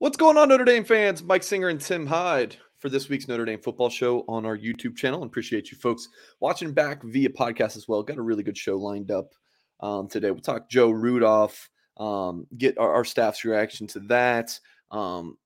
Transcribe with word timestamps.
What's 0.00 0.16
going 0.16 0.36
on, 0.36 0.48
Notre 0.48 0.64
Dame 0.64 0.84
fans? 0.84 1.24
Mike 1.24 1.42
Singer 1.42 1.70
and 1.70 1.80
Tim 1.80 2.06
Hyde 2.06 2.54
for 2.78 2.88
this 2.88 3.08
week's 3.08 3.26
Notre 3.26 3.44
Dame 3.44 3.58
football 3.58 3.90
show 3.90 4.24
on 4.28 4.46
our 4.46 4.56
YouTube 4.56 4.96
channel. 4.96 5.22
And 5.22 5.28
Appreciate 5.28 5.72
you 5.72 5.76
folks 5.76 6.08
watching 6.38 6.72
back 6.72 7.02
via 7.02 7.28
podcast 7.28 7.76
as 7.76 7.88
well. 7.88 8.04
Got 8.04 8.18
a 8.18 8.22
really 8.22 8.44
good 8.44 8.56
show 8.56 8.76
lined 8.76 9.10
up 9.10 9.32
um, 9.80 10.06
today. 10.06 10.30
We'll 10.30 10.40
talk 10.40 10.70
Joe 10.70 10.90
Rudolph, 10.90 11.68
um, 11.96 12.46
get 12.56 12.78
our, 12.78 12.94
our, 12.94 13.04
staff's 13.04 13.44
reaction 13.44 13.88
to 13.88 13.98
that. 14.06 14.56
Um, 14.92 15.36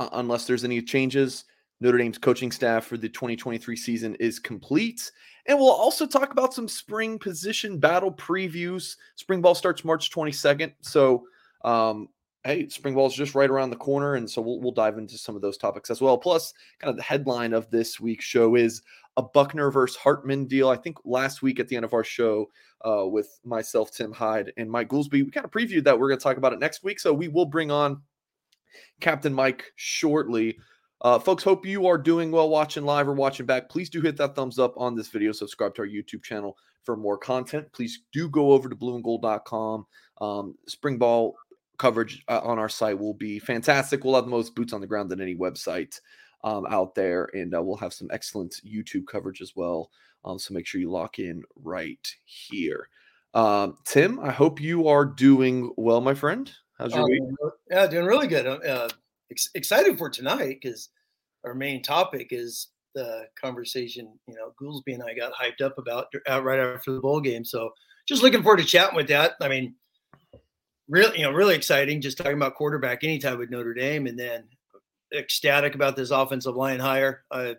unless 0.00 0.48
there's 0.48 0.64
any 0.64 0.82
changes, 0.82 1.44
Notre 1.80 1.98
Dame's 1.98 2.18
coaching 2.18 2.50
staff 2.50 2.84
for 2.84 2.96
the 2.96 3.08
2023 3.08 3.76
season 3.76 4.16
is 4.16 4.40
complete. 4.40 5.12
And 5.46 5.56
we'll 5.56 5.70
also 5.70 6.08
talk 6.08 6.32
about 6.32 6.54
some 6.54 6.66
spring 6.66 7.20
position 7.20 7.78
battle 7.78 8.10
previews. 8.10 8.96
Spring 9.14 9.40
ball 9.40 9.54
starts 9.54 9.84
March 9.84 10.10
22nd. 10.10 10.72
So, 10.80 11.22
um, 11.64 12.08
hey, 12.44 12.68
spring 12.68 12.94
ball 12.94 13.06
is 13.06 13.14
just 13.14 13.34
right 13.34 13.50
around 13.50 13.70
the 13.70 13.76
corner, 13.76 14.14
and 14.14 14.28
so 14.28 14.42
we'll 14.42 14.60
we'll 14.60 14.72
dive 14.72 14.98
into 14.98 15.16
some 15.18 15.36
of 15.36 15.42
those 15.42 15.56
topics 15.56 15.90
as 15.90 16.00
well. 16.00 16.18
Plus, 16.18 16.52
kind 16.78 16.90
of 16.90 16.96
the 16.96 17.02
headline 17.02 17.52
of 17.52 17.70
this 17.70 18.00
week's 18.00 18.24
show 18.24 18.54
is 18.56 18.82
a 19.16 19.22
Buchner 19.22 19.70
versus 19.70 19.96
Hartman 19.96 20.46
deal. 20.46 20.68
I 20.68 20.76
think 20.76 20.98
last 21.04 21.42
week 21.42 21.60
at 21.60 21.68
the 21.68 21.76
end 21.76 21.84
of 21.84 21.94
our 21.94 22.04
show 22.04 22.50
uh, 22.86 23.06
with 23.06 23.38
myself, 23.44 23.90
Tim 23.90 24.12
Hyde, 24.12 24.52
and 24.56 24.70
Mike 24.70 24.88
Goolsby, 24.88 25.24
we 25.24 25.30
kind 25.30 25.44
of 25.44 25.50
previewed 25.50 25.84
that 25.84 25.98
we're 25.98 26.08
going 26.08 26.18
to 26.18 26.22
talk 26.22 26.38
about 26.38 26.52
it 26.52 26.58
next 26.58 26.82
week. 26.82 26.98
So 26.98 27.12
we 27.12 27.28
will 27.28 27.46
bring 27.46 27.70
on 27.70 28.02
Captain 29.00 29.32
Mike 29.32 29.64
shortly. 29.76 30.58
Uh, 31.02 31.18
folks, 31.18 31.42
hope 31.42 31.66
you 31.66 31.86
are 31.86 31.98
doing 31.98 32.30
well 32.30 32.48
watching 32.48 32.84
live 32.84 33.08
or 33.08 33.12
watching 33.12 33.44
back. 33.44 33.68
Please 33.68 33.90
do 33.90 34.00
hit 34.00 34.16
that 34.16 34.34
thumbs 34.34 34.58
up 34.58 34.72
on 34.76 34.94
this 34.94 35.08
video. 35.08 35.32
Subscribe 35.32 35.74
to 35.74 35.82
our 35.82 35.88
YouTube 35.88 36.22
channel 36.22 36.56
for 36.84 36.96
more 36.96 37.18
content. 37.18 37.66
Please 37.72 38.02
do 38.12 38.28
go 38.28 38.52
over 38.52 38.68
to 38.68 38.76
blueandgold.com. 38.76 39.86
Um, 40.20 40.54
spring 40.68 40.98
ball 40.98 41.36
coverage 41.82 42.22
uh, 42.28 42.40
on 42.44 42.60
our 42.60 42.68
site 42.68 42.96
will 42.96 43.12
be 43.12 43.40
fantastic. 43.40 44.04
We'll 44.04 44.14
have 44.14 44.24
the 44.24 44.30
most 44.30 44.54
boots 44.54 44.72
on 44.72 44.80
the 44.80 44.86
ground 44.86 45.10
than 45.10 45.20
any 45.20 45.34
website 45.34 45.98
um, 46.44 46.64
out 46.70 46.94
there, 46.94 47.28
and 47.34 47.52
uh, 47.52 47.60
we'll 47.60 47.76
have 47.76 47.92
some 47.92 48.08
excellent 48.12 48.60
YouTube 48.64 49.08
coverage 49.08 49.42
as 49.42 49.56
well. 49.56 49.90
Um, 50.24 50.38
so 50.38 50.54
make 50.54 50.64
sure 50.64 50.80
you 50.80 50.92
lock 50.92 51.18
in 51.18 51.42
right 51.56 52.06
here. 52.24 52.88
Um, 53.34 53.78
Tim, 53.84 54.20
I 54.20 54.30
hope 54.30 54.60
you 54.60 54.86
are 54.86 55.04
doing 55.04 55.72
well, 55.76 56.00
my 56.00 56.14
friend. 56.14 56.48
How's 56.78 56.94
your 56.94 57.02
uh, 57.02 57.06
week? 57.06 57.22
Yeah, 57.68 57.88
doing 57.88 58.06
really 58.06 58.28
good. 58.28 58.46
Uh, 58.46 58.88
ex- 59.32 59.50
excited 59.56 59.98
for 59.98 60.08
tonight 60.08 60.58
because 60.62 60.90
our 61.44 61.54
main 61.54 61.82
topic 61.82 62.28
is 62.30 62.68
the 62.94 63.24
conversation. 63.40 64.16
You 64.28 64.34
know, 64.34 64.52
Goolsby 64.62 64.94
and 64.94 65.02
I 65.02 65.14
got 65.14 65.32
hyped 65.32 65.64
up 65.64 65.78
about 65.78 66.06
uh, 66.30 66.40
right 66.40 66.60
after 66.60 66.92
the 66.92 67.00
bowl 67.00 67.20
game. 67.20 67.44
So 67.44 67.70
just 68.06 68.22
looking 68.22 68.44
forward 68.44 68.58
to 68.58 68.64
chatting 68.64 68.94
with 68.94 69.08
that. 69.08 69.32
I 69.40 69.48
mean, 69.48 69.74
really, 70.92 71.18
you 71.18 71.24
know, 71.24 71.32
really 71.32 71.56
exciting. 71.56 72.00
Just 72.00 72.18
talking 72.18 72.34
about 72.34 72.54
quarterback 72.54 73.02
anytime 73.02 73.38
with 73.38 73.50
Notre 73.50 73.74
Dame, 73.74 74.06
and 74.06 74.18
then 74.18 74.44
ecstatic 75.12 75.74
about 75.74 75.96
this 75.96 76.10
offensive 76.10 76.54
line 76.54 76.78
hire. 76.78 77.24
Uh, 77.30 77.54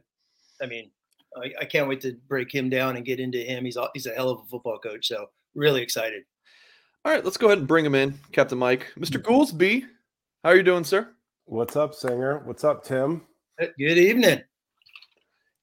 I 0.62 0.68
mean, 0.68 0.92
I, 1.36 1.52
I, 1.62 1.66
can't 1.66 1.90
wait 1.90 2.02
to 2.02 2.16
break 2.28 2.54
him 2.54 2.70
down 2.70 2.96
and 2.96 3.06
get 3.06 3.20
into 3.20 3.40
him. 3.40 3.66
He's 3.66 3.78
he's 3.94 4.06
a 4.06 4.14
hell 4.14 4.30
of 4.30 4.40
a 4.40 4.46
football 4.46 4.78
coach. 4.78 5.08
So 5.08 5.26
really 5.56 5.82
excited. 5.82 6.24
All 7.04 7.12
right, 7.12 7.26
let's 7.26 7.38
go 7.38 7.48
ahead 7.48 7.58
and 7.58 7.68
bring 7.68 7.86
him 7.86 7.96
in, 7.96 8.18
Captain 8.32 8.58
Mike. 8.58 8.88
Mr. 8.98 9.22
Goolsby, 9.22 9.82
how 10.44 10.52
are 10.52 10.56
you 10.56 10.64
doing, 10.64 10.86
sir? 10.86 11.10
What's 11.46 11.76
up, 11.76 11.94
Singer? 11.94 12.40
What's 12.46 12.64
up, 12.64 12.86
Tim? 12.86 13.24
Good 13.60 13.98
evening. 13.98 14.42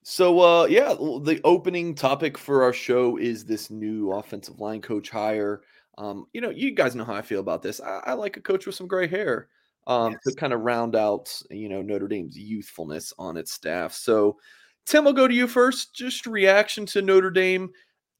So, 0.03 0.41
uh, 0.41 0.67
yeah, 0.67 0.93
the 0.93 1.41
opening 1.45 1.95
topic 1.95 2.37
for 2.37 2.63
our 2.63 2.75
show 2.75 3.17
is 3.17 3.45
this 3.45 3.71
new 3.71 4.13
offensive 4.13 4.61
line 4.61 4.83
coach 4.83 5.09
hire. 5.09 5.63
Um, 6.01 6.27
you 6.33 6.41
know, 6.41 6.49
you 6.49 6.71
guys 6.71 6.95
know 6.95 7.05
how 7.05 7.15
I 7.15 7.21
feel 7.21 7.41
about 7.41 7.63
this. 7.63 7.79
I, 7.79 8.01
I 8.07 8.13
like 8.15 8.39
a 8.39 8.41
coach 8.41 8.65
with 8.65 8.75
some 8.75 8.87
gray 8.87 9.07
hair 9.07 9.49
um, 9.87 10.13
yes. 10.13 10.21
to 10.25 10.35
kind 10.35 10.55
of 10.55 10.63
round 10.63 10.97
out, 10.97 11.31
you 11.51 11.69
know, 11.69 11.83
Notre 11.83 12.09
Dame's 12.09 12.39
youthfulness 12.39 13.13
on 13.19 13.37
its 13.37 13.53
staff. 13.53 13.93
So, 13.93 14.39
Tim, 14.87 15.07
I'll 15.07 15.13
go 15.13 15.29
to 15.29 15.35
you 15.35 15.47
first. 15.47 15.95
Just 15.95 16.27
reaction 16.27 16.87
to 16.87 17.03
Notre 17.03 17.31
Dame, 17.31 17.71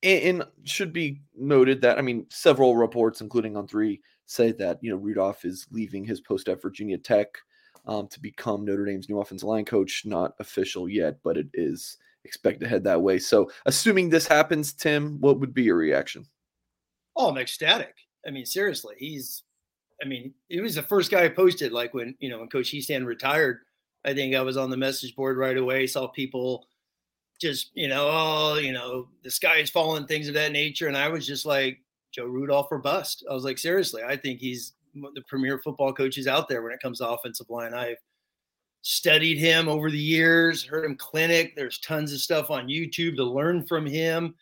and, 0.03 0.41
and 0.41 0.49
should 0.65 0.93
be 0.93 1.23
noted 1.35 1.81
that 1.81 1.99
I 1.99 2.03
mean, 2.03 2.27
several 2.29 2.77
reports, 2.77 3.23
including 3.23 3.55
On3, 3.55 3.99
say 4.27 4.53
that 4.53 4.79
you 4.83 4.91
know 4.91 4.97
Rudolph 4.97 5.47
is 5.47 5.67
leaving 5.71 6.05
his 6.05 6.21
post 6.21 6.51
at 6.51 6.61
Virginia 6.61 6.99
Tech 6.99 7.29
um, 7.87 8.09
to 8.09 8.21
become 8.21 8.67
Notre 8.67 8.85
Dame's 8.85 9.09
new 9.09 9.21
offensive 9.21 9.49
line 9.49 9.65
coach. 9.65 10.03
Not 10.05 10.35
official 10.39 10.87
yet, 10.87 11.17
but 11.25 11.39
it 11.39 11.49
is 11.55 11.97
expected 12.25 12.61
to 12.61 12.69
head 12.69 12.85
that 12.85 13.01
way. 13.01 13.19
So, 13.19 13.51
assuming 13.65 14.11
this 14.11 14.27
happens, 14.27 14.75
Tim, 14.75 15.19
what 15.19 15.41
would 15.41 15.55
be 15.55 15.63
your 15.63 15.77
reaction? 15.77 16.27
Oh, 17.17 17.29
I'm 17.29 17.39
ecstatic. 17.39 17.95
I 18.27 18.31
mean, 18.31 18.47
seriously, 18.47 18.97
he's. 18.99 19.43
I 20.03 20.07
mean, 20.07 20.33
he 20.49 20.61
was 20.61 20.77
the 20.77 20.83
first 20.83 21.11
guy 21.11 21.25
I 21.25 21.29
posted. 21.29 21.73
Like 21.73 21.93
when 21.93 22.15
you 22.21 22.31
know 22.31 22.39
when 22.39 22.49
Coach 22.49 22.73
Hiestand 22.73 23.07
retired, 23.07 23.61
I 24.05 24.15
think 24.15 24.35
I 24.35 24.41
was 24.41 24.57
on 24.57 24.71
the 24.71 24.77
message 24.77 25.15
board 25.15 25.37
right 25.37 25.57
away. 25.57 25.87
Saw 25.87 26.09
people 26.09 26.67
just 27.41 27.71
you 27.75 27.89
know, 27.89 28.09
oh, 28.11 28.59
you 28.59 28.73
know, 28.73 29.09
the 29.23 29.31
sky 29.31 29.57
is 29.57 29.71
falling, 29.71 30.07
things 30.07 30.29
of 30.29 30.35
that 30.35 30.53
nature, 30.53 30.89
and 30.89 30.97
I 30.97 31.09
was 31.09 31.27
just 31.27 31.45
like 31.45 31.81
Joe 32.13 32.27
Rudolph 32.27 32.69
or 32.71 32.79
bust. 32.79 33.25
I 33.31 33.35
was 33.35 33.45
like, 33.45 33.59
seriously, 33.59 34.03
I 34.03 34.17
think 34.17 34.41
he's 34.41 34.75
the 34.95 35.23
premier 35.29 35.59
football 35.59 35.93
coaches 35.93 36.27
out 36.27 36.49
there 36.49 36.63
when 36.63 36.73
it 36.73 36.81
comes 36.81 36.99
to 36.99 37.09
offensive 37.09 37.49
line. 37.49 37.75
I've 37.75 37.99
studied 38.83 39.39
him 39.39 39.69
over 39.69 39.91
the 39.91 39.99
years, 39.99 40.65
heard 40.65 40.85
him 40.85 40.97
clinic. 40.97 41.55
There's 41.55 41.79
tons 41.79 42.13
of 42.13 42.21
stuff 42.21 42.51
on 42.51 42.69
YouTube 42.69 43.17
to 43.17 43.25
learn 43.25 43.67
from 43.67 43.87
him 43.87 44.35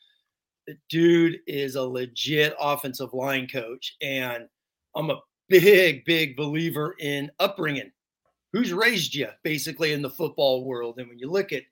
the 0.69 0.77
dude 0.91 1.41
is 1.47 1.77
a 1.77 1.83
legit 1.83 2.55
offensive 2.61 3.15
line 3.15 3.49
coach. 3.49 3.97
And 4.03 4.47
I'm 4.95 5.09
a 5.09 5.21
big, 5.49 6.05
big 6.05 6.37
believer 6.37 6.95
in 7.01 7.31
upbringing. 7.41 7.91
Who's 8.53 8.75
raised 8.75 9.15
you 9.15 9.29
basically 9.43 9.95
in 9.95 10.03
the 10.03 10.11
football 10.11 10.67
world? 10.67 10.99
And 10.99 11.09
when 11.09 11.19
you 11.19 11.31
look 11.31 11.55
at 11.55 11.62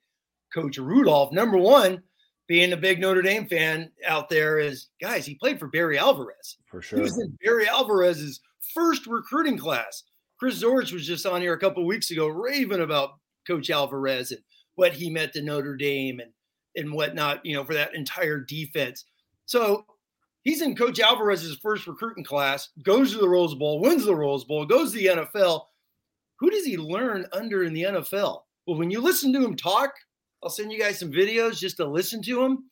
Coach 0.51 0.79
Rudolph, 0.79 1.31
number 1.31 1.57
one, 1.57 2.01
being 2.47 2.73
a 2.73 2.77
big 2.77 2.99
Notre 2.99 3.21
Dame 3.21 3.47
fan 3.47 3.91
out 4.07 4.29
there 4.29 4.57
is 4.57 4.87
guys, 4.99 5.27
he 5.27 5.35
played 5.35 5.59
for 5.59 5.67
Barry 5.67 5.99
Alvarez. 5.99 6.57
For 6.65 6.81
sure. 6.81 6.97
He 6.97 7.03
was 7.03 7.19
in 7.19 7.37
Barry 7.43 7.67
Alvarez's 7.69 8.39
first 8.73 9.05
recruiting 9.05 9.59
class. 9.59 10.03
Chris 10.39 10.63
Zorich 10.63 10.91
was 10.91 11.05
just 11.05 11.27
on 11.27 11.41
here 11.41 11.53
a 11.53 11.59
couple 11.59 11.85
weeks 11.85 12.09
ago 12.09 12.27
raving 12.27 12.81
about 12.81 13.19
Coach 13.45 13.69
Alvarez 13.69 14.31
and 14.31 14.41
what 14.73 14.93
he 14.93 15.11
meant 15.11 15.33
to 15.33 15.43
Notre 15.43 15.75
Dame 15.75 16.19
and 16.19 16.31
and 16.77 16.93
whatnot, 16.93 17.45
you 17.45 17.55
know, 17.55 17.63
for 17.63 17.73
that 17.73 17.95
entire 17.95 18.39
defense. 18.39 19.05
So 19.45 19.85
he's 20.43 20.61
in 20.61 20.75
Coach 20.75 20.99
Alvarez's 20.99 21.57
first 21.57 21.87
recruiting 21.87 22.23
class, 22.23 22.69
goes 22.83 23.11
to 23.11 23.17
the 23.17 23.27
Rose 23.27 23.55
Bowl, 23.55 23.81
wins 23.81 24.05
the 24.05 24.15
Rose 24.15 24.43
Bowl, 24.43 24.65
goes 24.65 24.91
to 24.91 24.97
the 24.97 25.07
NFL. 25.07 25.65
Who 26.39 26.49
does 26.51 26.65
he 26.65 26.77
learn 26.77 27.25
under 27.33 27.63
in 27.63 27.73
the 27.73 27.83
NFL? 27.83 28.41
Well, 28.65 28.77
when 28.77 28.91
you 28.91 29.01
listen 29.01 29.33
to 29.33 29.43
him 29.43 29.55
talk, 29.55 29.91
I'll 30.43 30.49
send 30.49 30.71
you 30.71 30.79
guys 30.79 30.99
some 30.99 31.11
videos 31.11 31.57
just 31.57 31.77
to 31.77 31.85
listen 31.85 32.21
to 32.23 32.43
him. 32.43 32.65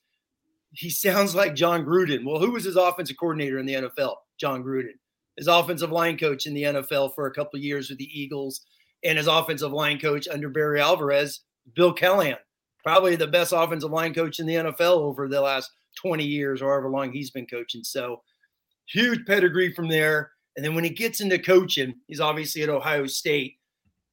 He 0.74 0.90
sounds 0.90 1.34
like 1.34 1.56
Jon 1.56 1.84
Gruden. 1.86 2.26
Well, 2.26 2.40
who 2.40 2.52
was 2.52 2.66
his 2.66 2.76
offensive 2.76 3.18
coordinator 3.18 3.58
in 3.58 3.66
the 3.66 3.74
NFL? 3.74 4.16
Jon 4.38 4.64
Gruden. 4.64 4.94
His 5.38 5.48
offensive 5.48 5.92
line 5.92 6.18
coach 6.18 6.46
in 6.46 6.54
the 6.54 6.64
NFL 6.64 7.16
for 7.16 7.26
a 7.26 7.34
couple 7.34 7.60
years 7.60 7.90
with 7.90 7.98
the 7.98 8.10
Eagles, 8.20 8.62
and 9.04 9.18
his 9.18 9.28
offensive 9.28 9.74
line 9.74 10.00
coach 10.00 10.28
under 10.28 10.50
Barry 10.50 10.80
Alvarez, 10.80 11.42
Bill 11.74 11.92
Callahan 11.94 12.38
probably 12.86 13.16
the 13.16 13.26
best 13.26 13.52
offensive 13.52 13.90
line 13.90 14.14
coach 14.14 14.40
in 14.40 14.46
the 14.46 14.56
NFL 14.56 14.98
over 14.98 15.28
the 15.28 15.42
last 15.42 15.72
20 15.96 16.24
years 16.24 16.62
or 16.62 16.70
however 16.70 16.90
long 16.90 17.12
he's 17.12 17.32
been 17.32 17.48
coaching. 17.48 17.84
So 17.84 18.22
huge 18.88 19.26
pedigree 19.26 19.74
from 19.74 19.90
there. 19.90 20.32
And 20.56 20.64
then 20.64 20.76
when 20.76 20.84
he 20.84 20.92
gets 20.92 21.20
into 21.20 21.40
coaching, 21.40 21.96
he's 22.08 22.20
obviously 22.20 22.62
at 22.62 22.70
Ohio 22.70 23.08
State, 23.08 23.56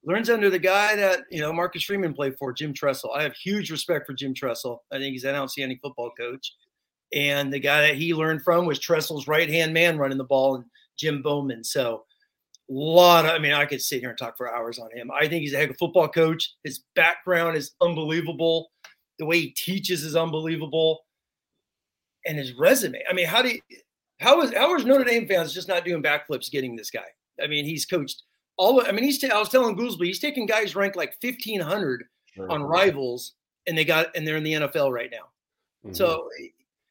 learns 0.04 0.30
under 0.30 0.48
the 0.48 0.58
guy 0.58 0.96
that, 0.96 1.20
you 1.30 1.40
know, 1.40 1.52
Marcus 1.52 1.84
Freeman 1.84 2.14
played 2.14 2.34
for, 2.38 2.52
Jim 2.52 2.72
Tressel. 2.72 3.12
I 3.14 3.22
have 3.22 3.34
huge 3.36 3.70
respect 3.70 4.06
for 4.06 4.14
Jim 4.14 4.32
Tressel. 4.34 4.82
I 4.90 4.96
think 4.96 5.12
he's 5.12 5.24
an 5.24 5.34
outstanding 5.34 5.78
football 5.82 6.10
coach. 6.18 6.54
And 7.14 7.52
the 7.52 7.60
guy 7.60 7.82
that 7.82 7.96
he 7.96 8.14
learned 8.14 8.42
from 8.42 8.64
was 8.64 8.78
Tressel's 8.78 9.28
right 9.28 9.50
hand 9.50 9.74
man 9.74 9.98
running 9.98 10.18
the 10.18 10.24
ball 10.24 10.56
and 10.56 10.64
Jim 10.96 11.22
Bollman. 11.22 11.64
So 11.64 12.04
lot 12.72 13.24
of, 13.24 13.32
I 13.32 13.38
mean, 13.38 13.52
I 13.52 13.66
could 13.66 13.82
sit 13.82 14.00
here 14.00 14.10
and 14.10 14.18
talk 14.18 14.36
for 14.36 14.52
hours 14.52 14.78
on 14.78 14.90
him. 14.92 15.10
I 15.10 15.28
think 15.28 15.42
he's 15.42 15.54
a 15.54 15.58
heck 15.58 15.70
of 15.70 15.74
a 15.74 15.78
football 15.78 16.08
coach. 16.08 16.54
His 16.64 16.84
background 16.94 17.56
is 17.56 17.72
unbelievable. 17.80 18.70
The 19.18 19.26
way 19.26 19.40
he 19.40 19.50
teaches 19.50 20.04
is 20.04 20.16
unbelievable. 20.16 21.00
And 22.26 22.38
his 22.38 22.52
resume. 22.54 23.02
I 23.08 23.12
mean, 23.12 23.26
how 23.26 23.42
do 23.42 23.50
you, 23.50 23.60
how 24.20 24.40
is 24.42 24.54
how 24.54 24.74
is 24.76 24.84
Notre 24.84 25.04
Dame 25.04 25.26
fans 25.26 25.52
just 25.52 25.68
not 25.68 25.84
doing 25.84 26.02
backflips 26.02 26.50
getting 26.50 26.76
this 26.76 26.90
guy? 26.90 27.06
I 27.42 27.48
mean, 27.48 27.64
he's 27.64 27.84
coached 27.84 28.22
all. 28.56 28.86
I 28.86 28.92
mean, 28.92 29.04
he's. 29.04 29.18
T- 29.18 29.30
I 29.30 29.38
was 29.38 29.48
telling 29.48 29.76
Goolsby, 29.76 30.06
he's 30.06 30.20
taking 30.20 30.46
guys 30.46 30.76
ranked 30.76 30.96
like 30.96 31.20
fifteen 31.20 31.60
hundred 31.60 32.04
sure. 32.34 32.48
on 32.48 32.62
rivals, 32.62 33.32
and 33.66 33.76
they 33.76 33.84
got 33.84 34.14
and 34.14 34.26
they're 34.26 34.36
in 34.36 34.44
the 34.44 34.52
NFL 34.52 34.92
right 34.92 35.10
now. 35.10 35.28
Mm-hmm. 35.84 35.94
So 35.94 36.28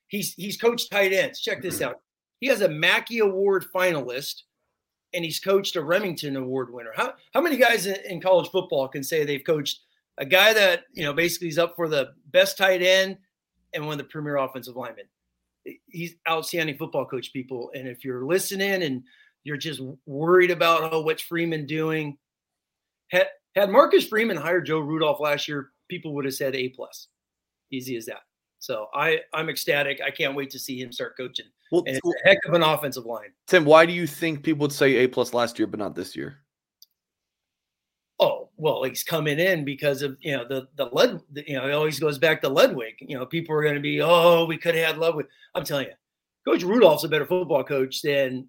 he's 0.07 0.33
he's 0.33 0.57
coached 0.57 0.91
tight 0.91 1.13
ends. 1.13 1.39
Check 1.39 1.61
this 1.61 1.75
mm-hmm. 1.75 1.89
out. 1.89 2.01
He 2.41 2.47
has 2.47 2.61
a 2.61 2.69
Mackey 2.69 3.19
Award 3.19 3.65
finalist 3.73 4.41
and 5.13 5.23
he's 5.25 5.39
coached 5.39 5.75
a 5.75 5.81
Remington 5.81 6.35
Award 6.35 6.71
winner. 6.71 6.91
How 6.95 7.13
how 7.33 7.41
many 7.41 7.57
guys 7.57 7.85
in, 7.85 8.21
college 8.21 8.49
football 8.49 8.87
can 8.87 9.03
say 9.03 9.23
they've 9.23 9.43
coached 9.43 9.81
a 10.17 10.25
guy 10.25 10.53
that 10.53 10.83
you 10.93 11.03
know 11.03 11.13
basically 11.13 11.47
is 11.47 11.57
up 11.57 11.75
for 11.75 11.87
the 11.87 12.13
best 12.31 12.57
tight 12.57 12.81
end 12.81 13.17
and 13.73 13.85
one 13.85 13.93
of 13.93 13.97
the 13.97 14.03
premier 14.05 14.37
offensive 14.37 14.75
linemen? 14.75 15.05
He's 15.87 16.15
outstanding 16.27 16.77
football 16.77 17.05
coach, 17.05 17.33
people. 17.33 17.71
And 17.75 17.87
if 17.87 18.03
you're 18.03 18.25
listening 18.25 18.83
and 18.83 19.03
you're 19.43 19.57
just 19.57 19.81
worried 20.05 20.51
about 20.51 20.93
oh 20.93 21.01
what's 21.01 21.21
Freeman 21.21 21.65
doing, 21.65 22.17
had 23.09 23.27
had 23.55 23.69
Marcus 23.69 24.07
Freeman 24.07 24.37
hired 24.37 24.65
Joe 24.65 24.79
Rudolph 24.79 25.19
last 25.19 25.47
year, 25.47 25.69
people 25.89 26.13
would 26.15 26.25
have 26.25 26.33
said 26.33 26.55
A 26.55 26.69
plus. 26.69 27.07
Easy 27.71 27.95
as 27.95 28.05
that. 28.05 28.21
So 28.59 28.87
I 28.93 29.19
I'm 29.33 29.49
ecstatic. 29.49 29.99
I 30.05 30.11
can't 30.11 30.35
wait 30.35 30.49
to 30.51 30.59
see 30.59 30.79
him 30.79 30.91
start 30.91 31.17
coaching. 31.17 31.47
Well, 31.71 31.83
and 31.87 31.95
it's 31.95 32.05
a 32.05 32.27
heck 32.27 32.37
of 32.47 32.53
an 32.53 32.63
offensive 32.63 33.05
line. 33.05 33.29
Tim, 33.47 33.63
why 33.63 33.85
do 33.85 33.93
you 33.93 34.05
think 34.05 34.43
people 34.43 34.61
would 34.61 34.73
say 34.73 34.97
A 34.97 35.07
plus 35.07 35.33
last 35.33 35.57
year 35.57 35.67
but 35.67 35.79
not 35.79 35.95
this 35.95 36.15
year? 36.15 36.37
Oh 38.19 38.49
well, 38.57 38.83
he's 38.83 39.03
coming 39.03 39.39
in 39.39 39.65
because 39.65 40.01
of 40.01 40.17
you 40.19 40.35
know 40.35 40.45
the 40.47 40.67
the 40.75 40.85
lead. 40.93 41.21
You 41.47 41.55
know, 41.55 41.67
it 41.67 41.73
always 41.73 41.99
goes 41.99 42.17
back 42.17 42.41
to 42.41 42.49
Ludwig. 42.49 42.95
You 42.99 43.17
know, 43.17 43.25
people 43.25 43.55
are 43.55 43.63
going 43.63 43.75
to 43.75 43.81
be 43.81 44.01
oh 44.01 44.45
we 44.45 44.57
could 44.57 44.75
have 44.75 44.85
had 44.85 44.97
Ludwig. 44.97 45.27
I'm 45.55 45.63
telling 45.63 45.87
you, 45.87 45.93
Coach 46.45 46.63
Rudolph's 46.63 47.05
a 47.05 47.09
better 47.09 47.25
football 47.25 47.63
coach 47.63 48.01
than 48.01 48.47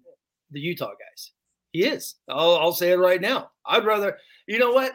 the 0.51 0.59
Utah 0.59 0.91
guys. 0.91 1.31
He 1.71 1.85
is. 1.85 2.15
I'll, 2.29 2.57
I'll 2.57 2.73
say 2.73 2.91
it 2.91 2.99
right 2.99 3.21
now. 3.21 3.51
I'd 3.65 3.85
rather. 3.85 4.17
You 4.47 4.59
know 4.59 4.71
what? 4.71 4.91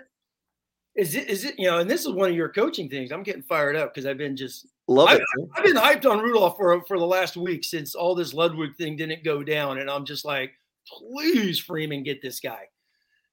Is 0.95 1.15
it? 1.15 1.29
Is 1.29 1.45
it? 1.45 1.59
You 1.59 1.71
know, 1.71 1.79
and 1.79 1.91
this 1.91 2.05
is 2.05 2.13
one 2.13 2.31
of 2.31 2.37
your 2.37 2.51
coaching 2.51 2.91
things. 2.91 3.11
I'm 3.11 3.23
getting 3.23 3.43
fired 3.43 3.75
up 3.75 3.93
because 3.93 4.07
I've 4.07 4.19
been 4.19 4.37
just 4.37 4.67
love 4.89 5.13
it. 5.13 5.23
I, 5.23 5.59
I've 5.59 5.65
been 5.65 5.77
hyped 5.77 6.11
on 6.11 6.19
Rudolph 6.19 6.57
for 6.57 6.83
for 6.87 6.99
the 6.99 7.07
last 7.07 7.37
week 7.37 7.65
since 7.65 7.95
all 7.95 8.15
this 8.15 8.35
Ludwig 8.35 8.77
thing 8.77 8.97
didn't 8.97 9.25
go 9.25 9.43
down, 9.43 9.79
and 9.79 9.91
I'm 9.91 10.05
just 10.05 10.25
like, 10.25 10.53
please, 10.87 11.59
Freeman, 11.59 12.03
get 12.03 12.23
this 12.23 12.41
guy 12.41 12.65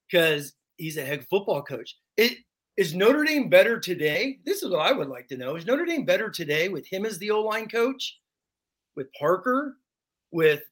because 0.10 0.54
he's 0.78 0.98
a 0.98 1.06
head 1.06 1.26
football 1.30 1.64
coach. 1.64 1.98
It 2.18 2.38
is 2.78 2.94
Notre 2.94 3.24
Dame 3.24 3.50
better 3.50 3.80
today? 3.80 4.40
This 4.46 4.62
is 4.62 4.70
what 4.70 4.82
I 4.82 4.92
would 4.92 5.08
like 5.08 5.28
to 5.30 5.38
know. 5.38 5.56
Is 5.56 5.66
Notre 5.66 5.86
Dame 5.86 6.06
better 6.06 6.30
today 6.30 6.70
with 6.70 6.86
him 6.86 7.06
as 7.06 7.18
the 7.18 7.32
O 7.32 7.42
line 7.42 7.70
coach, 7.70 8.20
with 8.96 9.08
Parker, 9.18 9.78
with 10.32 10.64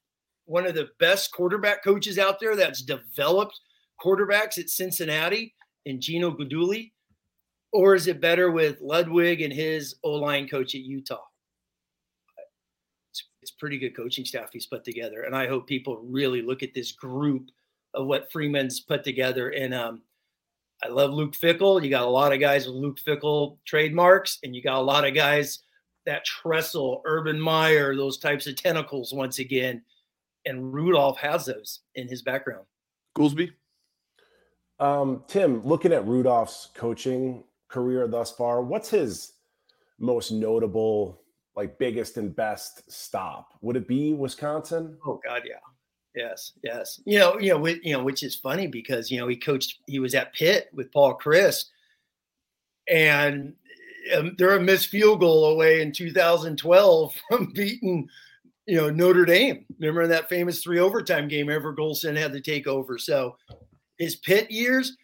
one 0.46 0.68
of 0.68 0.76
the 0.76 0.90
best 1.00 1.32
quarterback 1.32 1.84
coaches 1.84 2.20
out 2.20 2.40
there 2.40 2.56
that's 2.56 2.82
developed 2.82 3.58
quarterbacks 4.04 4.58
at 4.58 4.70
Cincinnati 4.70 5.56
and 5.86 6.02
Gino 6.02 6.32
Guidugli? 6.32 6.92
Or 7.74 7.96
is 7.96 8.08
it 8.08 8.22
better 8.22 8.52
with 8.52 8.82
Ludwig 8.82 9.42
and 9.42 9.52
his 9.52 9.96
O 10.04 10.12
line 10.12 10.48
coach 10.48 10.76
at 10.76 10.82
Utah? 10.82 11.24
It's, 13.10 13.24
it's 13.42 13.52
pretty 13.52 13.80
good 13.80 13.96
coaching 13.96 14.26
staff 14.26 14.50
he's 14.54 14.68
put 14.68 14.84
together. 14.84 15.24
And 15.24 15.36
I 15.36 15.48
hope 15.48 15.68
people 15.68 15.98
really 16.04 16.44
look 16.44 16.62
at 16.62 16.76
this 16.76 16.92
group 16.92 17.50
of 17.96 18.06
what 18.06 18.32
Freeman's 18.32 18.80
put 18.80 19.04
together. 19.04 19.50
And 19.50 19.74
um, 19.74 20.04
I 20.84 20.90
love 20.90 21.12
Luke 21.12 21.34
Fickell. 21.34 21.84
You 21.84 21.90
got 21.90 22.04
a 22.04 22.10
lot 22.10 22.32
of 22.32 22.40
guys 22.40 22.68
with 22.68 22.76
Luke 22.76 23.00
Fickell 23.00 23.58
trademarks, 23.66 24.38
and 24.44 24.56
you 24.56 24.62
got 24.62 24.78
a 24.78 24.82
lot 24.82 25.08
of 25.08 25.16
guys 25.16 25.60
that 26.06 26.26
Tressel, 26.26 27.02
Urban 27.06 27.40
Meyer, 27.40 27.96
those 27.96 28.18
types 28.18 28.46
of 28.46 28.56
tentacles 28.56 29.14
once 29.14 29.40
again. 29.40 29.82
And 30.46 30.74
Rudolph 30.74 31.18
has 31.18 31.46
those 31.46 31.80
in 31.96 32.08
his 32.08 32.22
background. 32.22 32.66
Goolsby? 33.18 33.52
Um, 34.80 35.24
Tim, 35.28 35.66
looking 35.66 35.94
at 35.94 36.06
Rudolph's 36.06 36.70
coaching 36.74 37.44
career 37.74 38.08
thus 38.08 38.32
far, 38.32 38.62
what's 38.62 38.90
his 38.90 39.34
most 40.00 40.32
notable, 40.32 41.22
like 41.56 41.80
biggest 41.80 42.18
and 42.18 42.36
best 42.36 42.90
stop? 42.92 43.54
Would 43.62 43.76
it 43.76 43.88
be 43.88 44.14
Wisconsin? 44.14 44.98
Oh 45.06 45.20
God, 45.26 45.42
yeah. 45.46 45.56
Yes, 46.16 46.52
yes. 46.64 47.02
You 47.06 47.18
know, 47.18 47.40
you 47.40 47.50
know, 47.50 47.66
you 47.66 47.94
know, 47.94 48.04
which 48.04 48.22
is 48.22 48.36
funny 48.36 48.68
because 48.68 49.10
you 49.10 49.20
know 49.20 49.28
he 49.28 49.36
coached. 49.36 49.80
He 49.88 49.98
was 49.98 50.14
at 50.14 50.34
Pitt 50.34 50.70
with 50.72 50.92
Paul 50.92 51.18
Chryst, 51.18 51.66
and 52.88 53.54
um, 54.16 54.36
they're 54.38 54.56
a 54.56 54.62
missed 54.62 54.90
field 54.90 55.22
goal 55.22 55.46
away 55.46 55.82
in 55.82 55.92
2012 55.92 57.16
from 57.30 57.52
beating, 57.54 58.08
you 58.68 58.78
know, 58.78 58.92
Notre 58.92 59.26
Dame. 59.26 59.66
Remember 59.80 60.06
that 60.06 60.30
famous 60.30 60.62
three 60.62 60.80
overtime 60.80 61.28
game? 61.28 61.50
Everett 61.50 61.78
Golson 61.78 62.16
had 62.16 62.34
to 62.34 62.42
take 62.42 62.68
over. 62.68 63.00
So 63.00 63.38
his 63.98 64.16
Pitt 64.16 64.52
years 64.52 64.96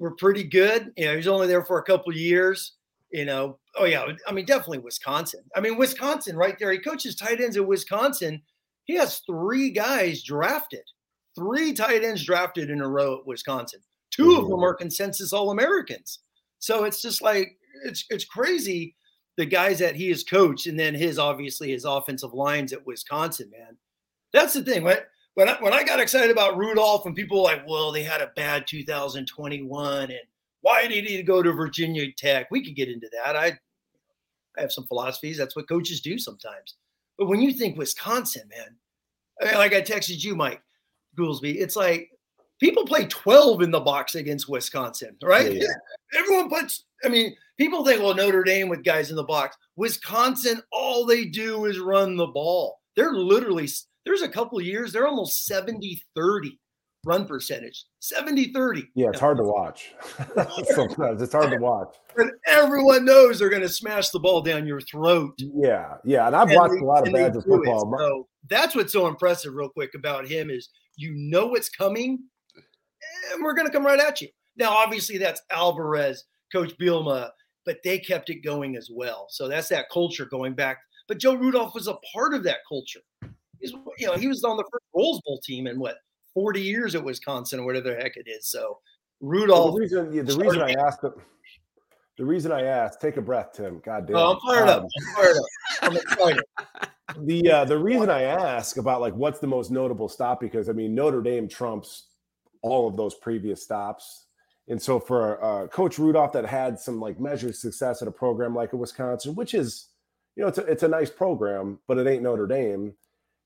were 0.00 0.16
pretty 0.16 0.42
good. 0.42 0.92
You 0.96 1.04
know, 1.04 1.10
he 1.12 1.16
was 1.18 1.28
only 1.28 1.46
there 1.46 1.64
for 1.64 1.78
a 1.78 1.84
couple 1.84 2.12
years. 2.12 2.72
You 3.12 3.24
know, 3.24 3.58
oh 3.76 3.84
yeah, 3.84 4.04
I 4.26 4.32
mean, 4.32 4.46
definitely 4.46 4.78
Wisconsin. 4.78 5.44
I 5.54 5.60
mean, 5.60 5.78
Wisconsin, 5.78 6.36
right 6.36 6.58
there. 6.58 6.72
He 6.72 6.78
coaches 6.78 7.14
tight 7.14 7.40
ends 7.40 7.56
at 7.56 7.66
Wisconsin 7.66 8.42
he 8.90 8.96
has 8.96 9.20
three 9.20 9.70
guys 9.70 10.22
drafted, 10.24 10.82
three 11.38 11.72
tight 11.72 12.02
ends 12.02 12.24
drafted 12.24 12.70
in 12.70 12.80
a 12.80 12.88
row 12.88 13.18
at 13.18 13.26
Wisconsin. 13.26 13.80
2 14.10 14.24
mm-hmm. 14.24 14.42
of 14.42 14.50
them 14.50 14.64
are 14.64 14.74
consensus 14.74 15.32
All 15.32 15.52
Americans. 15.52 16.18
So 16.58 16.82
it's 16.82 17.00
just 17.00 17.22
like 17.22 17.56
it's 17.84 18.04
it's 18.10 18.24
crazy 18.24 18.96
the 19.36 19.46
guys 19.46 19.78
that 19.78 19.94
he 19.94 20.08
has 20.08 20.24
coached, 20.24 20.66
and 20.66 20.78
then 20.78 20.94
his 20.94 21.20
obviously 21.20 21.70
his 21.70 21.84
offensive 21.84 22.34
lines 22.34 22.72
at 22.72 22.84
Wisconsin, 22.84 23.48
man. 23.50 23.76
That's 24.32 24.54
the 24.54 24.62
thing. 24.62 24.82
When 24.82 24.98
when 25.40 25.48
I, 25.48 25.56
when 25.60 25.72
I 25.72 25.82
got 25.84 26.00
excited 26.00 26.30
about 26.30 26.58
Rudolph, 26.58 27.06
and 27.06 27.16
people 27.16 27.38
were 27.38 27.44
like, 27.44 27.66
well, 27.66 27.90
they 27.90 28.02
had 28.02 28.20
a 28.20 28.30
bad 28.36 28.66
2021, 28.66 30.02
and 30.02 30.20
why 30.60 30.86
did 30.86 31.06
he 31.06 31.22
go 31.22 31.42
to 31.42 31.50
Virginia 31.50 32.12
Tech? 32.12 32.50
We 32.50 32.62
could 32.62 32.76
get 32.76 32.90
into 32.90 33.08
that. 33.14 33.36
I 33.36 33.58
I 34.58 34.60
have 34.60 34.70
some 34.70 34.86
philosophies. 34.86 35.38
That's 35.38 35.56
what 35.56 35.66
coaches 35.66 36.02
do 36.02 36.18
sometimes. 36.18 36.74
But 37.16 37.28
when 37.28 37.40
you 37.40 37.54
think 37.54 37.78
Wisconsin, 37.78 38.50
man, 38.50 38.76
I 39.40 39.46
mean, 39.46 39.54
like 39.54 39.72
I 39.72 39.80
texted 39.80 40.22
you, 40.22 40.36
Mike 40.36 40.60
Goolsby, 41.16 41.56
it's 41.56 41.76
like 41.76 42.10
people 42.60 42.84
play 42.84 43.06
12 43.06 43.62
in 43.62 43.70
the 43.70 43.80
box 43.80 44.16
against 44.16 44.46
Wisconsin, 44.46 45.16
right? 45.22 45.54
Yeah. 45.54 45.68
Everyone 46.18 46.50
puts, 46.50 46.84
I 47.02 47.08
mean, 47.08 47.34
people 47.56 47.82
think, 47.82 48.02
well, 48.02 48.14
Notre 48.14 48.44
Dame 48.44 48.68
with 48.68 48.84
guys 48.84 49.08
in 49.08 49.16
the 49.16 49.24
box. 49.24 49.56
Wisconsin, 49.76 50.60
all 50.70 51.06
they 51.06 51.24
do 51.24 51.64
is 51.64 51.78
run 51.78 52.16
the 52.16 52.26
ball. 52.26 52.80
They're 52.94 53.14
literally, 53.14 53.68
there's 54.04 54.22
a 54.22 54.28
couple 54.28 54.58
of 54.58 54.64
years, 54.64 54.92
they're 54.92 55.06
almost 55.06 55.46
70 55.46 56.02
30 56.16 56.58
run 57.04 57.26
percentage 57.26 57.86
70 58.00 58.52
30 58.52 58.86
yeah 58.94 59.08
it's 59.08 59.20
hard 59.20 59.38
to 59.38 59.42
watch. 59.42 59.92
Sometimes 60.74 61.22
it's 61.22 61.32
hard 61.32 61.50
to 61.50 61.56
watch. 61.56 61.96
And 62.16 62.30
everyone 62.46 63.04
knows 63.04 63.38
they're 63.38 63.48
going 63.48 63.62
to 63.62 63.68
smash 63.68 64.10
the 64.10 64.20
ball 64.20 64.42
down 64.42 64.66
your 64.66 64.80
throat. 64.82 65.34
Yeah 65.38 65.94
yeah 66.04 66.26
and 66.26 66.36
i've 66.36 66.48
and 66.48 66.56
watched 66.56 66.74
they, 66.74 66.80
a 66.80 66.84
lot 66.84 67.06
of 67.06 67.12
Badger 67.14 67.42
football. 67.42 67.94
So 67.98 68.28
that's 68.48 68.74
what's 68.74 68.92
so 68.92 69.06
impressive 69.06 69.54
real 69.54 69.70
quick 69.70 69.94
about 69.94 70.28
him 70.28 70.50
is 70.50 70.68
you 70.96 71.12
know 71.14 71.46
what's 71.46 71.70
coming 71.70 72.18
and 73.32 73.42
we're 73.42 73.54
going 73.54 73.66
to 73.66 73.72
come 73.72 73.86
right 73.86 74.00
at 74.00 74.20
you. 74.20 74.28
Now 74.56 74.70
obviously 74.70 75.16
that's 75.16 75.40
alvarez 75.50 76.24
coach 76.52 76.76
bielema 76.78 77.30
but 77.64 77.78
they 77.84 77.98
kept 77.98 78.30
it 78.30 78.42
going 78.42 78.76
as 78.76 78.90
well. 78.92 79.26
So 79.30 79.46
that's 79.48 79.68
that 79.68 79.90
culture 79.90 80.26
going 80.26 80.54
back. 80.54 80.78
But 81.08 81.18
joe 81.18 81.34
rudolph 81.34 81.74
was 81.74 81.88
a 81.88 81.96
part 82.12 82.34
of 82.34 82.42
that 82.44 82.58
culture 82.68 83.00
He's, 83.60 83.72
you 83.98 84.06
know 84.06 84.14
he 84.14 84.28
was 84.28 84.42
on 84.44 84.56
the 84.56 84.64
first 84.64 84.84
Rose 84.94 85.20
Bowl 85.24 85.38
team 85.42 85.66
in 85.66 85.78
what 85.78 85.98
40 86.34 86.60
years 86.60 86.94
at 86.94 87.04
Wisconsin 87.04 87.60
or 87.60 87.66
whatever 87.66 87.90
the 87.90 87.96
heck 87.96 88.16
it 88.16 88.28
is. 88.28 88.48
So 88.48 88.78
Rudolph. 89.20 89.64
Well, 89.66 89.74
the 89.74 89.80
reason, 89.80 90.12
yeah, 90.12 90.22
the 90.22 90.36
reason 90.36 90.62
I 90.62 90.72
asked 90.72 91.02
the, 91.02 91.14
the 92.16 92.24
reason 92.24 92.52
I 92.52 92.62
asked, 92.62 93.00
take 93.00 93.16
a 93.16 93.22
breath, 93.22 93.52
Tim. 93.54 93.80
God 93.84 94.06
damn. 94.06 94.16
Oh, 94.16 94.32
I'm 94.32 94.40
fired 94.40 94.68
um, 94.68 94.84
up. 94.84 94.88
I'm 94.96 95.14
fired 95.14 95.36
up. 95.36 95.44
I'm 95.82 95.96
excited. 95.96 96.44
the 97.26 97.50
uh, 97.50 97.64
the 97.64 97.78
reason 97.78 98.10
I 98.10 98.22
ask 98.22 98.76
about 98.76 99.00
like 99.00 99.14
what's 99.14 99.40
the 99.40 99.46
most 99.46 99.70
notable 99.70 100.08
stop 100.08 100.40
because 100.40 100.68
I 100.68 100.72
mean 100.72 100.94
Notre 100.94 101.22
Dame 101.22 101.48
trumps 101.48 102.08
all 102.62 102.88
of 102.88 102.96
those 102.96 103.14
previous 103.14 103.62
stops. 103.62 104.26
And 104.68 104.80
so 104.80 105.00
for 105.00 105.42
uh, 105.42 105.66
Coach 105.66 105.98
Rudolph 105.98 106.32
that 106.32 106.46
had 106.46 106.78
some 106.78 107.00
like 107.00 107.18
measured 107.18 107.56
success 107.56 108.02
at 108.02 108.08
a 108.08 108.12
program 108.12 108.54
like 108.54 108.72
a 108.72 108.76
Wisconsin, 108.76 109.34
which 109.34 109.54
is, 109.54 109.88
you 110.36 110.42
know, 110.42 110.48
it's 110.48 110.58
a, 110.58 110.62
it's 110.66 110.82
a 110.82 110.88
nice 110.88 111.10
program, 111.10 111.80
but 111.88 111.98
it 111.98 112.06
ain't 112.06 112.22
Notre 112.22 112.46
Dame 112.46 112.94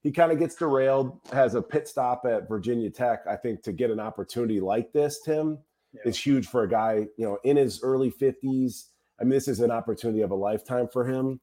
he 0.04 0.12
kind 0.12 0.30
of 0.30 0.38
gets 0.38 0.54
derailed, 0.54 1.18
has 1.32 1.54
a 1.54 1.62
pit 1.62 1.88
stop 1.88 2.26
at 2.26 2.46
Virginia 2.46 2.90
Tech. 2.90 3.20
I 3.26 3.36
think 3.36 3.62
to 3.62 3.72
get 3.72 3.90
an 3.90 3.98
opportunity 3.98 4.60
like 4.60 4.92
this, 4.92 5.20
Tim, 5.22 5.58
yeah. 5.94 6.02
is 6.04 6.18
huge 6.18 6.46
for 6.46 6.62
a 6.62 6.68
guy, 6.68 7.06
you 7.16 7.24
know, 7.24 7.38
in 7.42 7.56
his 7.56 7.82
early 7.82 8.12
50s. 8.12 8.88
I 9.18 9.24
mean, 9.24 9.30
this 9.30 9.48
is 9.48 9.60
an 9.60 9.70
opportunity 9.70 10.20
of 10.20 10.30
a 10.30 10.34
lifetime 10.34 10.88
for 10.92 11.06
him. 11.06 11.40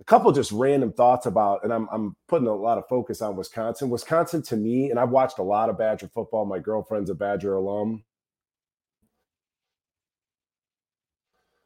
A 0.00 0.04
couple 0.04 0.30
just 0.30 0.52
random 0.52 0.92
thoughts 0.92 1.26
about, 1.26 1.64
and 1.64 1.72
I'm, 1.72 1.88
I'm 1.90 2.14
putting 2.28 2.46
a 2.46 2.54
lot 2.54 2.78
of 2.78 2.86
focus 2.86 3.22
on 3.22 3.34
Wisconsin. 3.34 3.90
Wisconsin 3.90 4.40
to 4.42 4.56
me, 4.56 4.90
and 4.90 5.00
I've 5.00 5.10
watched 5.10 5.40
a 5.40 5.42
lot 5.42 5.68
of 5.68 5.76
Badger 5.76 6.08
football. 6.08 6.44
My 6.44 6.60
girlfriend's 6.60 7.10
a 7.10 7.14
Badger 7.14 7.56
alum. 7.56 8.04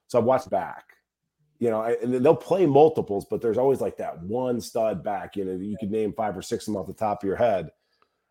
So 0.07 0.19
I've 0.19 0.25
watched 0.25 0.49
back 0.49 0.85
you 1.61 1.69
know, 1.69 1.83
and 1.83 2.25
they'll 2.25 2.35
play 2.35 2.64
multiples, 2.64 3.26
but 3.31 3.43
there's 3.43 3.59
always 3.59 3.83
like 3.83 3.99
that 3.99 4.21
one 4.23 4.61
stud 4.62 5.05
back. 5.05 5.37
You 5.37 5.45
know, 5.45 5.52
you 5.52 5.76
could 5.79 5.90
name 5.90 6.14
five 6.14 6.37
or 6.37 6.43
six 6.43 6.67
of 6.67 6.73
them 6.73 6.81
off 6.81 6.87
the 6.87 6.95
top 6.95 7.23
of 7.23 7.26
your 7.26 7.37
head. 7.37 7.69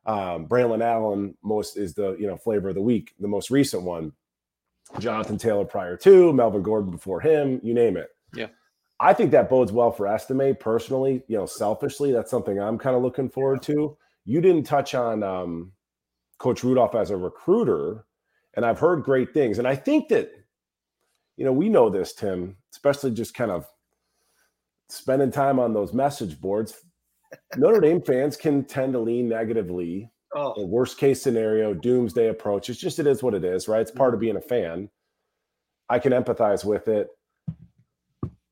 Um, 0.07 0.47
Braelon 0.47 0.83
Allen 0.83 1.35
most 1.43 1.77
is 1.77 1.93
the 1.93 2.17
you 2.19 2.25
know 2.25 2.35
flavor 2.35 2.69
of 2.69 2.75
the 2.75 2.81
week, 2.81 3.13
the 3.19 3.27
most 3.27 3.51
recent 3.51 3.83
one. 3.83 4.11
Jonathan 4.97 5.37
Taylor 5.37 5.65
prior 5.65 5.95
to 5.97 6.33
Melvin 6.33 6.63
Gordon 6.63 6.89
before 6.89 7.21
him, 7.21 7.59
you 7.61 7.75
name 7.75 7.95
it. 7.95 8.09
Yeah, 8.33 8.47
I 8.99 9.13
think 9.13 9.29
that 9.31 9.47
bodes 9.47 9.71
well 9.71 9.91
for 9.91 10.07
Estime 10.07 10.55
personally. 10.59 11.21
You 11.27 11.37
know, 11.37 11.45
selfishly, 11.45 12.11
that's 12.11 12.31
something 12.31 12.59
I'm 12.59 12.79
kind 12.79 12.95
of 12.95 13.03
looking 13.03 13.29
forward 13.29 13.61
to. 13.63 13.95
You 14.25 14.41
didn't 14.41 14.63
touch 14.63 14.95
on 14.95 15.21
um, 15.21 15.71
Coach 16.39 16.63
Rudolph 16.63 16.95
as 16.95 17.11
a 17.11 17.17
recruiter, 17.17 18.05
and 18.55 18.65
I've 18.65 18.79
heard 18.79 19.03
great 19.03 19.35
things, 19.35 19.59
and 19.59 19.67
I 19.67 19.75
think 19.75 20.07
that 20.07 20.31
you 21.39 21.45
know, 21.45 21.53
we 21.53 21.69
know 21.69 21.89
this, 21.89 22.13
Tim, 22.13 22.57
especially 22.73 23.11
just 23.11 23.33
kind 23.33 23.49
of 23.49 23.65
spending 24.89 25.31
time 25.31 25.57
on 25.57 25.73
those 25.73 25.93
message 25.93 26.39
boards. 26.41 26.73
Notre 27.55 27.79
Dame 27.79 28.01
fans 28.01 28.35
can 28.35 28.65
tend 28.65 28.91
to 28.91 28.99
lean 28.99 29.29
negatively 29.29 30.11
oh. 30.35 30.53
the 30.57 30.65
worst 30.65 30.97
case 30.97 31.21
scenario, 31.21 31.73
doomsday 31.73 32.27
approach. 32.27 32.69
It's 32.69 32.77
just 32.77 32.99
it 32.99 33.07
is 33.07 33.23
what 33.23 33.33
it 33.33 33.45
is, 33.45 33.69
right? 33.69 33.79
It's 33.79 33.89
part 33.89 34.13
of 34.13 34.17
mm-hmm. 34.17 34.25
being 34.25 34.35
a 34.35 34.41
fan. 34.41 34.89
I 35.87 35.97
can 35.97 36.11
empathize 36.11 36.65
with 36.65 36.89
it. 36.89 37.07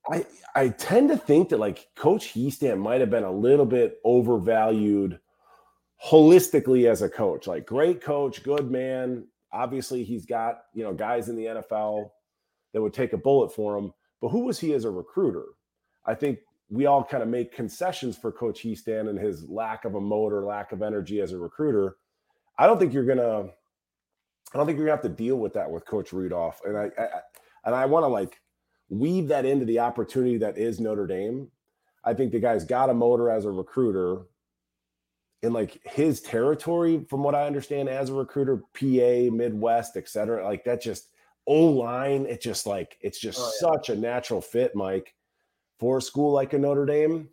I 0.09 0.25
I 0.55 0.69
tend 0.69 1.09
to 1.09 1.17
think 1.17 1.49
that 1.49 1.59
like 1.59 1.89
Coach 1.97 2.33
Hiestand 2.33 2.79
might 2.79 3.01
have 3.01 3.09
been 3.09 3.25
a 3.25 3.31
little 3.31 3.65
bit 3.65 3.99
overvalued 4.05 5.19
holistically 6.01 6.89
as 6.89 7.01
a 7.01 7.09
coach. 7.09 7.47
Like 7.47 7.65
great 7.65 7.99
coach, 7.99 8.43
good 8.43 8.71
man. 8.71 9.27
Obviously, 9.51 10.05
he's 10.05 10.25
got 10.25 10.61
you 10.73 10.85
know 10.85 10.93
guys 10.93 11.27
in 11.27 11.35
the 11.35 11.45
NFL 11.45 12.11
that 12.77 12.81
would 12.83 12.93
take 12.93 13.13
a 13.13 13.17
bullet 13.17 13.51
for 13.51 13.75
him. 13.75 13.91
But 14.21 14.29
who 14.29 14.41
was 14.41 14.59
he 14.59 14.73
as 14.73 14.85
a 14.85 14.91
recruiter? 14.91 15.45
I 16.05 16.13
think 16.13 16.37
we 16.69 16.85
all 16.85 17.03
kind 17.03 17.23
of 17.23 17.27
make 17.27 17.51
concessions 17.51 18.15
for 18.15 18.31
Coach 18.31 18.61
Hiestand 18.61 19.09
and 19.09 19.17
his 19.17 19.49
lack 19.49 19.83
of 19.83 19.95
a 19.95 19.99
motor, 19.99 20.45
lack 20.45 20.73
of 20.73 20.83
energy 20.83 21.19
as 21.19 21.31
a 21.31 21.39
recruiter. 21.39 21.97
I 22.59 22.67
don't 22.67 22.77
think 22.77 22.93
you're 22.93 23.03
gonna. 23.03 23.49
I 24.53 24.57
don't 24.57 24.67
think 24.67 24.77
you're 24.77 24.85
gonna 24.85 24.95
have 24.95 25.09
to 25.09 25.23
deal 25.23 25.37
with 25.37 25.53
that 25.53 25.71
with 25.71 25.87
Coach 25.87 26.13
Rudolph. 26.13 26.61
And 26.65 26.77
I, 26.77 26.91
I 26.99 27.07
and 27.65 27.73
I 27.73 27.87
want 27.87 28.03
to 28.03 28.09
like 28.09 28.39
weave 28.89 29.27
that 29.29 29.43
into 29.43 29.65
the 29.65 29.79
opportunity 29.79 30.37
that 30.37 30.59
is 30.59 30.79
Notre 30.79 31.07
Dame. 31.07 31.47
I 32.03 32.13
think 32.13 32.31
the 32.31 32.39
guy's 32.39 32.63
got 32.63 32.91
a 32.91 32.93
motor 32.93 33.31
as 33.31 33.45
a 33.45 33.51
recruiter 33.51 34.21
in 35.41 35.51
like 35.51 35.81
his 35.83 36.21
territory, 36.21 37.05
from 37.09 37.23
what 37.23 37.33
I 37.33 37.47
understand 37.47 37.89
as 37.89 38.11
a 38.11 38.13
recruiter, 38.13 38.57
PA, 38.57 39.35
Midwest, 39.35 39.97
et 39.97 40.07
cetera. 40.07 40.45
Like 40.45 40.63
that 40.65 40.79
just 40.79 41.09
O 41.47 41.65
line, 41.65 42.25
it 42.25 42.41
just 42.41 42.67
like 42.67 42.97
it's 43.01 43.19
just 43.19 43.39
oh, 43.39 43.51
yeah. 43.61 43.71
such 43.71 43.89
a 43.89 43.95
natural 43.95 44.41
fit, 44.41 44.75
Mike, 44.75 45.15
for 45.79 45.97
a 45.97 46.01
school 46.01 46.31
like 46.31 46.53
a 46.53 46.57
Notre 46.57 46.85
Dame. 46.85 47.29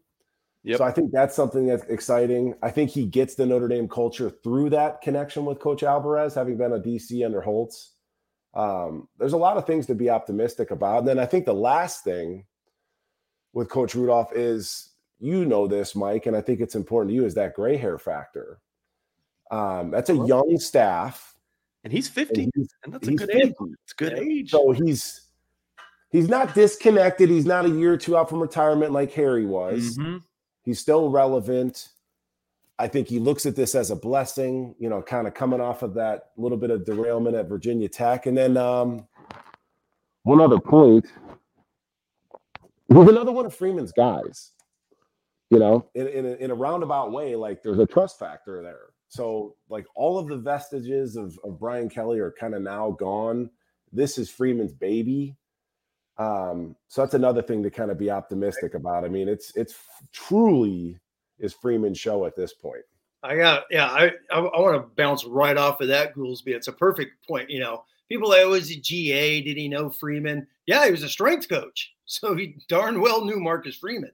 Yep. 0.62 0.78
So 0.78 0.84
I 0.84 0.92
think 0.92 1.10
that's 1.12 1.36
something 1.36 1.66
that's 1.66 1.84
exciting. 1.84 2.54
I 2.62 2.70
think 2.70 2.90
he 2.90 3.04
gets 3.04 3.34
the 3.34 3.44
Notre 3.44 3.68
Dame 3.68 3.88
culture 3.88 4.30
through 4.30 4.70
that 4.70 5.02
connection 5.02 5.44
with 5.44 5.58
Coach 5.58 5.82
Alvarez, 5.82 6.34
having 6.34 6.56
been 6.56 6.72
a 6.72 6.78
DC 6.78 7.24
under 7.24 7.42
Holtz 7.42 7.94
um, 8.54 9.08
there's 9.18 9.32
a 9.32 9.38
lot 9.38 9.56
of 9.56 9.66
things 9.66 9.86
to 9.86 9.94
be 9.94 10.10
optimistic 10.10 10.70
about. 10.70 11.00
And 11.00 11.08
then 11.08 11.18
I 11.18 11.26
think 11.26 11.44
the 11.44 11.54
last 11.54 12.04
thing 12.04 12.44
with 13.52 13.68
Coach 13.68 13.94
Rudolph 13.94 14.32
is 14.34 14.90
you 15.18 15.44
know 15.44 15.66
this, 15.66 15.94
Mike, 15.94 16.26
and 16.26 16.36
I 16.36 16.40
think 16.40 16.60
it's 16.60 16.74
important 16.74 17.10
to 17.10 17.14
you 17.14 17.24
is 17.24 17.34
that 17.34 17.54
gray 17.54 17.76
hair 17.76 17.98
factor. 17.98 18.60
Um, 19.50 19.90
that's 19.90 20.10
a 20.10 20.26
young 20.26 20.58
staff, 20.58 21.33
and 21.84 21.92
he's 21.92 22.08
50, 22.08 22.44
and, 22.44 22.52
he's, 22.56 22.68
and 22.82 22.94
that's 22.94 23.06
a 23.06 23.12
good 23.12 23.30
50. 23.30 23.42
age. 23.42 23.54
It's 23.84 23.92
good 23.92 24.18
age. 24.18 24.50
So 24.50 24.72
he's 24.72 25.28
he's 26.10 26.28
not 26.28 26.54
disconnected. 26.54 27.28
He's 27.28 27.46
not 27.46 27.66
a 27.66 27.68
year 27.68 27.92
or 27.92 27.96
two 27.98 28.16
out 28.16 28.30
from 28.30 28.40
retirement 28.40 28.92
like 28.92 29.12
Harry 29.12 29.46
was. 29.46 29.98
Mm-hmm. 29.98 30.18
He's 30.62 30.80
still 30.80 31.10
relevant. 31.10 31.90
I 32.78 32.88
think 32.88 33.06
he 33.06 33.18
looks 33.18 33.46
at 33.46 33.54
this 33.54 33.74
as 33.74 33.90
a 33.90 33.96
blessing, 33.96 34.74
you 34.78 34.88
know, 34.88 35.00
kind 35.00 35.28
of 35.28 35.34
coming 35.34 35.60
off 35.60 35.82
of 35.82 35.94
that 35.94 36.30
little 36.36 36.58
bit 36.58 36.70
of 36.70 36.84
derailment 36.84 37.36
at 37.36 37.48
Virginia 37.48 37.88
Tech. 37.88 38.26
And 38.26 38.36
then 38.36 38.56
um, 38.56 39.06
one 40.24 40.40
other 40.40 40.58
point 40.58 41.06
was 42.88 43.08
another 43.08 43.30
one 43.30 43.46
of 43.46 43.54
Freeman's 43.54 43.92
guys, 43.92 44.52
you 45.50 45.58
know, 45.58 45.86
in, 45.94 46.08
in, 46.08 46.26
a, 46.26 46.32
in 46.36 46.50
a 46.50 46.54
roundabout 46.54 47.12
way, 47.12 47.36
like 47.36 47.62
there's 47.62 47.78
a 47.78 47.86
trust 47.86 48.18
factor 48.18 48.60
there. 48.62 48.93
So, 49.14 49.54
like, 49.68 49.86
all 49.94 50.18
of 50.18 50.26
the 50.26 50.36
vestiges 50.36 51.14
of, 51.14 51.38
of 51.44 51.60
Brian 51.60 51.88
Kelly 51.88 52.18
are 52.18 52.32
kind 52.32 52.52
of 52.52 52.62
now 52.62 52.90
gone. 52.90 53.48
This 53.92 54.18
is 54.18 54.28
Freeman's 54.28 54.72
baby. 54.72 55.36
Um, 56.18 56.74
so 56.88 57.02
that's 57.02 57.14
another 57.14 57.40
thing 57.40 57.62
to 57.62 57.70
kind 57.70 57.92
of 57.92 57.98
be 57.98 58.10
optimistic 58.10 58.74
about. 58.74 59.04
I 59.04 59.08
mean, 59.08 59.28
it's 59.28 59.54
it's 59.54 59.76
truly 60.12 60.98
is 61.38 61.54
Freeman's 61.54 61.98
show 61.98 62.26
at 62.26 62.34
this 62.34 62.54
point. 62.54 62.82
I 63.22 63.36
got 63.36 63.66
yeah. 63.70 63.86
I 63.86 64.10
I, 64.32 64.40
I 64.40 64.60
want 64.60 64.82
to 64.82 64.90
bounce 64.96 65.24
right 65.24 65.56
off 65.56 65.80
of 65.80 65.86
that, 65.88 66.16
Goolsby. 66.16 66.48
It's 66.48 66.66
a 66.66 66.72
perfect 66.72 67.24
point. 67.28 67.48
You 67.50 67.60
know, 67.60 67.84
people 68.08 68.32
say, 68.32 68.42
"Oh, 68.42 68.54
is 68.54 68.68
he 68.68 68.80
GA? 68.80 69.42
Did 69.42 69.56
he 69.56 69.68
know 69.68 69.90
Freeman?" 69.90 70.44
Yeah, 70.66 70.86
he 70.86 70.90
was 70.90 71.04
a 71.04 71.08
strength 71.08 71.48
coach, 71.48 71.94
so 72.04 72.34
he 72.34 72.56
darn 72.68 73.00
well 73.00 73.24
knew 73.24 73.38
Marcus 73.38 73.76
Freeman. 73.76 74.10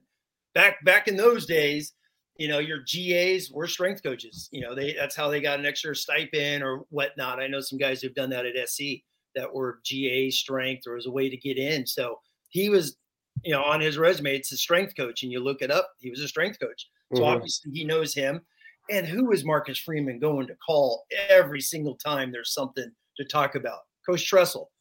Back 0.53 0.83
back 0.85 1.07
in 1.07 1.15
those 1.15 1.47
days, 1.47 1.93
you 2.41 2.47
know, 2.47 2.57
your 2.57 2.79
GAs 2.79 3.51
were 3.51 3.67
strength 3.67 4.01
coaches. 4.01 4.49
You 4.51 4.61
know, 4.61 4.73
they 4.73 4.93
that's 4.93 5.15
how 5.15 5.29
they 5.29 5.41
got 5.41 5.59
an 5.59 5.65
extra 5.67 5.95
stipend 5.95 6.63
or 6.63 6.85
whatnot. 6.89 7.39
I 7.39 7.45
know 7.45 7.61
some 7.61 7.77
guys 7.77 8.01
who've 8.01 8.15
done 8.15 8.31
that 8.31 8.47
at 8.47 8.67
SC 8.67 9.03
that 9.35 9.53
were 9.53 9.79
GA 9.83 10.31
strength 10.31 10.87
or 10.87 10.97
as 10.97 11.05
a 11.05 11.11
way 11.11 11.29
to 11.29 11.37
get 11.37 11.59
in. 11.59 11.85
So 11.85 12.19
he 12.49 12.69
was, 12.69 12.97
you 13.43 13.53
know, 13.53 13.61
on 13.61 13.79
his 13.79 13.95
resume, 13.95 14.35
it's 14.35 14.51
a 14.51 14.57
strength 14.57 14.95
coach, 14.97 15.21
and 15.21 15.31
you 15.31 15.39
look 15.39 15.61
it 15.61 15.69
up, 15.69 15.91
he 15.99 16.09
was 16.09 16.19
a 16.21 16.27
strength 16.27 16.59
coach. 16.59 16.89
So 17.13 17.21
mm-hmm. 17.21 17.31
obviously 17.31 17.71
he 17.73 17.85
knows 17.85 18.15
him. 18.15 18.41
And 18.89 19.05
who 19.05 19.31
is 19.31 19.45
Marcus 19.45 19.77
Freeman 19.77 20.17
going 20.17 20.47
to 20.47 20.55
call 20.65 21.05
every 21.29 21.61
single 21.61 21.95
time 21.95 22.31
there's 22.31 22.55
something 22.55 22.91
to 23.17 23.25
talk 23.25 23.53
about? 23.53 23.81
Coach 24.03 24.27
Tressel. 24.27 24.71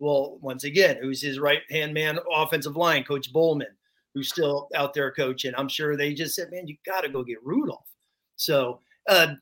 Well, 0.00 0.36
once 0.42 0.64
again, 0.64 0.98
who's 1.00 1.22
his 1.22 1.38
right 1.38 1.62
hand 1.70 1.94
man, 1.94 2.18
offensive 2.30 2.76
line, 2.76 3.04
Coach 3.04 3.32
Bowman, 3.32 3.74
who's 4.16 4.30
still 4.30 4.68
out 4.74 4.94
there 4.94 5.12
coaching. 5.12 5.52
I'm 5.58 5.68
sure 5.68 5.94
they 5.94 6.14
just 6.14 6.34
said, 6.34 6.50
man, 6.50 6.66
you 6.66 6.74
got 6.86 7.02
to 7.02 7.10
go 7.10 7.22
get 7.22 7.44
Rudolph. 7.44 7.84
So 8.36 8.80
uh, 9.10 9.34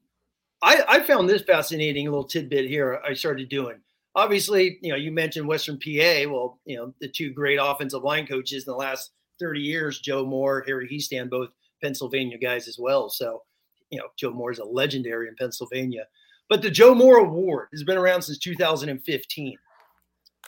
I, 0.63 0.85
I 0.89 1.01
found 1.01 1.29
this 1.29 1.43
fascinating 1.43 2.07
little 2.07 2.25
tidbit 2.25 2.69
here 2.69 3.01
I 3.09 3.15
started 3.15 3.49
doing. 3.49 3.77
Obviously, 4.17 4.79
you 4.83 4.91
know, 4.91 4.97
you 4.97 5.13
mentioned 5.13 5.47
Western 5.47 5.79
PA. 5.79 6.29
Well, 6.29 6.59
you 6.65 6.77
know, 6.77 6.93
the 7.01 7.07
two 7.07 7.33
great 7.33 7.61
offensive 7.63 8.03
line 8.03 8.27
coaches 8.27 8.67
in 8.67 8.73
the 8.73 8.77
last 8.77 9.13
30 9.39 9.61
years, 9.61 10.01
Joe 10.01 10.27
Moore, 10.27 10.65
Harry 10.67 10.89
Hiestand, 10.89 11.31
both 11.31 11.51
Pennsylvania 11.81 12.37
guys 12.37 12.67
as 12.67 12.77
well. 12.77 13.09
So, 13.09 13.43
you 13.91 13.99
know, 14.01 14.07
Joe 14.17 14.33
Moore 14.33 14.51
is 14.51 14.59
a 14.59 14.65
legendary 14.65 15.29
in 15.29 15.37
Pennsylvania. 15.37 16.05
But 16.49 16.63
the 16.63 16.71
Joe 16.71 16.97
Moore 16.97 17.19
Award 17.19 17.69
has 17.73 17.85
been 17.85 17.97
around 17.97 18.23
since 18.23 18.39
2015. 18.39 19.57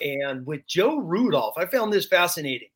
And 0.01 0.45
with 0.45 0.67
Joe 0.67 0.99
Rudolph, 0.99 1.55
I 1.57 1.67
found 1.67 1.93
this 1.93 2.07
fascinating. 2.07 2.69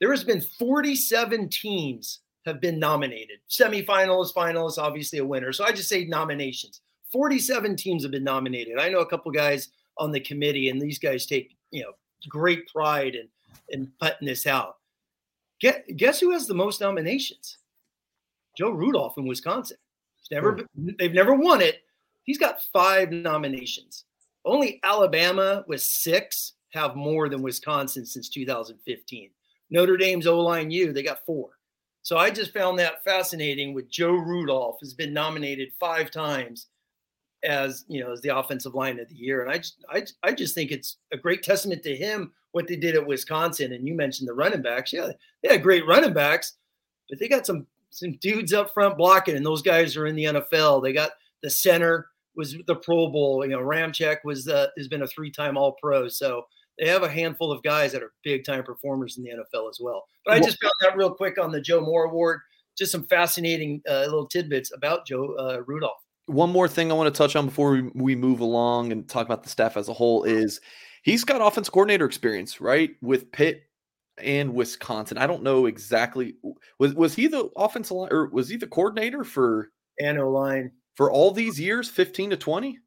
There 0.00 0.10
has 0.10 0.24
been 0.24 0.40
47 0.40 1.48
teams 1.48 2.20
have 2.44 2.60
been 2.60 2.78
nominated. 2.78 3.38
Semifinalists, 3.50 4.34
finalists, 4.34 4.78
obviously 4.78 5.18
a 5.18 5.24
winner. 5.24 5.52
So 5.52 5.64
I 5.64 5.72
just 5.72 5.88
say 5.88 6.04
nominations. 6.04 6.80
47 7.12 7.76
teams 7.76 8.02
have 8.02 8.12
been 8.12 8.24
nominated. 8.24 8.78
I 8.78 8.88
know 8.88 9.00
a 9.00 9.06
couple 9.06 9.30
guys 9.32 9.68
on 9.98 10.12
the 10.12 10.20
committee, 10.20 10.68
and 10.68 10.80
these 10.80 10.98
guys 10.98 11.26
take, 11.26 11.56
you 11.70 11.82
know, 11.82 11.92
great 12.28 12.68
pride 12.68 13.14
in 13.14 13.28
in 13.70 13.90
putting 14.00 14.26
this 14.26 14.46
out. 14.46 14.76
Get, 15.60 15.96
guess 15.96 16.20
who 16.20 16.30
has 16.32 16.46
the 16.46 16.54
most 16.54 16.80
nominations? 16.80 17.58
Joe 18.56 18.70
Rudolph 18.70 19.18
in 19.18 19.26
Wisconsin. 19.26 19.78
He's 20.16 20.30
never 20.30 20.58
hmm. 20.76 20.90
they've 20.98 21.12
never 21.12 21.34
won 21.34 21.60
it. 21.60 21.82
He's 22.24 22.38
got 22.38 22.62
five 22.72 23.10
nominations. 23.12 24.04
Only 24.44 24.80
Alabama 24.82 25.64
with 25.66 25.82
six 25.82 26.54
have 26.70 26.96
more 26.96 27.28
than 27.28 27.42
Wisconsin 27.42 28.04
since 28.04 28.28
2015. 28.28 29.30
Notre 29.70 29.96
Dame's 29.96 30.26
O 30.26 30.40
line 30.40 30.70
U, 30.70 30.92
they 30.92 31.02
got 31.02 31.24
four. 31.24 31.50
So 32.02 32.16
I 32.18 32.30
just 32.30 32.54
found 32.54 32.78
that 32.78 33.02
fascinating 33.02 33.74
with 33.74 33.90
Joe 33.90 34.12
Rudolph 34.12 34.78
has 34.80 34.94
been 34.94 35.12
nominated 35.12 35.72
five 35.80 36.10
times 36.10 36.68
as 37.44 37.84
you 37.88 38.02
know 38.02 38.12
as 38.12 38.20
the 38.20 38.36
offensive 38.36 38.74
line 38.74 39.00
of 39.00 39.08
the 39.08 39.16
year. 39.16 39.42
And 39.42 39.50
I 39.50 39.58
just 39.58 39.84
I, 39.90 40.04
I 40.22 40.32
just 40.32 40.54
think 40.54 40.70
it's 40.70 40.98
a 41.12 41.16
great 41.16 41.42
testament 41.42 41.82
to 41.82 41.96
him 41.96 42.32
what 42.52 42.68
they 42.68 42.76
did 42.76 42.94
at 42.94 43.06
Wisconsin. 43.06 43.72
And 43.72 43.86
you 43.86 43.94
mentioned 43.94 44.28
the 44.28 44.34
running 44.34 44.62
backs. 44.62 44.92
Yeah, 44.92 45.10
they 45.42 45.50
had 45.50 45.62
great 45.62 45.86
running 45.86 46.14
backs, 46.14 46.54
but 47.08 47.18
they 47.18 47.28
got 47.28 47.46
some 47.46 47.66
some 47.90 48.12
dudes 48.20 48.52
up 48.52 48.72
front 48.72 48.96
blocking, 48.96 49.36
and 49.36 49.44
those 49.44 49.62
guys 49.62 49.96
are 49.96 50.06
in 50.06 50.16
the 50.16 50.24
NFL. 50.24 50.82
They 50.82 50.92
got 50.92 51.10
the 51.42 51.50
center 51.50 52.08
was 52.36 52.56
the 52.66 52.76
Pro 52.76 53.08
Bowl. 53.08 53.44
You 53.44 53.52
know, 53.52 53.60
Ramczyk 53.60 54.18
was 54.24 54.48
uh, 54.48 54.68
has 54.76 54.88
been 54.88 55.02
a 55.02 55.06
three 55.06 55.30
time 55.30 55.56
All 55.56 55.72
Pro. 55.72 56.08
So 56.08 56.46
they 56.78 56.88
have 56.88 57.02
a 57.02 57.08
handful 57.08 57.52
of 57.52 57.62
guys 57.62 57.92
that 57.92 58.02
are 58.02 58.12
big 58.22 58.44
time 58.44 58.62
performers 58.64 59.16
in 59.16 59.24
the 59.24 59.30
NFL 59.30 59.70
as 59.70 59.78
well. 59.80 60.04
But 60.24 60.34
I 60.34 60.40
just 60.40 60.60
found 60.62 60.72
that 60.80 60.96
real 60.96 61.12
quick 61.12 61.38
on 61.38 61.50
the 61.52 61.60
Joe 61.60 61.80
Moore 61.80 62.04
Award. 62.04 62.40
Just 62.76 62.92
some 62.92 63.06
fascinating 63.06 63.80
uh, 63.88 64.00
little 64.00 64.26
tidbits 64.26 64.70
about 64.74 65.06
Joe 65.06 65.34
uh, 65.38 65.62
Rudolph. 65.66 65.96
One 66.26 66.50
more 66.50 66.68
thing 66.68 66.90
I 66.90 66.94
want 66.94 67.12
to 67.12 67.16
touch 67.16 67.34
on 67.34 67.46
before 67.46 67.70
we, 67.70 67.90
we 67.94 68.16
move 68.16 68.40
along 68.40 68.92
and 68.92 69.08
talk 69.08 69.24
about 69.24 69.42
the 69.42 69.48
staff 69.48 69.76
as 69.76 69.88
a 69.88 69.94
whole 69.94 70.24
is 70.24 70.60
he's 71.02 71.24
got 71.24 71.40
offense 71.40 71.70
coordinator 71.70 72.04
experience, 72.04 72.60
right? 72.60 72.90
With 73.00 73.32
Pitt 73.32 73.62
and 74.18 74.54
Wisconsin. 74.54 75.18
I 75.18 75.26
don't 75.26 75.42
know 75.42 75.66
exactly 75.66 76.34
was 76.78 76.94
was 76.94 77.14
he 77.14 77.26
the 77.26 77.50
offensive 77.56 77.96
line 77.96 78.12
or 78.12 78.28
was 78.28 78.48
he 78.48 78.56
the 78.56 78.66
coordinator 78.66 79.24
for 79.24 79.70
and 79.98 80.18
line 80.20 80.72
for 80.94 81.10
all 81.10 81.30
these 81.30 81.60
years, 81.60 81.88
15 81.88 82.30
to 82.30 82.36
20? 82.36 82.78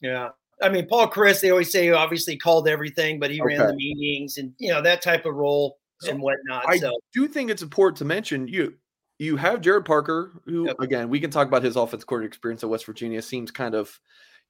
Yeah. 0.00 0.30
I 0.62 0.68
mean, 0.68 0.86
Paul 0.86 1.08
Chryst, 1.08 1.40
they 1.40 1.50
always 1.50 1.70
say 1.70 1.90
obviously 1.90 2.36
called 2.36 2.68
everything, 2.68 3.20
but 3.20 3.30
he 3.30 3.40
okay. 3.40 3.56
ran 3.56 3.66
the 3.66 3.74
meetings 3.74 4.38
and 4.38 4.52
you 4.58 4.70
know 4.72 4.80
that 4.82 5.02
type 5.02 5.26
of 5.26 5.34
role 5.34 5.78
and 6.08 6.20
whatnot. 6.20 6.68
I 6.68 6.78
so. 6.78 6.92
do 7.12 7.28
think 7.28 7.50
it's 7.50 7.62
important 7.62 7.98
to 7.98 8.04
mention 8.04 8.48
you 8.48 8.74
you 9.18 9.36
have 9.36 9.60
Gerad 9.60 9.84
Parker, 9.84 10.40
who 10.44 10.66
yep. 10.66 10.76
again 10.80 11.08
we 11.08 11.20
can 11.20 11.30
talk 11.30 11.48
about 11.48 11.62
his 11.62 11.76
offense 11.76 12.04
coordinator 12.04 12.28
experience 12.28 12.62
at 12.62 12.70
West 12.70 12.86
Virginia. 12.86 13.22
Seems 13.22 13.50
kind 13.50 13.74
of, 13.74 13.98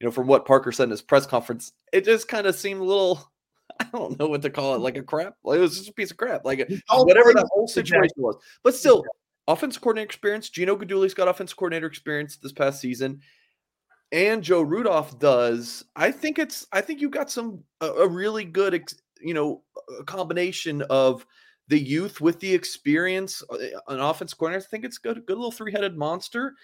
you 0.01 0.07
know, 0.07 0.11
from 0.11 0.27
what 0.27 0.47
Parker 0.47 0.73
said 0.73 0.85
in 0.85 0.91
his 0.91 1.03
press 1.03 1.27
conference, 1.27 1.73
it 1.93 2.05
just 2.05 2.29
kind 2.29 2.47
of 2.47 2.55
seemed 2.55 2.81
a 2.81 2.85
little 2.85 3.31
I 3.81 3.87
don't 3.93 4.19
know 4.19 4.29
what 4.29 4.43
to 4.43 4.51
call 4.51 4.75
it, 4.75 4.81
like 4.81 4.97
a 4.97 5.03
crap. 5.03 5.35
Like 5.45 5.59
it 5.59 5.63
was 5.63 5.77
just 5.77 5.91
a 5.91 5.95
piece 5.95 6.11
of 6.11 6.17
crap, 6.17 6.45
like 6.45 6.61
uh, 6.61 7.03
whatever 7.03 7.33
that 7.35 7.49
whole 7.51 7.69
situation 7.69 8.15
was. 8.17 8.37
But 8.63 8.75
still, 8.75 9.05
offensive 9.49 9.83
coordinator 9.83 10.07
experience. 10.07 10.49
Gino 10.51 10.77
Guidugli 10.77 11.05
has 11.05 11.15
got 11.15 11.29
offensive 11.29 11.57
coordinator 11.57 11.87
experience 11.87 12.37
this 12.37 12.53
past 12.53 12.81
season. 12.81 13.21
And 14.13 14.43
Joe 14.43 14.63
Rudolph 14.63 15.19
does, 15.19 15.85
I 15.97 16.11
think 16.11 16.39
it's 16.39 16.67
I 16.73 16.81
think 16.81 17.01
you've 17.01 17.11
got 17.11 17.31
some 17.31 17.63
a, 17.81 17.87
a 17.87 18.09
really 18.09 18.45
good 18.45 18.89
you 19.21 19.35
know 19.35 19.63
a 19.99 20.05
combination 20.05 20.83
of 20.83 21.27
the 21.69 21.79
youth 21.79 22.21
with 22.21 22.39
the 22.41 22.55
experience, 22.55 23.43
uh, 23.51 23.57
an 23.89 24.01
offense 24.01 24.33
corner. 24.35 24.57
I 24.57 24.61
think 24.61 24.85
it's 24.85 24.99
good, 24.99 25.27
good 25.27 25.37
little 25.37 25.51
three 25.51 25.73
headed 25.73 25.97
monster. 25.97 26.55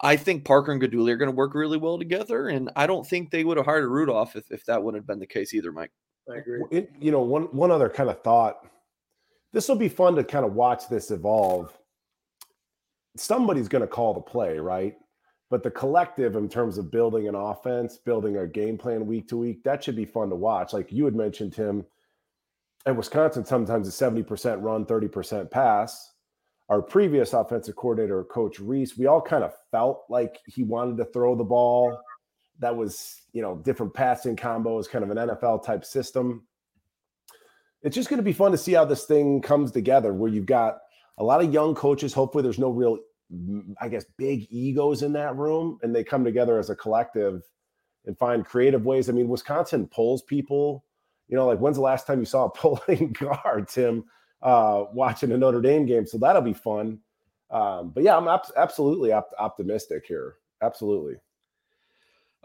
I 0.00 0.16
think 0.16 0.44
Parker 0.44 0.72
and 0.72 0.82
Guidugli 0.82 1.10
are 1.10 1.16
going 1.16 1.30
to 1.30 1.36
work 1.36 1.54
really 1.54 1.78
well 1.78 1.98
together, 1.98 2.48
and 2.48 2.70
I 2.76 2.86
don't 2.86 3.06
think 3.06 3.30
they 3.30 3.44
would 3.44 3.56
have 3.56 3.66
hired 3.66 3.88
Rudolph 3.88 4.36
if, 4.36 4.50
if 4.50 4.64
that 4.66 4.82
wouldn't 4.82 5.02
have 5.02 5.06
been 5.06 5.20
the 5.20 5.26
case 5.26 5.54
either, 5.54 5.72
Mike. 5.72 5.92
I 6.30 6.36
agree. 6.36 6.62
It, 6.70 6.90
you 7.00 7.10
know, 7.10 7.20
one 7.20 7.44
one 7.44 7.70
other 7.70 7.88
kind 7.88 8.10
of 8.10 8.22
thought. 8.22 8.66
This 9.52 9.68
will 9.68 9.76
be 9.76 9.88
fun 9.88 10.16
to 10.16 10.24
kind 10.24 10.44
of 10.44 10.54
watch 10.54 10.88
this 10.88 11.10
evolve. 11.10 11.76
Somebody's 13.16 13.68
going 13.68 13.82
to 13.82 13.88
call 13.88 14.14
the 14.14 14.20
play, 14.20 14.58
right? 14.58 14.96
But 15.54 15.62
the 15.62 15.70
collective, 15.70 16.34
in 16.34 16.48
terms 16.48 16.78
of 16.78 16.90
building 16.90 17.28
an 17.28 17.36
offense, 17.36 17.96
building 17.96 18.38
a 18.38 18.44
game 18.44 18.76
plan 18.76 19.06
week 19.06 19.28
to 19.28 19.36
week, 19.36 19.62
that 19.62 19.84
should 19.84 19.94
be 19.94 20.04
fun 20.04 20.28
to 20.30 20.34
watch. 20.34 20.72
Like 20.72 20.90
you 20.90 21.04
had 21.04 21.14
mentioned, 21.14 21.52
Tim, 21.52 21.86
at 22.86 22.96
Wisconsin, 22.96 23.44
sometimes 23.44 23.86
it's 23.86 23.96
70% 23.96 24.60
run, 24.64 24.84
30% 24.84 25.48
pass. 25.52 26.10
Our 26.70 26.82
previous 26.82 27.34
offensive 27.34 27.76
coordinator, 27.76 28.24
Coach 28.24 28.58
Rees, 28.58 28.98
we 28.98 29.06
all 29.06 29.20
kind 29.20 29.44
of 29.44 29.52
felt 29.70 30.02
like 30.08 30.40
he 30.44 30.64
wanted 30.64 30.96
to 30.96 31.04
throw 31.04 31.36
the 31.36 31.44
ball. 31.44 32.00
That 32.58 32.74
was, 32.74 33.22
you 33.32 33.40
know, 33.40 33.54
different 33.54 33.94
passing 33.94 34.34
combos, 34.34 34.90
kind 34.90 35.04
of 35.04 35.12
an 35.12 35.18
NFL 35.18 35.64
type 35.64 35.84
system. 35.84 36.48
It's 37.82 37.94
just 37.94 38.08
going 38.08 38.18
to 38.18 38.24
be 38.24 38.32
fun 38.32 38.50
to 38.50 38.58
see 38.58 38.72
how 38.72 38.86
this 38.86 39.04
thing 39.04 39.40
comes 39.40 39.70
together 39.70 40.12
where 40.14 40.32
you've 40.32 40.46
got 40.46 40.78
a 41.18 41.22
lot 41.22 41.44
of 41.44 41.54
young 41.54 41.76
coaches. 41.76 42.12
Hopefully, 42.12 42.42
there's 42.42 42.58
no 42.58 42.70
real 42.70 42.98
I 43.80 43.88
guess, 43.88 44.04
big 44.16 44.46
egos 44.50 45.02
in 45.02 45.12
that 45.14 45.36
room 45.36 45.78
and 45.82 45.94
they 45.94 46.04
come 46.04 46.24
together 46.24 46.58
as 46.58 46.70
a 46.70 46.76
collective 46.76 47.42
and 48.06 48.16
find 48.18 48.44
creative 48.44 48.84
ways. 48.84 49.08
I 49.08 49.12
mean, 49.12 49.28
Wisconsin 49.28 49.86
pulls 49.88 50.22
people, 50.22 50.84
you 51.28 51.36
know, 51.36 51.46
like 51.46 51.58
when's 51.58 51.76
the 51.76 51.82
last 51.82 52.06
time 52.06 52.20
you 52.20 52.26
saw 52.26 52.44
a 52.46 52.50
pulling 52.50 53.12
guard, 53.12 53.68
Tim, 53.68 54.04
uh, 54.42 54.84
watching 54.92 55.32
a 55.32 55.38
Notre 55.38 55.62
Dame 55.62 55.86
game? 55.86 56.06
So 56.06 56.18
that'll 56.18 56.42
be 56.42 56.52
fun. 56.52 57.00
Um, 57.50 57.90
but 57.94 58.02
yeah, 58.02 58.16
I'm 58.16 58.28
absolutely 58.56 59.12
op- 59.12 59.32
optimistic 59.38 60.04
here. 60.06 60.36
Absolutely. 60.62 61.14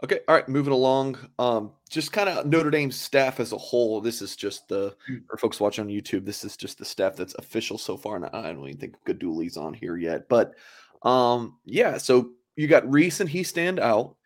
Okay, 0.02 0.20
all 0.28 0.34
right, 0.34 0.48
moving 0.48 0.72
along. 0.72 1.18
Um, 1.38 1.72
just 1.90 2.12
kind 2.12 2.28
of 2.28 2.46
Notre 2.46 2.70
Dame 2.70 2.90
staff 2.90 3.38
as 3.38 3.52
a 3.52 3.58
whole. 3.58 4.00
This 4.00 4.22
is 4.22 4.34
just 4.34 4.66
the 4.68 4.96
mm. 5.10 5.22
for 5.28 5.36
folks 5.36 5.60
watching 5.60 5.84
on 5.84 5.90
YouTube. 5.90 6.24
This 6.24 6.44
is 6.44 6.56
just 6.56 6.78
the 6.78 6.84
staff 6.84 7.16
that's 7.16 7.34
official 7.34 7.76
so 7.76 7.96
far, 7.96 8.16
and 8.16 8.24
I 8.26 8.52
don't 8.52 8.66
even 8.66 8.80
think 8.80 8.94
Guidugli 9.06 9.56
on 9.58 9.74
here 9.74 9.96
yet. 9.96 10.28
But 10.28 10.54
um, 11.02 11.58
yeah, 11.66 11.98
so 11.98 12.30
you 12.56 12.66
got 12.66 12.90
Rees 12.90 13.20
and 13.20 13.28
Hiestand 13.28 13.78
out. 13.78 14.16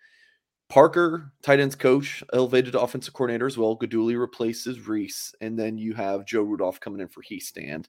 Parker, 0.69 1.33
tight 1.43 1.61
ends 1.61 1.75
coach, 1.75 2.23
elevated 2.33 2.75
offensive 2.75 3.13
coordinator 3.13 3.47
as 3.47 3.59
well. 3.59 3.77
Guidugli 3.77 4.19
replaces 4.19 4.87
Rees, 4.87 5.35
and 5.41 5.59
then 5.59 5.77
you 5.77 5.93
have 5.95 6.25
Joe 6.25 6.43
Rudolph 6.43 6.81
coming 6.81 7.01
in 7.01 7.09
for 7.09 7.23
Hiestand. 7.23 7.87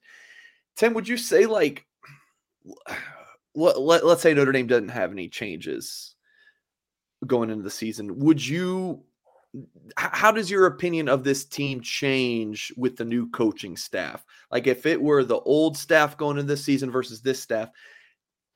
Tim, 0.75 0.93
would 0.93 1.07
you 1.07 1.17
say 1.17 1.45
like, 1.45 1.85
let, 3.53 3.79
let, 3.79 4.05
let's 4.05 4.21
say 4.21 4.33
Notre 4.33 4.51
Dame 4.51 4.67
doesn't 4.67 4.89
have 4.89 5.11
any 5.11 5.29
changes 5.29 6.14
going 7.25 7.49
into 7.49 7.63
the 7.63 7.69
season. 7.69 8.19
Would 8.19 8.45
you 8.45 9.03
how 9.95 10.31
does 10.31 10.51
your 10.51 10.65
opinion 10.65 11.07
of 11.07 11.23
this 11.23 11.45
team 11.45 11.79
change 11.79 12.73
with 12.75 12.97
the 12.97 13.05
new 13.05 13.29
coaching 13.29 13.77
staff? 13.77 14.25
Like 14.51 14.67
if 14.67 14.85
it 14.85 15.01
were 15.01 15.23
the 15.23 15.39
old 15.39 15.77
staff 15.77 16.17
going 16.17 16.37
into 16.37 16.47
this 16.47 16.63
season 16.63 16.91
versus 16.91 17.21
this 17.21 17.41
staff, 17.41 17.69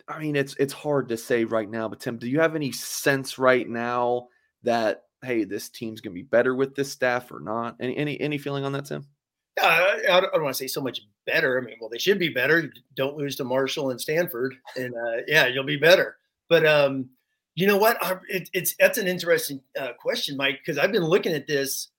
I 0.07 0.19
mean 0.19 0.35
it's 0.35 0.55
it's 0.59 0.73
hard 0.73 1.09
to 1.09 1.17
say 1.17 1.45
right 1.45 1.69
now, 1.69 1.87
but 1.87 1.99
Tim, 1.99 2.17
do 2.17 2.27
you 2.27 2.39
have 2.39 2.55
any 2.55 2.71
sense 2.71 3.37
right 3.37 3.67
now 3.67 4.27
that 4.63 5.03
hey, 5.21 5.43
this 5.43 5.69
team's 5.69 6.01
going 6.01 6.13
to 6.13 6.21
be 6.21 6.23
better 6.23 6.55
with 6.55 6.75
this 6.75 6.91
staff 6.91 7.31
or 7.31 7.39
not? 7.39 7.75
Any 7.79 7.95
any 7.97 8.19
any 8.19 8.37
feeling 8.37 8.65
on 8.65 8.71
that, 8.73 8.85
Tim? 8.85 9.05
Uh, 9.61 9.65
I 10.09 10.21
don't, 10.21 10.31
don't 10.31 10.43
want 10.43 10.55
to 10.55 10.63
say 10.63 10.67
so 10.67 10.81
much 10.81 11.01
better. 11.25 11.59
I 11.59 11.65
mean, 11.65 11.75
well, 11.81 11.89
they 11.89 11.97
should 11.97 12.19
be 12.19 12.29
better. 12.29 12.71
Don't 12.95 13.17
lose 13.17 13.35
to 13.37 13.43
Marshall 13.43 13.91
and 13.91 13.99
Stanford, 13.99 14.55
and 14.75 14.93
uh, 14.93 15.21
yeah, 15.27 15.47
you'll 15.47 15.65
be 15.65 15.77
better. 15.77 16.17
But 16.47 16.65
um, 16.65 17.09
you 17.55 17.67
know 17.67 17.77
what? 17.77 17.97
It, 18.29 18.49
it's 18.53 18.75
that's 18.79 18.97
an 18.97 19.07
interesting 19.07 19.61
uh, 19.79 19.93
question, 19.99 20.37
Mike, 20.37 20.59
because 20.59 20.77
I've 20.77 20.91
been 20.91 21.03
looking 21.05 21.33
at 21.33 21.47
this 21.47 21.89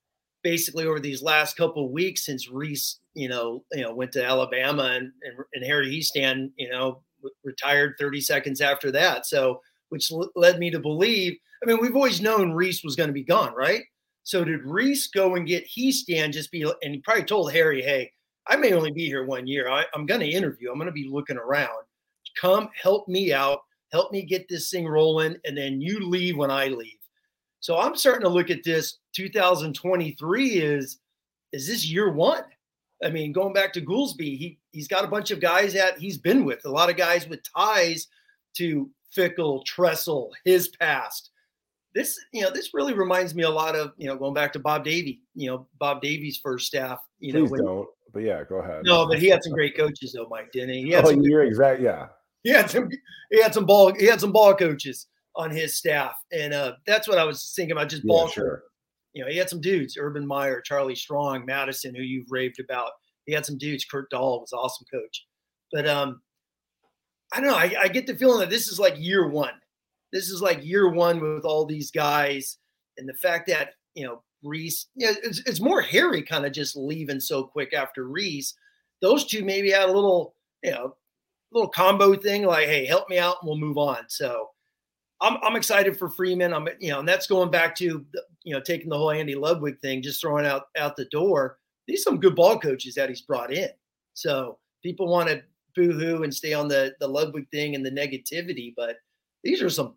basically 0.43 0.87
over 0.87 1.01
these 1.01 1.23
last 1.23 1.57
couple 1.57 1.85
of 1.85 1.91
weeks 1.91 2.25
since 2.25 2.49
Rees, 2.51 3.01
you 3.15 3.29
know, 3.29 3.65
you 3.73 3.83
know, 3.83 3.95
went 3.95 4.13
to 4.13 4.25
Alabama 4.25 4.85
and 4.85 5.13
and, 5.23 5.39
and 5.55 5.65
Harry 5.65 5.89
Hiestand, 5.91 6.53
you 6.57 6.71
know, 6.71 7.03
retired 7.45 7.95
30 7.99 8.21
seconds 8.21 8.61
after 8.61 8.91
that. 8.93 9.27
So, 9.27 9.61
which 9.91 10.11
l- 10.11 10.31
led 10.37 10.59
me 10.59 10.71
to 10.71 10.79
believe. 10.79 11.37
I 11.63 11.67
mean, 11.67 11.79
we've 11.81 11.95
always 11.97 12.23
known 12.23 12.53
Rees 12.53 12.83
was 12.83 12.97
going 12.97 13.09
to 13.09 13.15
be 13.15 13.23
gone, 13.25 13.55
right? 13.55 13.83
So 14.23 14.45
did 14.45 14.65
Rees 14.65 15.09
go 15.09 15.35
and 15.35 15.47
get 15.47 15.69
Hiestand 15.69 16.33
just 16.33 16.51
be? 16.51 16.63
And 16.63 16.95
he 16.95 17.01
probably 17.01 17.25
told 17.25 17.53
Harry, 17.53 17.83
"Hey, 17.83 18.13
I 18.47 18.57
may 18.57 18.73
only 18.73 18.93
be 18.93 19.07
here 19.07 19.25
one 19.25 19.47
year. 19.47 19.69
I, 19.69 19.85
I'm 19.95 20.07
going 20.07 20.21
to 20.21 20.29
interview. 20.31 20.71
I'm 20.71 20.79
going 20.79 20.87
to 20.87 20.93
be 20.93 21.09
looking 21.09 21.37
around. 21.37 21.85
Come 22.41 22.69
help 22.81 23.09
me 23.09 23.33
out." 23.33 23.61
Help 23.92 24.12
me 24.12 24.22
get 24.22 24.48
this 24.48 24.70
thing 24.70 24.87
rolling, 24.87 25.37
and 25.44 25.57
then 25.57 25.81
you 25.81 26.00
leave 26.00 26.37
when 26.37 26.50
I 26.50 26.68
leave. 26.68 26.98
So 27.61 27.79
I'm 27.79 27.96
starting 27.96 28.22
to 28.22 28.29
look 28.29 28.50
at 28.50 28.64
this 28.64 28.98
2023 29.14 30.48
is 30.50 30.98
is 31.53 31.66
this 31.66 31.90
year 31.90 32.12
one? 32.12 32.44
I 33.03 33.11
mean, 33.11 33.33
going 33.33 33.53
back 33.53 33.72
to 33.74 33.81
Goolsby, 33.81 34.38
he 34.38 34.59
he's 34.72 34.88
got 34.88 35.05
a 35.05 35.09
bunch 35.09 35.31
of 35.31 35.40
guys 35.40 35.72
that 35.74 35.98
he's 35.98 36.18
been 36.18 36.44
with, 36.44 36.64
a 36.64 36.70
lot 36.70 36.90
of 36.90 36.96
guys 36.96 37.29
with 37.29 37.40
ties 37.57 38.07
to 38.57 38.90
Fickell, 39.16 39.64
Tressel, 39.64 40.31
his 40.44 40.68
past. 40.68 41.31
This, 41.92 42.18
you 42.33 42.42
know, 42.42 42.50
this 42.50 42.72
really 42.72 42.94
reminds 42.94 43.35
me 43.35 43.42
a 43.42 43.50
lot 43.50 43.74
of, 43.74 43.92
you 43.96 44.07
know, 44.07 44.16
going 44.16 44.33
back 44.33 44.53
to 44.53 44.61
Bob 44.61 44.85
Davie, 44.85 45.22
you 45.35 45.50
know, 45.50 45.66
Bob 45.81 46.00
Davie's 46.00 46.37
first 46.37 46.66
staff. 46.66 47.00
You 47.18 47.33
Please 47.33 47.42
know, 47.42 47.50
when, 47.50 47.64
don't. 47.64 47.88
But 48.12 48.22
yeah, 48.22 48.44
go 48.44 48.57
ahead. 48.57 48.83
No, 48.85 49.07
but 49.07 49.18
he 49.18 49.29
had 49.29 49.42
some 49.42 49.53
great 49.53 49.76
coaches 49.76 50.12
though, 50.12 50.29
Mike, 50.31 50.53
didn't 50.53 50.70
he? 50.70 50.83
he 50.83 50.94
oh, 50.94 51.11
you're 51.11 51.42
exact. 51.42 51.81
Yeah, 51.81 52.09
he 52.42 52.50
had 52.50 52.70
some 52.70 52.88
he 53.31 53.42
had 53.42 53.55
some 53.55 53.66
ball 53.66 53.92
he 53.94 54.07
had 54.07 54.20
some 54.20 54.33
ball 54.33 54.55
coaches 54.55 55.07
on 55.37 55.50
his 55.50 55.76
staff, 55.76 56.14
and 56.33 56.53
uh, 56.53 56.72
that's 56.87 57.09
what 57.09 57.18
I 57.18 57.24
was 57.24 57.53
thinking 57.55 57.72
about. 57.72 57.88
Just 57.88 58.07
ball, 58.07 58.26
yeah, 58.26 58.33
sure. 58.33 58.62
You 59.14 59.24
know, 59.24 59.31
he 59.31 59.37
had 59.37 59.50
some 59.50 59.61
dudes: 59.61 59.96
Urban 59.98 60.26
Meyer, 60.26 60.61
Charlie 60.61 60.94
Strong, 60.94 61.44
Mattison, 61.46 61.94
who 61.94 62.03
you've 62.03 62.31
raved 62.31 62.61
about. 62.61 62.90
He 63.26 63.33
had 63.33 63.46
some 63.46 63.59
dudes. 63.59 63.85
Kirk 63.85 64.11
Doll 64.11 64.40
was 64.40 64.53
awesome 64.53 64.87
coach, 64.92 65.26
but 65.72 65.87
um, 65.87 66.20
I 67.33 67.40
don't 67.40 67.50
know. 67.50 67.57
I, 67.57 67.74
I 67.83 67.88
get 67.88 68.07
the 68.07 68.16
feeling 68.16 68.40
that 68.40 68.50
this 68.50 68.68
is 68.68 68.79
like 68.79 68.98
year 68.98 69.29
one. 69.29 69.55
This 70.12 70.31
is 70.31 70.42
like 70.42 70.64
year 70.64 70.88
one 70.88 71.20
with 71.20 71.44
all 71.44 71.64
these 71.64 71.90
guys, 71.90 72.59
and 72.98 73.09
the 73.09 73.14
fact 73.14 73.48
that 73.48 73.74
you 73.94 74.07
know 74.07 74.22
Rees. 74.42 74.87
Yeah, 74.96 75.12
it's, 75.22 75.40
it's 75.46 75.61
more 75.61 75.81
Harry 75.81 76.22
kind 76.22 76.46
of 76.46 76.53
just 76.53 76.76
leaving 76.76 77.20
so 77.20 77.44
quick 77.44 77.74
after 77.74 78.05
Rees. 78.05 78.55
Those 79.00 79.26
two 79.26 79.44
maybe 79.44 79.70
had 79.70 79.88
a 79.88 79.92
little, 79.92 80.35
you 80.62 80.72
know, 80.72 80.96
little 81.53 81.71
combo 81.71 82.15
thing, 82.15 82.45
like, 82.45 82.67
hey, 82.67 82.87
help 82.87 83.09
me 83.09 83.19
out 83.19 83.37
and 83.41 83.49
we'll 83.49 83.59
move 83.59 83.79
on. 83.79 83.99
So 84.09 84.51
I'm, 85.21 85.37
I'm 85.43 85.57
excited 85.57 85.97
for 85.99 86.09
Freeman. 86.09 86.55
I'm, 86.55 86.69
you 86.79 86.91
know, 86.91 87.01
and 87.01 87.09
that's 87.09 87.27
going 87.27 87.51
back 87.51 87.75
to, 87.77 88.05
you 88.45 88.55
know, 88.55 88.61
taking 88.61 88.89
the 88.89 88.97
whole 88.97 89.11
Andy 89.11 89.35
Ludwig 89.35 89.81
thing, 89.81 90.03
just 90.03 90.21
throwing 90.21 90.47
out 90.47 90.65
out 90.77 90.97
the 90.97 91.07
door. 91.07 91.59
These 91.87 92.03
some 92.03 92.21
good 92.21 92.37
ball 92.37 92.59
coaches 92.59 92.95
that 92.95 93.09
he's 93.09 93.23
brought 93.23 93.53
in. 93.53 93.69
So 94.15 94.59
people 94.83 95.09
want 95.09 95.29
to 95.29 95.43
boo-hoo 95.75 96.23
and 96.23 96.35
stay 96.35 96.53
on 96.53 96.69
the 96.69 96.95
the 97.01 97.09
Ludwig 97.09 97.49
thing 97.51 97.75
and 97.75 97.85
the 97.85 97.91
negativity, 97.91 98.75
but 98.77 98.97
these 99.45 99.63
are 99.63 99.71
some 99.71 99.95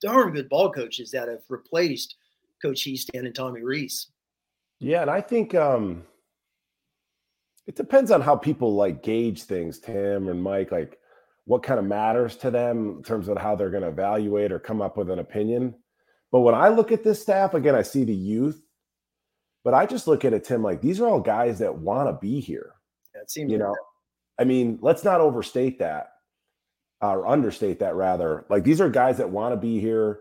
darn 0.00 0.32
good 0.32 0.48
ball 0.48 0.70
coaches 0.72 1.10
that 1.10 1.28
have 1.28 1.42
replaced 1.48 2.16
Coach 2.62 2.84
Hiestand 2.84 3.26
and 3.26 3.34
Tommy 3.34 3.62
Rees. 3.62 4.08
Yeah, 4.78 5.02
and 5.02 5.10
I 5.10 5.20
think 5.20 5.54
um 5.54 6.04
it 7.66 7.76
depends 7.76 8.10
on 8.10 8.20
how 8.20 8.36
people 8.36 8.74
like 8.74 9.02
gauge 9.02 9.42
things, 9.42 9.78
Tim 9.78 10.28
and 10.28 10.42
Mike, 10.42 10.70
like 10.70 10.98
what 11.44 11.62
kind 11.62 11.78
of 11.78 11.86
matters 11.86 12.36
to 12.36 12.50
them 12.50 12.96
in 12.98 13.02
terms 13.02 13.28
of 13.28 13.38
how 13.38 13.56
they're 13.56 13.70
going 13.70 13.82
to 13.82 13.88
evaluate 13.88 14.52
or 14.52 14.58
come 14.58 14.80
up 14.80 14.96
with 14.96 15.10
an 15.10 15.18
opinion. 15.18 15.74
But 16.30 16.40
when 16.40 16.54
I 16.54 16.68
look 16.68 16.92
at 16.92 17.04
this 17.04 17.20
staff, 17.20 17.54
again, 17.54 17.74
I 17.74 17.82
see 17.82 18.04
the 18.04 18.14
youth, 18.14 18.62
but 19.64 19.74
I 19.74 19.86
just 19.86 20.06
look 20.06 20.24
at 20.24 20.32
it, 20.32 20.44
Tim, 20.44 20.62
like 20.62 20.80
these 20.80 21.00
are 21.00 21.08
all 21.08 21.20
guys 21.20 21.58
that 21.58 21.76
want 21.76 22.08
to 22.08 22.18
be 22.20 22.40
here. 22.40 22.72
Yeah, 23.14 23.22
it 23.22 23.30
seems 23.30 23.50
you 23.50 23.58
know. 23.58 23.74
I 24.38 24.44
mean, 24.44 24.78
let's 24.82 25.02
not 25.02 25.20
overstate 25.20 25.78
that 25.78 26.10
or 27.00 27.26
understate 27.26 27.80
that 27.80 27.94
rather. 27.94 28.44
Like 28.48 28.64
these 28.64 28.80
are 28.80 28.90
guys 28.90 29.16
that 29.18 29.30
want 29.30 29.52
to 29.52 29.56
be 29.56 29.80
here. 29.80 30.20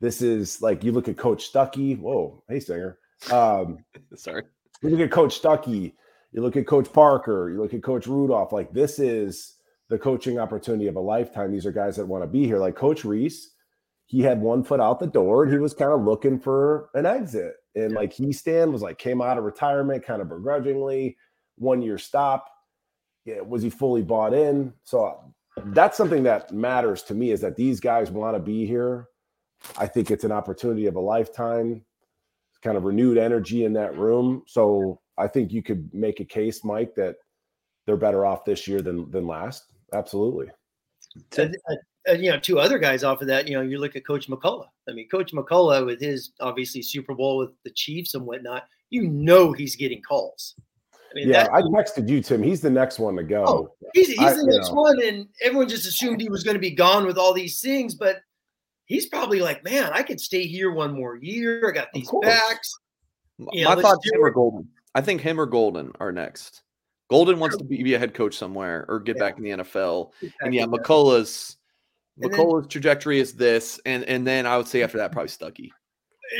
This 0.00 0.22
is 0.22 0.62
like 0.62 0.84
you 0.84 0.92
look 0.92 1.08
at 1.08 1.16
Coach 1.16 1.52
Stuckey. 1.52 1.98
Whoa, 1.98 2.42
hey 2.48 2.60
Singer. 2.60 2.98
Um, 3.30 3.84
Sorry. 4.14 4.44
You 4.82 4.90
look 4.90 5.00
at 5.00 5.10
Coach 5.10 5.40
Stuckey 5.40 5.94
you 6.36 6.42
look 6.42 6.56
at 6.56 6.66
Coach 6.66 6.92
Parker, 6.92 7.50
you 7.50 7.60
look 7.60 7.72
at 7.72 7.82
Coach 7.82 8.06
Rudolph. 8.06 8.52
Like 8.52 8.70
this 8.72 8.98
is 8.98 9.54
the 9.88 9.98
coaching 9.98 10.38
opportunity 10.38 10.86
of 10.86 10.96
a 10.96 11.00
lifetime. 11.00 11.50
These 11.50 11.64
are 11.64 11.72
guys 11.72 11.96
that 11.96 12.06
want 12.06 12.22
to 12.22 12.28
be 12.28 12.44
here. 12.44 12.58
Like 12.58 12.76
Coach 12.76 13.04
Rees, 13.04 13.52
he 14.04 14.20
had 14.20 14.40
one 14.40 14.62
foot 14.62 14.78
out 14.78 15.00
the 15.00 15.06
door 15.06 15.44
and 15.44 15.52
he 15.52 15.58
was 15.58 15.72
kind 15.72 15.92
of 15.92 16.04
looking 16.04 16.38
for 16.38 16.90
an 16.94 17.06
exit. 17.06 17.54
And 17.74 17.94
like 17.94 18.14
Hiestand 18.14 18.70
was 18.70 18.82
like 18.82 18.98
came 18.98 19.22
out 19.22 19.38
of 19.38 19.44
retirement 19.44 20.04
kind 20.04 20.20
of 20.20 20.28
begrudgingly, 20.28 21.16
one 21.56 21.80
year 21.80 21.96
stop. 21.96 22.46
Yeah, 23.24 23.40
was 23.40 23.62
he 23.62 23.70
fully 23.70 24.02
bought 24.02 24.34
in? 24.34 24.74
So 24.84 25.32
that's 25.56 25.96
something 25.96 26.22
that 26.24 26.52
matters 26.52 27.02
to 27.04 27.14
me 27.14 27.30
is 27.30 27.40
that 27.40 27.56
these 27.56 27.80
guys 27.80 28.10
want 28.10 28.36
to 28.36 28.40
be 28.40 28.66
here. 28.66 29.08
I 29.78 29.86
think 29.86 30.10
it's 30.10 30.24
an 30.24 30.32
opportunity 30.32 30.86
of 30.86 30.96
a 30.96 31.00
lifetime, 31.00 31.82
kind 32.62 32.76
of 32.76 32.84
renewed 32.84 33.16
energy 33.16 33.64
in 33.64 33.72
that 33.72 33.96
room. 33.96 34.42
So 34.46 35.00
I 35.18 35.26
think 35.26 35.52
you 35.52 35.62
could 35.62 35.92
make 35.94 36.20
a 36.20 36.24
case, 36.24 36.64
Mike, 36.64 36.94
that 36.94 37.16
they're 37.86 37.96
better 37.96 38.26
off 38.26 38.44
this 38.44 38.66
year 38.66 38.82
than 38.82 39.10
than 39.10 39.26
last. 39.26 39.64
Absolutely. 39.92 40.48
And, 41.38 41.38
and, 41.38 41.56
uh, 41.70 41.74
uh, 42.08 42.12
you 42.12 42.30
know, 42.30 42.38
two 42.38 42.58
other 42.58 42.78
guys 42.78 43.02
off 43.04 43.20
of 43.20 43.26
that. 43.28 43.48
You 43.48 43.56
know, 43.56 43.62
you 43.62 43.78
look 43.78 43.96
at 43.96 44.06
Coach 44.06 44.28
McCullough. 44.28 44.66
I 44.88 44.92
mean, 44.92 45.08
Coach 45.08 45.32
McCullough 45.32 45.86
with 45.86 46.00
his 46.00 46.32
obviously 46.40 46.82
Super 46.82 47.14
Bowl 47.14 47.38
with 47.38 47.50
the 47.64 47.70
Chiefs 47.70 48.14
and 48.14 48.24
whatnot. 48.24 48.64
You 48.90 49.08
know, 49.08 49.52
he's 49.52 49.76
getting 49.76 50.02
calls. 50.02 50.54
I 50.92 51.14
mean, 51.14 51.28
yeah, 51.28 51.48
I 51.52 51.62
texted 51.62 52.08
you, 52.08 52.20
Tim. 52.20 52.42
He's 52.42 52.60
the 52.60 52.70
next 52.70 52.98
one 52.98 53.16
to 53.16 53.22
go. 53.22 53.44
Oh, 53.46 53.74
he's, 53.94 54.08
he's 54.08 54.20
I, 54.20 54.34
the 54.34 54.46
next 54.46 54.68
know. 54.68 54.82
one, 54.82 55.02
and 55.02 55.26
everyone 55.42 55.68
just 55.68 55.86
assumed 55.86 56.20
he 56.20 56.28
was 56.28 56.42
going 56.42 56.56
to 56.56 56.60
be 56.60 56.72
gone 56.72 57.06
with 57.06 57.16
all 57.16 57.32
these 57.32 57.60
things. 57.60 57.94
But 57.94 58.18
he's 58.84 59.06
probably 59.06 59.40
like, 59.40 59.64
man, 59.64 59.90
I 59.92 60.02
could 60.02 60.20
stay 60.20 60.46
here 60.46 60.72
one 60.72 60.94
more 60.94 61.16
year. 61.16 61.68
I 61.68 61.72
got 61.72 61.88
these 61.94 62.10
backs. 62.22 62.72
You 63.52 63.64
know, 63.64 63.74
My 63.74 63.82
thoughts 63.82 64.08
him 64.10 64.20
or 64.20 64.30
Golden. 64.30 64.68
I 64.96 65.02
think 65.02 65.20
him 65.20 65.38
or 65.38 65.44
Golden 65.44 65.92
are 66.00 66.10
next. 66.10 66.62
Golden 67.10 67.38
wants 67.38 67.58
to 67.58 67.64
be, 67.64 67.82
be 67.82 67.92
a 67.92 67.98
head 67.98 68.14
coach 68.14 68.34
somewhere 68.34 68.86
or 68.88 68.98
get 68.98 69.16
yeah. 69.16 69.22
back 69.22 69.36
in 69.36 69.44
the 69.44 69.50
NFL. 69.50 70.12
And 70.40 70.54
yeah, 70.54 70.64
McCullough's 70.64 71.58
McCullough's 72.18 72.68
trajectory 72.68 73.20
is 73.20 73.34
this, 73.34 73.78
and 73.84 74.04
and 74.04 74.26
then 74.26 74.46
I 74.46 74.56
would 74.56 74.66
say 74.66 74.82
after 74.82 74.96
that 74.96 75.12
probably 75.12 75.28
Stuckey. 75.28 75.68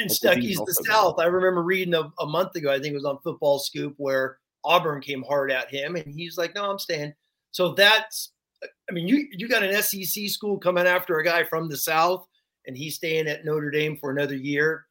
And 0.01 0.11
Stuckey's 0.11 0.57
the 0.57 0.85
South. 0.88 1.16
I 1.19 1.27
remember 1.27 1.62
reading 1.62 1.92
a, 1.92 2.11
a 2.19 2.27
month 2.27 2.57
ago, 2.57 2.73
I 2.73 2.81
think 2.81 2.92
it 2.92 2.95
was 2.95 3.05
on 3.05 3.19
Football 3.23 3.59
Scoop, 3.59 3.95
where 3.99 4.38
Auburn 4.64 5.03
came 5.03 5.23
hard 5.23 5.51
at 5.51 5.71
him, 5.71 5.95
and 5.95 6.14
he's 6.14 6.38
like, 6.38 6.55
"No, 6.55 6.71
I'm 6.71 6.79
staying." 6.79 7.12
So 7.51 7.75
that's, 7.75 8.33
uh, 8.64 8.69
I 8.88 8.95
mean, 8.95 9.07
you 9.07 9.29
you 9.33 9.49
got 9.49 9.64
an 9.64 9.83
SEC 9.83 10.29
school 10.31 10.59
coming 10.59 10.87
after 10.87 11.19
a 11.19 11.25
guy 11.25 11.45
from 11.45 11.69
the 11.69 11.77
South, 11.77 12.27
and 12.66 12.75
he's 12.75 12.95
staying 12.97 13.29
at 13.29 13.45
Notre 13.45 13.71
Dame 13.71 13.99
for 13.99 14.11
another 14.11 14.35
year. 14.35 14.87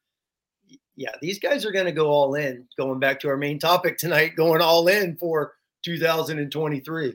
Yeah, 0.96 1.10
these 1.20 1.38
guys 1.38 1.64
are 1.66 1.72
going 1.72 1.86
to 1.86 1.92
go 1.92 2.08
all 2.08 2.34
in. 2.34 2.66
Going 2.78 2.98
back 2.98 3.20
to 3.20 3.28
our 3.28 3.36
main 3.36 3.58
topic 3.58 3.98
tonight, 3.98 4.34
going 4.34 4.62
all 4.62 4.88
in 4.88 5.16
for 5.16 5.54
2023. 5.84 7.14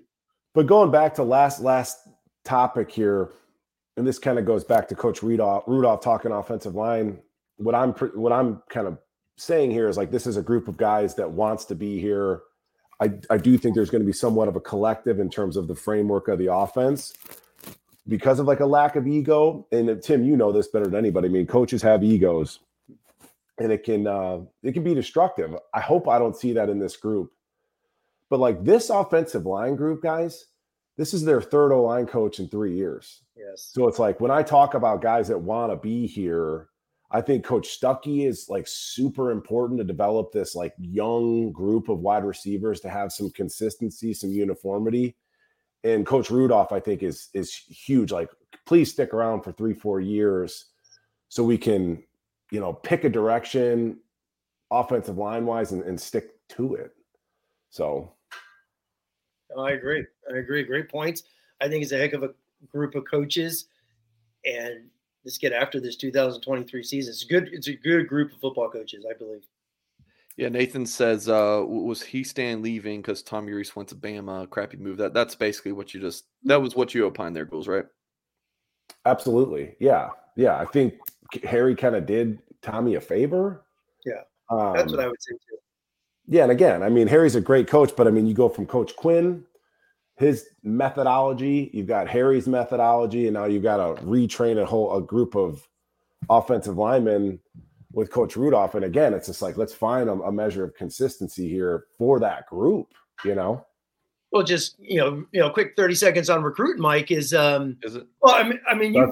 But 0.53 0.67
going 0.67 0.91
back 0.91 1.15
to 1.15 1.23
last 1.23 1.61
last 1.61 1.97
topic 2.45 2.91
here, 2.91 3.31
and 3.97 4.05
this 4.05 4.19
kind 4.19 4.37
of 4.37 4.45
goes 4.45 4.63
back 4.63 4.87
to 4.89 4.95
Coach 4.95 5.23
Rudolph, 5.23 5.63
Rudolph 5.67 6.01
talking 6.01 6.31
offensive 6.31 6.75
line. 6.75 7.19
What 7.57 7.75
I'm 7.75 7.93
what 7.93 8.31
I'm 8.31 8.61
kind 8.69 8.87
of 8.87 8.97
saying 9.37 9.71
here 9.71 9.89
is 9.89 9.97
like 9.97 10.11
this 10.11 10.27
is 10.27 10.37
a 10.37 10.41
group 10.41 10.67
of 10.67 10.77
guys 10.77 11.15
that 11.15 11.31
wants 11.31 11.65
to 11.65 11.75
be 11.75 11.99
here. 11.99 12.41
I, 12.99 13.11
I 13.31 13.37
do 13.37 13.57
think 13.57 13.73
there's 13.73 13.89
going 13.89 14.03
to 14.03 14.05
be 14.05 14.13
somewhat 14.13 14.47
of 14.47 14.55
a 14.55 14.59
collective 14.59 15.19
in 15.19 15.29
terms 15.29 15.57
of 15.57 15.67
the 15.67 15.73
framework 15.73 16.27
of 16.27 16.37
the 16.37 16.53
offense 16.53 17.13
because 18.07 18.39
of 18.39 18.45
like 18.45 18.59
a 18.59 18.65
lack 18.65 18.95
of 18.95 19.07
ego. 19.07 19.65
And 19.71 19.89
uh, 19.89 19.95
Tim, 19.95 20.23
you 20.23 20.37
know 20.37 20.51
this 20.51 20.67
better 20.67 20.85
than 20.85 20.95
anybody. 20.95 21.27
I 21.27 21.31
mean, 21.31 21.47
coaches 21.47 21.81
have 21.81 22.03
egos, 22.03 22.59
and 23.59 23.71
it 23.71 23.83
can 23.83 24.07
uh, 24.07 24.39
it 24.63 24.73
can 24.73 24.83
be 24.83 24.93
destructive. 24.93 25.55
I 25.73 25.81
hope 25.81 26.07
I 26.07 26.19
don't 26.19 26.35
see 26.35 26.53
that 26.53 26.69
in 26.69 26.79
this 26.79 26.97
group. 26.97 27.31
But 28.29 28.39
like 28.39 28.63
this 28.63 28.89
offensive 28.89 29.45
line 29.45 29.75
group, 29.75 30.01
guys, 30.01 30.47
this 30.97 31.13
is 31.13 31.23
their 31.25 31.41
third 31.41 31.73
O 31.73 31.83
line 31.83 32.05
coach 32.05 32.39
in 32.39 32.47
three 32.47 32.75
years. 32.75 33.23
Yes. 33.35 33.69
So 33.73 33.87
it's 33.87 33.99
like 33.99 34.19
when 34.19 34.31
I 34.31 34.43
talk 34.43 34.73
about 34.73 35.01
guys 35.01 35.27
that 35.27 35.39
want 35.39 35.71
to 35.71 35.75
be 35.75 36.07
here, 36.07 36.69
I 37.11 37.19
think 37.19 37.43
Coach 37.43 37.79
Stuckey 37.79 38.25
is 38.25 38.47
like 38.49 38.65
super 38.67 39.31
important 39.31 39.79
to 39.79 39.83
develop 39.83 40.31
this 40.31 40.55
like 40.55 40.73
young 40.79 41.51
group 41.51 41.89
of 41.89 41.99
wide 41.99 42.23
receivers 42.23 42.79
to 42.81 42.89
have 42.89 43.11
some 43.11 43.29
consistency, 43.31 44.13
some 44.13 44.31
uniformity. 44.31 45.17
And 45.83 46.05
Coach 46.05 46.29
Rudolph, 46.29 46.71
I 46.71 46.79
think, 46.79 47.03
is 47.03 47.29
is 47.33 47.53
huge. 47.53 48.11
Like, 48.11 48.29
please 48.65 48.91
stick 48.91 49.13
around 49.13 49.41
for 49.41 49.51
three, 49.51 49.73
four 49.73 49.99
years 49.99 50.67
so 51.27 51.43
we 51.43 51.57
can, 51.57 52.03
you 52.51 52.59
know, 52.59 52.73
pick 52.73 53.03
a 53.03 53.09
direction 53.09 53.97
offensive 54.69 55.17
line 55.17 55.45
wise 55.45 55.71
and, 55.71 55.83
and 55.83 55.99
stick 55.99 56.35
to 56.49 56.75
it. 56.75 56.91
So 57.69 58.13
I 59.57 59.71
agree. 59.71 60.05
I 60.31 60.37
agree. 60.37 60.63
Great 60.63 60.89
points. 60.89 61.23
I 61.59 61.67
think 61.67 61.83
it's 61.83 61.91
a 61.91 61.97
heck 61.97 62.13
of 62.13 62.23
a 62.23 62.33
group 62.71 62.95
of 62.95 63.03
coaches, 63.09 63.65
and 64.45 64.89
let's 65.23 65.37
get 65.37 65.53
after 65.53 65.79
this 65.79 65.95
2023 65.95 66.83
season. 66.83 67.11
It's 67.11 67.23
good. 67.23 67.49
It's 67.51 67.67
a 67.67 67.73
good 67.73 68.07
group 68.07 68.33
of 68.33 68.39
football 68.39 68.69
coaches, 68.69 69.05
I 69.09 69.17
believe. 69.17 69.43
Yeah, 70.37 70.49
Nathan 70.49 70.85
says, 70.85 71.27
uh, 71.27 71.63
was 71.67 72.01
Hiestand 72.01 72.63
leaving 72.63 73.01
because 73.01 73.21
Tommy 73.21 73.51
Rees 73.51 73.75
went 73.75 73.89
to 73.89 73.95
Bama? 73.95 74.49
Crappy 74.49 74.77
move. 74.77 74.97
That 74.97 75.13
that's 75.13 75.35
basically 75.35 75.73
what 75.73 75.93
you 75.93 75.99
just 75.99 76.25
that 76.43 76.61
was 76.61 76.75
what 76.75 76.93
you 76.93 77.05
opined 77.05 77.35
there, 77.35 77.45
goes 77.45 77.67
right? 77.67 77.85
Absolutely. 79.05 79.75
Yeah. 79.79 80.09
Yeah. 80.35 80.57
I 80.57 80.65
think 80.65 80.95
Harry 81.43 81.75
kind 81.75 81.95
of 81.95 82.05
did 82.05 82.39
Tommy 82.61 82.95
a 82.95 83.01
favor. 83.01 83.63
Yeah. 84.05 84.21
Um, 84.49 84.73
that's 84.75 84.91
what 84.91 84.99
I 84.99 85.07
would 85.07 85.21
say 85.21 85.33
too 85.33 85.57
yeah, 86.31 86.43
and 86.43 86.51
again, 86.51 86.81
I 86.81 86.87
mean, 86.87 87.07
Harry's 87.07 87.35
a 87.35 87.41
great 87.41 87.67
coach, 87.67 87.91
but 87.95 88.07
I 88.07 88.11
mean, 88.11 88.25
you 88.25 88.33
go 88.33 88.47
from 88.47 88.65
Coach 88.65 88.95
Quinn, 88.95 89.43
his 90.15 90.47
methodology, 90.63 91.69
you've 91.73 91.87
got 91.87 92.07
Harry's 92.07 92.47
methodology, 92.47 93.27
and 93.27 93.33
now 93.33 93.45
you've 93.45 93.63
got 93.63 93.77
to 93.77 94.01
retrain 94.03 94.57
a 94.57 94.65
whole 94.65 94.95
a 94.95 95.01
group 95.01 95.35
of 95.35 95.67
offensive 96.29 96.77
linemen 96.77 97.37
with 97.91 98.11
Coach 98.11 98.37
Rudolph. 98.37 98.75
And 98.75 98.85
again, 98.85 99.13
it's 99.13 99.27
just 99.27 99.41
like 99.41 99.57
let's 99.57 99.73
find 99.73 100.07
a, 100.07 100.13
a 100.13 100.31
measure 100.31 100.63
of 100.63 100.73
consistency 100.73 101.49
here 101.49 101.87
for 101.97 102.17
that 102.21 102.47
group, 102.47 102.87
you 103.25 103.35
know. 103.35 103.65
Well, 104.31 104.43
just 104.43 104.75
you 104.79 104.97
know, 104.97 105.25
you 105.31 105.41
know, 105.41 105.49
quick 105.49 105.73
thirty 105.75 105.95
seconds 105.95 106.29
on 106.29 106.43
recruiting, 106.43 106.81
Mike 106.81 107.11
is 107.11 107.33
um. 107.33 107.77
Is 107.83 107.95
it? 107.95 108.07
Well, 108.21 108.35
I 108.35 108.43
mean, 108.43 108.59
I 108.69 108.75
mean, 108.75 108.93
you 108.93 109.05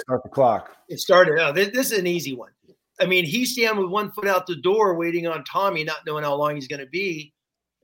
start 0.00 0.22
the 0.22 0.30
clock. 0.30 0.76
It 0.88 0.98
started. 0.98 1.38
Oh, 1.38 1.52
this, 1.52 1.68
this 1.68 1.92
is 1.92 1.98
an 1.98 2.06
easy 2.06 2.34
one. 2.34 2.50
I 2.98 3.04
mean, 3.06 3.26
he's 3.26 3.52
standing 3.52 3.82
with 3.82 3.90
one 3.90 4.10
foot 4.12 4.26
out 4.26 4.46
the 4.46 4.56
door, 4.56 4.96
waiting 4.96 5.26
on 5.26 5.44
Tommy, 5.44 5.84
not 5.84 5.98
knowing 6.06 6.24
how 6.24 6.34
long 6.34 6.54
he's 6.54 6.68
going 6.68 6.80
to 6.80 6.86
be. 6.86 7.34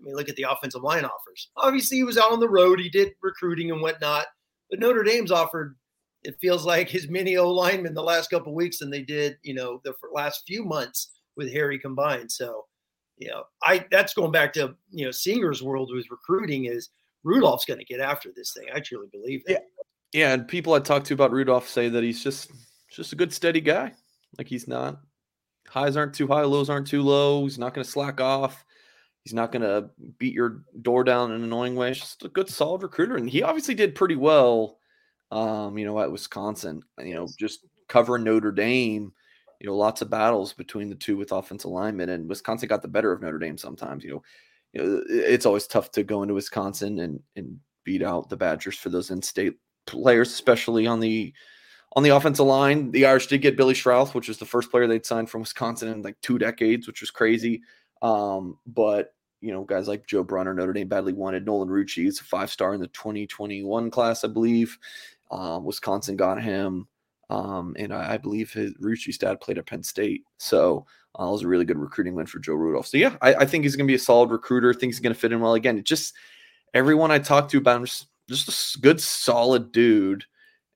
I 0.00 0.04
mean, 0.04 0.16
look 0.16 0.30
at 0.30 0.37
the 0.37 0.46
offensive 0.48 0.82
line 0.82 1.04
offers. 1.04 1.50
Obviously, 1.56 1.98
he 1.98 2.04
was 2.04 2.16
out 2.16 2.32
on 2.32 2.40
the 2.40 2.48
road. 2.48 2.80
He 2.80 2.88
did 2.88 3.12
recruiting 3.22 3.70
and 3.70 3.82
whatnot, 3.82 4.26
but 4.70 4.80
Notre 4.80 5.02
Dame's 5.02 5.30
offered. 5.30 5.76
It 6.24 6.37
feels 6.40 6.64
like 6.64 6.94
as 6.94 7.08
many 7.08 7.37
O 7.37 7.50
linemen 7.50 7.94
the 7.94 8.02
last 8.02 8.30
couple 8.30 8.54
weeks 8.54 8.78
than 8.78 8.90
they 8.90 9.02
did, 9.02 9.37
you 9.42 9.54
know, 9.54 9.80
the 9.85 9.92
last 10.14 10.44
few 10.46 10.64
months 10.64 11.11
with 11.37 11.52
Harry 11.52 11.78
combined. 11.78 12.30
So, 12.30 12.64
you 13.18 13.29
know, 13.29 13.44
I 13.62 13.87
that's 13.90 14.14
going 14.14 14.33
back 14.33 14.53
to 14.55 14.75
you 14.90 15.05
know 15.05 15.11
Singer's 15.11 15.62
world 15.62 15.90
with 15.92 16.11
recruiting 16.11 16.66
is 16.66 16.90
Rudolph's 17.25 17.64
going 17.64 17.79
to 17.79 17.85
get 17.85 18.01
after 18.01 18.31
this 18.35 18.53
thing. 18.53 18.66
I 18.75 18.81
truly 18.81 19.09
believe 19.12 19.44
that. 19.46 19.53
Yeah, 20.12 20.20
yeah. 20.20 20.33
And 20.33 20.48
people 20.48 20.75
I 20.75 20.81
talked 20.81 21.07
to 21.07 21.14
about 21.14 21.33
Rudolph 21.33 21.68
say 21.68 21.88
that 21.88 22.03
he's 22.03 22.22
just 22.22 22.51
just 22.90 23.12
a 23.12 23.16
good, 23.16 23.33
steady 23.33 23.61
guy. 23.61 23.92
Like 24.38 24.48
he's 24.48 24.66
not 24.66 25.01
highs 25.68 25.96
aren't 25.96 26.14
too 26.14 26.27
high, 26.27 26.42
lows 26.42 26.68
aren't 26.68 26.87
too 26.87 27.03
low. 27.03 27.44
He's 27.44 27.59
not 27.59 27.75
going 27.75 27.85
to 27.85 27.90
slack 27.90 28.20
off. 28.20 28.64
He's 29.25 29.35
not 29.35 29.53
going 29.53 29.62
to 29.62 29.88
beat 30.18 30.35
your 30.35 30.64
door 30.83 31.05
down 31.05 31.31
in 31.31 31.37
an 31.37 31.44
annoying 31.44 31.77
way. 31.77 31.88
He's 31.88 32.01
just 32.01 32.25
a 32.25 32.29
good, 32.29 32.48
solid 32.48 32.83
recruiter, 32.83 33.16
and 33.16 33.31
he 33.31 33.42
obviously 33.42 33.75
did 33.75 33.94
pretty 33.94 34.16
well. 34.16 34.79
Um, 35.31 35.79
you 35.79 35.87
know, 35.87 35.98
at 35.98 36.12
Wisconsin, 36.12 36.83
you 36.98 37.14
know, 37.14 37.27
just 37.38 37.61
covering 37.88 38.25
Notre 38.25 38.53
Dame. 38.53 39.12
You 39.62 39.68
know, 39.68 39.77
lots 39.77 40.03
of 40.03 40.11
battles 40.11 40.53
between 40.53 40.88
the 40.88 40.96
two 40.96 41.16
with 41.16 41.31
offensive 41.31 41.70
linemen, 41.70 42.09
and 42.09 42.29
Wisconsin 42.29 42.68
got 42.68 42.83
the 42.83 42.88
better 42.88 43.12
of 43.12 43.22
Notre 43.22 43.38
Dame 43.38 43.57
sometimes. 43.57 44.03
You 44.03 44.11
know, 44.11 44.22
you 44.72 44.83
know, 44.83 45.03
it's 45.09 45.46
always 45.46 45.68
tough 45.68 45.92
to 45.92 46.03
go 46.03 46.22
into 46.22 46.35
Wisconsin 46.35 46.98
and 46.98 47.20
and 47.37 47.59
beat 47.85 48.03
out 48.03 48.29
the 48.29 48.37
Badgers 48.37 48.77
for 48.77 48.88
those 48.88 49.11
in-state 49.11 49.55
players, 49.87 50.31
especially 50.31 50.87
on 50.87 50.98
the 50.98 51.33
on 51.94 52.03
the 52.03 52.11
offensive 52.11 52.46
line, 52.46 52.90
the 52.90 53.05
Irish 53.07 53.27
did 53.27 53.42
get 53.42 53.57
Billy 53.57 53.75
Schrauth, 53.75 54.14
which 54.14 54.29
was 54.29 54.38
the 54.38 54.46
first 54.46 54.70
player 54.70 54.87
they'd 54.87 55.05
signed 55.05 55.29
from 55.29 55.42
Wisconsin 55.42 55.88
in 55.88 56.03
like 56.03 56.16
two 56.22 56.38
decades, 56.38 56.87
which 56.87 57.03
was 57.03 57.11
crazy. 57.11 57.62
Um, 58.01 58.59
but 58.66 59.14
you 59.40 59.53
know, 59.53 59.64
guys 59.64 59.88
like 59.88 60.07
Joe 60.07 60.22
Brunner, 60.25 60.55
Notre 60.55 60.72
Dame 60.72 60.88
badly 60.88 61.12
wanted. 61.12 61.44
Nolan 61.44 61.68
Rucci 61.68 62.07
is 62.07 62.20
a 62.20 62.25
five 62.25 62.51
star 62.51 62.75
in 62.75 62.81
the 62.81 62.87
2021 62.88 63.90
class, 63.90 64.25
I 64.25 64.29
believe. 64.29 64.79
Um, 65.31 65.64
Wisconsin 65.64 66.16
got 66.16 66.42
him. 66.42 66.87
Um, 67.33 67.75
and 67.79 67.95
I, 67.95 68.14
I, 68.14 68.16
believe 68.18 68.53
his 68.53 68.75
Rucci's 68.75 69.16
dad 69.16 69.40
played 69.40 69.57
at 69.57 69.64
Penn 69.64 69.83
State. 69.83 70.23
So 70.37 70.85
uh, 71.18 71.29
it 71.29 71.31
was 71.31 71.42
a 71.42 71.49
really 71.49 71.64
good 71.64 71.79
recruiting 71.79 72.14
win 72.14 72.27
for 72.27 72.38
Joe 72.38 72.55
Rudolph. 72.55 72.87
So 72.87 72.99
yeah, 72.99 73.16
I, 73.23 73.35
I 73.35 73.45
think 73.47 73.64
he's 73.64 73.75
going 73.75 73.87
to 73.87 73.90
be 73.90 73.97
a 73.97 73.99
solid 73.99 74.31
recruiter. 74.31 74.75
Think 74.75 74.92
he's 74.92 75.01
going 75.01 75.14
to 75.14 75.18
fit 75.18 75.33
in 75.33 75.40
well. 75.40 75.55
Again, 75.55 75.79
it 75.79 75.85
just 75.85 76.14
everyone 76.75 77.11
I 77.11 77.18
talked 77.18 77.51
to 77.53 77.59
about 77.59 77.77
him, 77.77 77.87
just, 77.87 78.09
just 78.29 78.77
a 78.77 78.81
good, 78.81 79.01
solid 79.01 79.73
dude. 79.73 80.27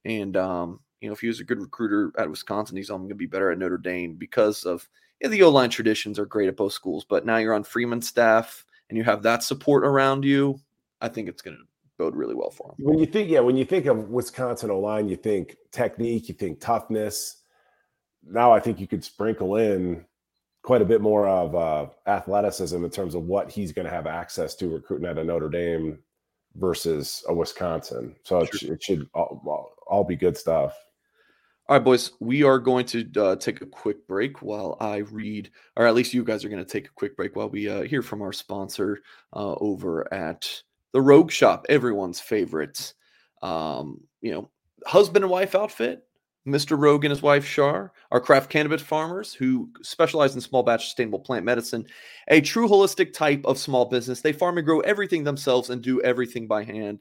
And 0.06 0.34
um, 0.36 0.80
you 1.02 1.08
know, 1.08 1.12
if 1.12 1.20
he 1.20 1.26
was 1.26 1.40
a 1.40 1.44
good 1.44 1.60
recruiter 1.60 2.10
at 2.16 2.30
Wisconsin, 2.30 2.78
he's 2.78 2.90
only 2.90 3.04
going 3.04 3.10
to 3.10 3.14
be 3.16 3.26
better 3.26 3.50
at 3.50 3.58
Notre 3.58 3.76
Dame 3.76 4.14
because 4.14 4.64
of 4.64 4.88
know, 5.22 5.28
the 5.28 5.42
O 5.42 5.50
line 5.50 5.70
traditions 5.70 6.18
are 6.18 6.26
great 6.26 6.48
at 6.48 6.56
both 6.56 6.72
schools. 6.72 7.04
But 7.04 7.26
now 7.26 7.36
you're 7.36 7.54
on 7.54 7.64
Freeman's 7.64 8.08
staff 8.08 8.64
and 8.88 8.96
you 8.96 9.04
have 9.04 9.22
that 9.24 9.42
support 9.42 9.84
around 9.84 10.24
you. 10.24 10.58
I 11.00 11.08
think 11.08 11.28
it's 11.28 11.42
going 11.42 11.56
to 11.56 11.62
bode 11.98 12.14
really 12.14 12.34
well 12.34 12.50
for 12.50 12.70
him. 12.70 12.84
When 12.84 12.98
you 12.98 13.06
think, 13.06 13.30
yeah, 13.30 13.40
when 13.40 13.56
you 13.56 13.64
think 13.64 13.86
of 13.86 14.08
Wisconsin 14.08 14.70
O 14.70 14.78
line, 14.80 15.08
you 15.08 15.16
think 15.16 15.56
technique, 15.72 16.28
you 16.28 16.34
think 16.34 16.60
toughness. 16.60 17.42
Now 18.24 18.52
I 18.52 18.60
think 18.60 18.80
you 18.80 18.86
could 18.86 19.04
sprinkle 19.04 19.56
in 19.56 20.04
quite 20.62 20.82
a 20.82 20.86
bit 20.86 21.00
more 21.00 21.28
of 21.28 21.54
uh, 21.54 21.86
athleticism 22.06 22.84
in 22.84 22.90
terms 22.90 23.14
of 23.14 23.22
what 23.22 23.50
he's 23.50 23.72
going 23.72 23.86
to 23.86 23.92
have 23.92 24.06
access 24.06 24.54
to 24.56 24.68
recruiting 24.68 25.06
at 25.06 25.18
a 25.18 25.24
Notre 25.24 25.48
Dame 25.48 25.98
versus 26.56 27.24
a 27.28 27.34
Wisconsin. 27.34 28.16
So 28.24 28.40
it, 28.40 28.62
it 28.62 28.82
should 28.82 29.08
all, 29.14 29.72
all 29.86 30.04
be 30.04 30.16
good 30.16 30.36
stuff. 30.36 30.74
All 31.68 31.76
right, 31.76 31.84
boys, 31.84 32.12
we 32.20 32.44
are 32.44 32.60
going 32.60 32.86
to 32.86 33.10
uh, 33.16 33.36
take 33.36 33.60
a 33.60 33.66
quick 33.66 34.06
break 34.06 34.40
while 34.40 34.76
I 34.80 34.98
read, 34.98 35.50
or 35.76 35.86
at 35.86 35.94
least 35.94 36.14
you 36.14 36.22
guys 36.22 36.44
are 36.44 36.48
going 36.48 36.64
to 36.64 36.70
take 36.70 36.86
a 36.86 36.94
quick 36.94 37.16
break 37.16 37.34
while 37.34 37.48
we 37.48 37.68
uh, 37.68 37.82
hear 37.82 38.02
from 38.02 38.22
our 38.22 38.32
sponsor 38.32 39.00
uh, 39.32 39.54
over 39.54 40.12
at 40.14 40.62
the 40.96 41.02
Rogue 41.02 41.30
Shop, 41.30 41.66
everyone's 41.68 42.20
favorite, 42.20 42.94
um, 43.42 44.00
you 44.22 44.30
know, 44.30 44.48
husband 44.86 45.26
and 45.26 45.30
wife 45.30 45.54
outfit. 45.54 46.04
Mr. 46.48 46.78
Rogue 46.78 47.04
and 47.04 47.10
his 47.10 47.20
wife 47.20 47.44
Shar 47.44 47.92
are 48.10 48.18
craft 48.18 48.48
cannabis 48.48 48.80
farmers 48.80 49.34
who 49.34 49.68
specialize 49.82 50.34
in 50.34 50.40
small 50.40 50.62
batch 50.62 50.86
sustainable 50.86 51.18
plant 51.18 51.44
medicine, 51.44 51.84
a 52.28 52.40
true 52.40 52.66
holistic 52.66 53.12
type 53.12 53.42
of 53.44 53.58
small 53.58 53.84
business. 53.84 54.22
They 54.22 54.32
farm 54.32 54.56
and 54.56 54.66
grow 54.66 54.80
everything 54.80 55.22
themselves 55.22 55.68
and 55.68 55.82
do 55.82 56.00
everything 56.00 56.46
by 56.46 56.64
hand. 56.64 57.00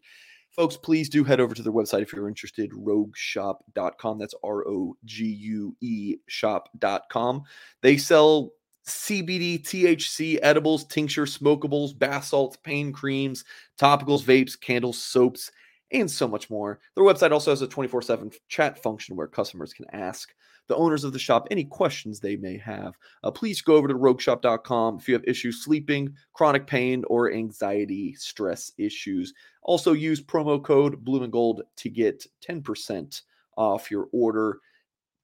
Folks, 0.52 0.76
please 0.76 1.08
do 1.08 1.24
head 1.24 1.40
over 1.40 1.56
to 1.56 1.62
their 1.62 1.72
website 1.72 2.02
if 2.02 2.12
you're 2.12 2.28
interested, 2.28 2.72
rogueshop.com. 2.72 4.18
That's 4.18 4.36
R 4.44 4.68
O 4.68 4.98
G 5.06 5.24
U 5.24 5.74
E 5.80 6.18
shop.com. 6.28 7.44
They 7.82 7.96
sell 7.96 8.52
CBD, 8.88 9.62
THC, 9.62 10.40
edibles, 10.42 10.86
tincture, 10.86 11.26
smokables, 11.26 11.98
bath 11.98 12.26
salts, 12.26 12.58
pain 12.58 12.92
creams, 12.92 13.44
topicals, 13.80 14.24
vapes, 14.24 14.60
candles, 14.60 15.02
soaps, 15.02 15.52
and 15.92 16.10
so 16.10 16.28
much 16.28 16.50
more. 16.50 16.80
Their 16.96 17.04
website 17.04 17.32
also 17.32 17.52
has 17.52 17.62
a 17.62 17.68
24 17.68 18.04
7 18.04 18.32
chat 18.48 18.82
function 18.82 19.16
where 19.16 19.28
customers 19.28 19.74
can 19.74 19.86
ask 19.92 20.34
the 20.68 20.76
owners 20.76 21.04
of 21.04 21.14
the 21.14 21.20
shop 21.20 21.48
any 21.52 21.64
questions 21.64 22.20
they 22.20 22.36
may 22.36 22.58
have. 22.58 22.98
Uh, 23.24 23.32
please 23.32 23.62
go 23.62 23.76
over 23.76 23.88
to 23.88 23.94
rogueshop.com 23.94 24.98
if 24.98 25.08
you 25.08 25.14
have 25.14 25.24
issues 25.26 25.64
sleeping, 25.64 26.14
chronic 26.34 26.68
pain, 26.68 27.04
or 27.08 27.32
anxiety, 27.32 28.14
stress 28.16 28.72
issues. 28.78 29.34
Also, 29.62 29.94
use 29.94 30.22
promo 30.22 30.64
code 30.64 31.04
blue 31.04 31.24
and 31.24 31.32
gold 31.32 31.62
to 31.78 31.90
get 31.90 32.26
10% 32.48 33.22
off 33.58 33.92
your 33.92 34.08
order. 34.12 34.60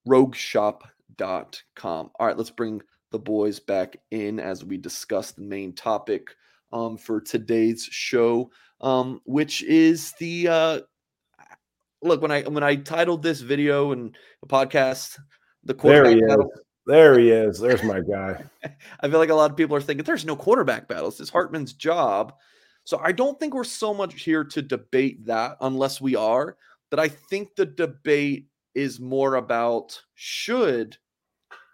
Rogueshop.com. 0.08 2.12
All 2.20 2.28
right, 2.28 2.38
let's 2.38 2.52
bring 2.52 2.82
the 3.12 3.20
boys 3.20 3.60
back 3.60 3.98
in 4.12 4.40
as 4.40 4.64
we 4.64 4.78
discuss 4.78 5.32
the 5.32 5.42
main 5.42 5.74
topic 5.74 6.30
um, 6.74 6.98
for 6.98 7.22
today's 7.22 7.84
show 7.84 8.50
um, 8.82 9.22
which 9.26 9.64
is 9.64 10.14
the 10.20 10.48
uh, 10.48 10.80
look 12.02 12.22
when 12.22 12.32
I 12.32 12.42
when 12.44 12.64
I 12.64 12.76
titled 12.76 13.24
this 13.24 13.42
video 13.42 13.92
and 13.92 14.16
podcast, 14.48 15.20
the 15.64 15.74
quarterback 15.74 16.14
there 16.14 16.16
he 16.16 16.22
battle, 16.22 16.52
is. 16.52 16.62
There 16.88 17.20
he 17.20 17.30
is. 17.30 17.60
There's 17.60 17.84
my 17.84 18.02
guy. 18.02 18.44
I 19.00 19.08
feel 19.08 19.20
like 19.20 19.30
a 19.30 19.36
lot 19.36 19.52
of 19.52 19.58
people 19.58 19.76
are 19.76 19.82
thinking 19.82 20.04
there's 20.04 20.26
no 20.26 20.36
quarterback 20.36 20.88
battles. 20.88 21.20
It's 21.20 21.30
Hartman's 21.30 21.74
job. 21.74 22.34
So 22.84 23.00
I 23.04 23.12
don't 23.12 23.40
think 23.40 23.54
we're 23.54 23.64
so 23.64 23.94
much 23.94 24.24
here 24.24 24.44
to 24.44 24.62
debate 24.62 25.28
that 25.28 25.58
unless 25.62 26.02
we 26.02 26.16
are. 26.16 26.58
But 26.90 27.00
I 27.00 27.08
think 27.08 27.56
the 27.56 27.68
debate 27.68 28.48
is 28.74 29.00
more 29.00 29.36
about 29.36 30.02
should 30.16 30.98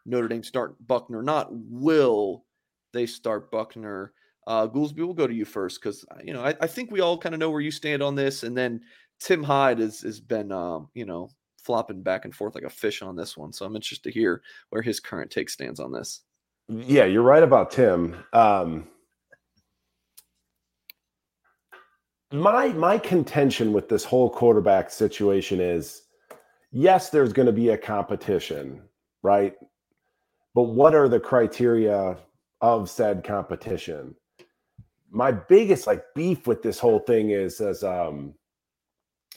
Notre 0.08 0.28
Dame 0.28 0.44
start 0.44 0.76
Buchner? 0.88 1.22
not 1.22 1.50
will 1.52 2.46
they 2.94 3.06
start 3.06 3.52
Buchner? 3.52 4.14
Uh, 4.48 4.66
Goolsby, 4.66 4.98
we'll 4.98 5.14
go 5.14 5.28
to 5.28 5.34
you 5.34 5.46
first 5.46 5.82
because 5.82 6.06
uh, 6.10 6.20
you 6.24 6.34
know 6.34 6.42
I, 6.42 6.56
I 6.62 6.68
think 6.68 6.90
we 6.90 7.02
all 7.02 7.18
kind 7.18 7.36
of 7.36 7.40
know 7.40 7.52
where 7.52 7.62
you 7.62 7.70
stand 7.70 8.02
on 8.02 8.16
this, 8.16 8.44
and 8.44 8.58
then 8.58 8.82
Tim 9.20 9.44
Hyde 9.44 9.80
has 9.80 10.02
has 10.02 10.20
been 10.20 10.52
um, 10.52 10.90
you 10.94 11.06
know 11.06 11.30
flopping 11.62 12.02
back 12.02 12.24
and 12.24 12.34
forth 12.34 12.56
like 12.56 12.64
a 12.64 12.70
fish 12.70 13.02
on 13.02 13.16
this 13.16 13.36
one. 13.36 13.52
So 13.52 13.66
I'm 13.66 13.76
interested 13.76 14.10
to 14.10 14.18
hear 14.18 14.42
where 14.70 14.82
his 14.82 15.02
current 15.02 15.30
take 15.30 15.50
stands 15.50 15.82
on 15.82 15.92
this. 15.92 16.22
Yeah, 16.70 17.04
you're 17.04 17.24
right 17.24 17.44
about 17.44 17.72
Tim. 17.72 18.16
Um, 18.32 18.88
my 22.32 22.70
my 22.70 22.98
contention 22.98 23.74
with 23.74 23.90
this 23.90 24.04
whole 24.04 24.30
quarterback 24.30 24.90
situation 24.90 25.60
is 25.60 26.04
yes, 26.72 27.10
there's 27.10 27.34
going 27.34 27.46
to 27.46 27.52
be 27.52 27.70
a 27.70 27.78
competition, 27.78 28.82
right? 29.24 29.56
But 30.58 30.70
what 30.70 30.96
are 30.96 31.08
the 31.08 31.20
criteria 31.20 32.18
of 32.62 32.90
said 32.90 33.24
competition? 33.24 34.16
my 35.12 35.32
biggest 35.32 35.88
like 35.88 36.04
beef 36.16 36.48
with 36.48 36.64
this 36.64 36.80
whole 36.80 37.00
thing 37.00 37.30
is 37.30 37.62
as 37.62 37.84
um 37.84 38.34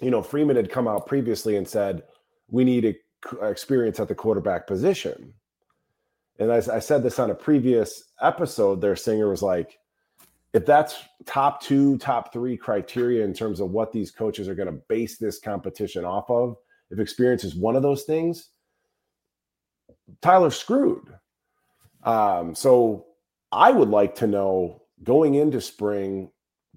you 0.01 0.11
know 0.11 0.23
freeman 0.23 0.57
had 0.57 0.71
come 0.71 0.89
out 0.89 1.07
previously 1.07 1.57
and 1.57 1.69
said 1.69 2.03
we 2.49 2.65
need 2.65 2.85
a, 2.85 3.49
experience 3.49 4.01
at 4.01 4.09
the 4.09 4.15
quarterback 4.15 4.67
position 4.67 5.33
and 6.41 6.51
as 6.51 6.69
i 6.69 6.79
said 6.79 7.03
this 7.03 7.19
on 7.19 7.31
a 7.31 7.35
previous 7.35 8.03
episode 8.21 8.81
their 8.81 8.97
singer 8.97 9.31
was 9.31 9.43
like 9.43 9.79
if 10.55 10.67
that's 10.67 10.97
top 11.25 11.63
two 11.63 11.97
top 11.99 12.33
three 12.33 12.57
criteria 12.57 13.25
in 13.25 13.33
terms 13.33 13.61
of 13.61 13.71
what 13.71 13.93
these 13.93 14.11
coaches 14.11 14.49
are 14.49 14.57
going 14.57 14.67
to 14.67 14.83
base 14.89 15.19
this 15.19 15.39
competition 15.39 16.05
off 16.05 16.29
of 16.31 16.57
if 16.91 16.99
experience 16.99 17.45
is 17.45 17.55
one 17.55 17.77
of 17.77 17.83
those 17.83 18.03
things 18.03 18.51
tyler's 20.23 20.57
screwed. 20.57 21.15
Um 22.05 22.55
so 22.55 23.07
i 23.53 23.71
would 23.71 23.89
like 23.89 24.15
to 24.15 24.27
know 24.27 24.81
going 25.03 25.35
into 25.35 25.61
spring 25.61 26.31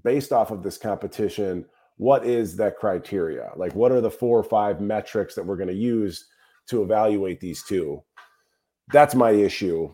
based 0.04 0.32
off 0.32 0.52
of 0.52 0.64
this 0.64 0.78
competition 0.78 1.66
what 1.98 2.26
is 2.26 2.56
that 2.58 2.78
criteria? 2.78 3.52
Like 3.56 3.76
what 3.76 3.92
are 3.92 4.02
the 4.02 4.10
four 4.10 4.38
or 4.40 4.44
five 4.44 4.82
metrics 4.82 5.36
that 5.36 5.46
we're 5.46 5.58
going 5.58 5.70
to 5.70 5.76
use 5.76 6.26
to 6.68 6.82
evaluate 6.82 7.40
these 7.40 7.64
two? 7.64 8.04
That's 8.92 9.14
my 9.14 9.30
issue. 9.30 9.94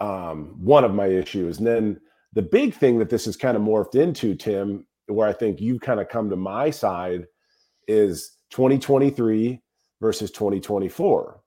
Um, 0.00 0.54
one 0.64 0.84
of 0.84 0.94
my 0.94 1.06
issues. 1.06 1.58
And 1.58 1.66
then 1.66 2.00
the 2.32 2.42
big 2.42 2.74
thing 2.74 2.98
that 2.98 3.10
this 3.10 3.26
has 3.26 3.36
kind 3.36 3.56
of 3.56 3.62
morphed 3.62 3.94
into 3.94 4.34
tim 4.34 4.86
where 5.06 5.28
i 5.28 5.32
think 5.32 5.60
you 5.60 5.78
kind 5.78 6.00
of 6.00 6.08
come 6.08 6.30
to 6.30 6.36
my 6.36 6.70
side 6.70 7.26
is 7.88 8.36
2023 8.50 9.60
versus 10.00 10.30
2024 10.30 11.40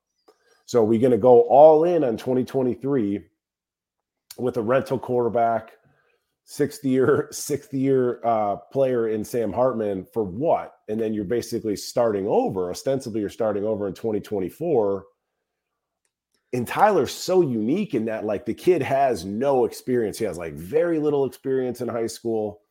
so 0.65 0.84
we're 0.84 0.99
going 0.99 1.12
to 1.12 1.17
go 1.17 1.41
all 1.41 1.84
in 1.84 2.04
on 2.04 2.17
2023 2.17 3.23
with 4.38 4.58
a 4.58 4.62
rental 4.62 4.99
quarterback 4.99 5.73
sixth 6.43 6.84
year 6.84 7.28
sixth 7.32 7.73
year 7.73 8.19
uh, 8.25 8.56
player 8.71 9.10
in 9.10 9.23
Sam 9.23 9.54
Hartman 9.54 10.06
for 10.13 10.23
what? 10.23 10.73
And 10.88 10.99
then 10.99 11.13
you're 11.13 11.23
basically 11.23 11.75
starting 11.75 12.28
over. 12.28 12.69
Ostensibly, 12.69 13.21
you're 13.21 13.30
starting 13.30 13.63
over 13.63 13.88
in 13.88 13.93
2024. 13.93 15.06
And 16.54 16.67
Tyler's 16.67 17.12
so 17.12 17.41
unique 17.41 17.95
in 17.95 18.06
that, 18.06 18.23
like, 18.23 18.45
the 18.45 18.54
kid 18.54 18.82
has 18.82 19.25
no 19.25 19.65
experience. 19.65 20.17
He 20.17 20.25
has 20.25 20.38
like 20.38 20.54
very 20.54 20.99
little 20.99 21.25
experience 21.25 21.82
in 21.82 21.89
high 21.89 22.08
school. 22.08 22.62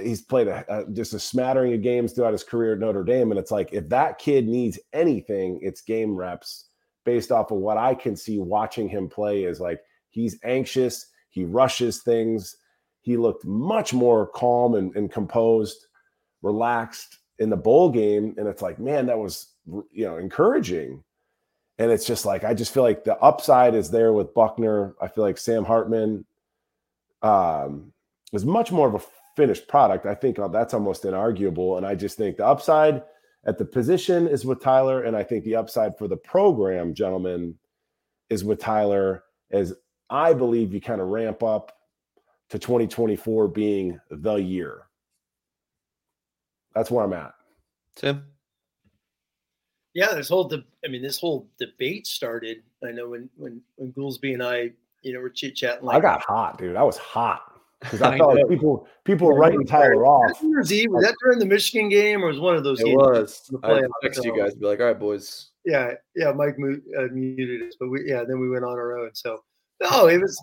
He's 0.00 0.22
played 0.22 0.46
a, 0.46 0.64
a, 0.68 0.90
just 0.92 1.14
a 1.14 1.18
smattering 1.18 1.74
of 1.74 1.82
games 1.82 2.12
throughout 2.12 2.32
his 2.32 2.44
career 2.44 2.74
at 2.74 2.78
Notre 2.78 3.02
Dame. 3.02 3.32
And 3.32 3.40
it's 3.40 3.50
like, 3.50 3.72
if 3.72 3.88
that 3.88 4.18
kid 4.18 4.46
needs 4.46 4.78
anything, 4.92 5.58
it's 5.60 5.80
game 5.80 6.14
reps 6.14 6.69
based 7.12 7.32
off 7.32 7.50
of 7.50 7.58
what 7.58 7.76
I 7.76 7.94
can 7.94 8.14
see 8.16 8.38
watching 8.38 8.88
him 8.88 9.08
play 9.08 9.44
is 9.44 9.60
like 9.60 9.80
he's 10.10 10.38
anxious, 10.44 11.06
he 11.30 11.44
rushes 11.44 12.02
things 12.02 12.56
he 13.00 13.16
looked 13.16 13.44
much 13.44 13.92
more 13.92 14.26
calm 14.26 14.74
and, 14.74 14.94
and 14.94 15.10
composed, 15.10 15.86
relaxed 16.42 17.18
in 17.38 17.50
the 17.50 17.56
bowl 17.56 17.90
game. 17.90 18.34
And 18.36 18.46
it's 18.46 18.62
like, 18.62 18.78
man, 18.78 19.06
that 19.06 19.18
was 19.18 19.54
you 19.92 20.04
know 20.04 20.16
encouraging. 20.18 21.02
And 21.78 21.90
it's 21.90 22.06
just 22.06 22.26
like 22.26 22.44
I 22.44 22.52
just 22.54 22.74
feel 22.74 22.82
like 22.82 23.04
the 23.04 23.16
upside 23.18 23.74
is 23.74 23.90
there 23.90 24.12
with 24.12 24.34
Buchner. 24.34 24.94
I 25.00 25.08
feel 25.08 25.24
like 25.24 25.38
Sam 25.38 25.64
Hartman 25.64 26.26
um, 27.22 27.92
is 28.32 28.44
much 28.44 28.70
more 28.70 28.88
of 28.88 28.94
a 28.94 29.04
finished 29.34 29.66
product. 29.66 30.04
I 30.04 30.14
think 30.14 30.38
uh, 30.38 30.48
that's 30.48 30.74
almost 30.74 31.04
inarguable. 31.04 31.78
And 31.78 31.86
I 31.86 31.94
just 31.94 32.18
think 32.18 32.36
the 32.36 32.46
upside 32.46 33.02
at 33.44 33.58
the 33.58 33.64
position 33.64 34.28
is 34.28 34.44
with 34.44 34.60
Tyler, 34.60 35.04
and 35.04 35.16
I 35.16 35.22
think 35.22 35.44
the 35.44 35.56
upside 35.56 35.96
for 35.96 36.08
the 36.08 36.16
program, 36.16 36.94
gentlemen, 36.94 37.54
is 38.28 38.44
with 38.44 38.58
Tyler. 38.58 39.24
As 39.50 39.74
I 40.10 40.34
believe 40.34 40.74
you 40.74 40.80
kind 40.80 41.00
of 41.00 41.08
ramp 41.08 41.42
up 41.42 41.72
to 42.50 42.58
2024 42.58 43.48
being 43.48 43.98
the 44.10 44.34
year. 44.34 44.82
That's 46.74 46.90
where 46.90 47.04
I'm 47.04 47.12
at. 47.12 47.32
Tim. 47.96 48.24
Yeah, 49.94 50.14
this 50.14 50.28
whole 50.28 50.44
de- 50.44 50.64
I 50.84 50.88
mean, 50.88 51.02
this 51.02 51.18
whole 51.18 51.48
debate 51.58 52.06
started. 52.06 52.62
I 52.86 52.92
know 52.92 53.08
when 53.10 53.28
when 53.36 53.60
when 53.76 53.92
Goolsby 53.92 54.34
and 54.34 54.42
I, 54.42 54.70
you 55.02 55.12
know, 55.12 55.20
were 55.20 55.30
chit 55.30 55.56
chatting. 55.56 55.84
Like, 55.84 55.96
I 55.96 56.00
got 56.00 56.22
hot, 56.22 56.58
dude. 56.58 56.76
I 56.76 56.82
was 56.84 56.96
hot 56.96 57.59
because 57.80 58.02
I, 58.02 58.14
I 58.14 58.18
felt 58.18 58.34
like 58.34 58.48
people 58.48 58.86
people 59.04 59.26
were 59.26 59.34
writing 59.34 59.64
Tyler 59.66 60.06
off. 60.06 60.38
Was 60.42 60.68
that 60.68 61.14
during 61.22 61.38
the 61.38 61.46
Michigan 61.46 61.88
game, 61.88 62.22
or 62.22 62.28
was 62.28 62.40
one 62.40 62.56
of 62.56 62.64
those? 62.64 62.80
It 62.80 62.84
games 62.84 62.96
was. 62.96 63.50
I 63.62 63.82
text 64.02 64.24
you 64.24 64.36
guys, 64.36 64.54
be 64.54 64.66
like, 64.66 64.80
"All 64.80 64.86
right, 64.86 64.98
boys." 64.98 65.50
Yeah, 65.64 65.92
yeah. 66.14 66.32
Mike 66.32 66.56
uh, 66.58 67.02
muted 67.12 67.68
us, 67.68 67.74
but 67.78 67.88
we 67.88 68.08
yeah. 68.08 68.24
Then 68.24 68.40
we 68.40 68.50
went 68.50 68.64
on 68.64 68.72
our 68.72 68.98
own. 68.98 69.10
So 69.14 69.42
no, 69.82 70.06
it 70.06 70.20
was 70.20 70.40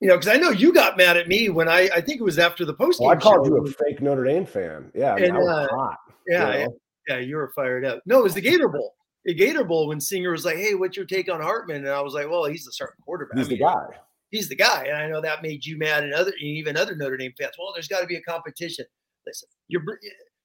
you 0.00 0.08
know, 0.08 0.16
because 0.16 0.34
I 0.34 0.38
know 0.38 0.50
you 0.50 0.72
got 0.72 0.96
mad 0.96 1.16
at 1.18 1.28
me 1.28 1.50
when 1.50 1.68
I, 1.68 1.90
I 1.94 2.00
think 2.00 2.20
it 2.20 2.24
was 2.24 2.38
after 2.38 2.64
the 2.64 2.72
post. 2.72 3.00
Well, 3.00 3.10
I 3.10 3.16
called 3.16 3.46
show. 3.46 3.54
you 3.54 3.64
a 3.64 3.70
fake 3.70 4.00
Notre 4.00 4.24
Dame 4.24 4.46
fan. 4.46 4.90
Yeah, 4.94 5.12
I 5.12 5.20
mean, 5.20 5.36
and, 5.36 5.48
uh, 5.48 5.68
hot, 5.68 5.98
yeah, 6.26 6.52
you 6.52 6.64
know? 6.64 6.76
yeah, 7.08 7.18
you 7.18 7.36
were 7.36 7.52
fired 7.54 7.84
up. 7.84 8.00
No, 8.06 8.18
it 8.18 8.22
was 8.22 8.34
the 8.34 8.40
Gator 8.40 8.68
Bowl. 8.68 8.94
The 9.26 9.34
Gator 9.34 9.64
Bowl 9.64 9.88
when 9.88 10.00
Singer 10.00 10.30
was 10.30 10.46
like, 10.46 10.56
"Hey, 10.56 10.74
what's 10.74 10.96
your 10.96 11.04
take 11.04 11.30
on 11.30 11.42
Hartman?" 11.42 11.84
And 11.84 11.88
I 11.88 12.00
was 12.00 12.14
like, 12.14 12.30
"Well, 12.30 12.46
he's 12.46 12.64
the 12.64 12.72
starting 12.72 12.96
quarterback. 13.04 13.36
He's 13.36 13.48
I 13.48 13.50
the 13.50 13.58
guy. 13.58 13.86
He's 14.30 14.48
the 14.48 14.56
guy." 14.56 14.84
And 14.84 14.96
I 14.96 15.08
know 15.08 15.20
that 15.20 15.42
made 15.42 15.64
you 15.64 15.78
mad, 15.78 16.04
and 16.04 16.14
other 16.14 16.32
even 16.40 16.76
other 16.76 16.94
Notre 16.94 17.16
Dame 17.16 17.32
fans. 17.38 17.52
Well, 17.58 17.72
there's 17.74 17.88
got 17.88 18.00
to 18.00 18.06
be 18.06 18.16
a 18.16 18.22
competition. 18.22 18.84
Listen, 19.26 19.48
you're 19.68 19.84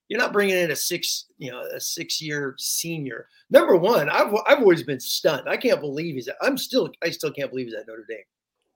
You're 0.09 0.19
not 0.19 0.33
bringing 0.33 0.57
in 0.57 0.71
a 0.71 0.75
six, 0.75 1.25
you 1.37 1.51
know, 1.51 1.61
a 1.61 1.79
six-year 1.79 2.55
senior. 2.57 3.27
Number 3.49 3.75
one, 3.75 4.09
I've 4.09 4.33
I've 4.47 4.59
always 4.59 4.83
been 4.83 4.99
stunned. 4.99 5.47
I 5.47 5.57
can't 5.57 5.81
believe 5.81 6.15
he's. 6.15 6.29
I'm 6.41 6.57
still. 6.57 6.89
I 7.03 7.09
still 7.09 7.31
can't 7.31 7.49
believe 7.49 7.67
he's 7.67 7.75
at 7.75 7.87
Notre 7.87 8.05
Dame. 8.07 8.19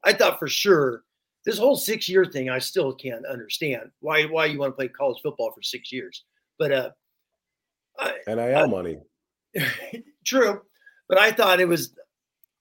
I 0.03 0.13
thought 0.13 0.39
for 0.39 0.47
sure 0.47 1.03
this 1.45 1.57
whole 1.57 1.75
six-year 1.75 2.25
thing. 2.25 2.49
I 2.49 2.59
still 2.59 2.93
can't 2.93 3.25
understand 3.25 3.91
why 3.99 4.25
why 4.25 4.45
you 4.45 4.59
want 4.59 4.71
to 4.71 4.75
play 4.75 4.87
college 4.87 5.21
football 5.21 5.51
for 5.51 5.61
six 5.61 5.91
years. 5.91 6.23
But 6.57 6.71
uh, 6.71 6.89
I, 7.97 8.13
NIL 8.27 8.57
I, 8.57 8.65
money. 8.65 8.99
true, 10.25 10.61
but 11.07 11.17
I 11.17 11.31
thought 11.31 11.59
it 11.59 11.67
was. 11.67 11.93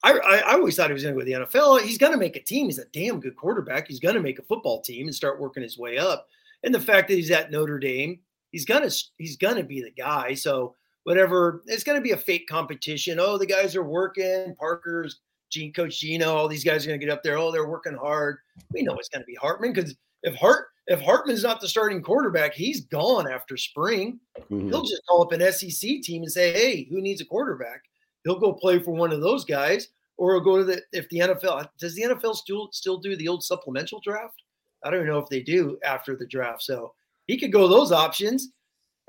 I, 0.02 0.12
I, 0.12 0.36
I 0.36 0.52
always 0.54 0.76
thought 0.76 0.90
he 0.90 0.94
was 0.94 1.02
going 1.02 1.14
to 1.14 1.20
go 1.20 1.24
to 1.24 1.38
the 1.38 1.46
NFL. 1.46 1.82
He's 1.82 1.98
going 1.98 2.12
to 2.12 2.18
make 2.18 2.36
a 2.36 2.42
team. 2.42 2.66
He's 2.66 2.78
a 2.78 2.84
damn 2.86 3.20
good 3.20 3.36
quarterback. 3.36 3.88
He's 3.88 4.00
going 4.00 4.14
to 4.14 4.20
make 4.20 4.38
a 4.38 4.44
football 4.44 4.80
team 4.80 5.06
and 5.06 5.14
start 5.14 5.40
working 5.40 5.62
his 5.62 5.76
way 5.76 5.98
up. 5.98 6.28
And 6.62 6.74
the 6.74 6.80
fact 6.80 7.08
that 7.08 7.14
he's 7.14 7.30
at 7.30 7.50
Notre 7.50 7.78
Dame, 7.78 8.20
he's 8.50 8.64
gonna 8.64 8.90
he's 9.16 9.36
gonna 9.36 9.62
be 9.62 9.80
the 9.80 9.90
guy. 9.90 10.34
So 10.34 10.74
whatever, 11.04 11.62
it's 11.66 11.84
gonna 11.84 12.00
be 12.00 12.12
a 12.12 12.16
fake 12.16 12.48
competition. 12.48 13.18
Oh, 13.20 13.38
the 13.38 13.46
guys 13.46 13.76
are 13.76 13.84
working. 13.84 14.54
Parker's 14.58 15.20
Gene, 15.50 15.72
Coach 15.72 16.00
Gino, 16.00 16.34
all 16.34 16.48
these 16.48 16.64
guys 16.64 16.84
are 16.84 16.88
gonna 16.88 16.98
get 16.98 17.10
up 17.10 17.22
there. 17.22 17.38
Oh, 17.38 17.50
they're 17.50 17.68
working 17.68 17.96
hard. 17.96 18.38
We 18.72 18.82
know 18.82 18.94
it's 18.94 19.08
gonna 19.08 19.24
be 19.24 19.36
Hartman 19.36 19.72
because 19.72 19.94
if 20.22 20.34
Hart 20.34 20.66
if 20.88 21.00
Hartman's 21.00 21.42
not 21.42 21.60
the 21.60 21.68
starting 21.68 22.02
quarterback, 22.02 22.54
he's 22.54 22.80
gone 22.86 23.30
after 23.30 23.56
spring. 23.56 24.18
Mm-hmm. 24.50 24.68
He'll 24.68 24.84
just 24.84 25.02
call 25.06 25.22
up 25.22 25.32
an 25.32 25.52
SEC 25.52 26.02
team 26.02 26.22
and 26.22 26.32
say, 26.32 26.52
"Hey, 26.52 26.88
who 26.90 27.00
needs 27.00 27.20
a 27.20 27.26
quarterback?" 27.26 27.82
He'll 28.24 28.38
go 28.38 28.52
play 28.52 28.78
for 28.78 28.92
one 28.92 29.12
of 29.12 29.20
those 29.20 29.44
guys, 29.44 29.88
or 30.16 30.34
he'll 30.34 30.44
go 30.44 30.58
to 30.58 30.64
the 30.64 30.82
if 30.92 31.08
the 31.08 31.20
NFL 31.20 31.68
does 31.78 31.94
the 31.94 32.02
NFL 32.02 32.34
still 32.36 32.68
still 32.72 32.98
do 32.98 33.16
the 33.16 33.28
old 33.28 33.42
supplemental 33.42 34.00
draft? 34.00 34.42
I 34.84 34.90
don't 34.90 35.06
know 35.06 35.18
if 35.18 35.28
they 35.28 35.42
do 35.42 35.78
after 35.84 36.16
the 36.16 36.26
draft. 36.26 36.62
So 36.62 36.94
he 37.26 37.38
could 37.38 37.52
go 37.52 37.68
those 37.68 37.92
options. 37.92 38.50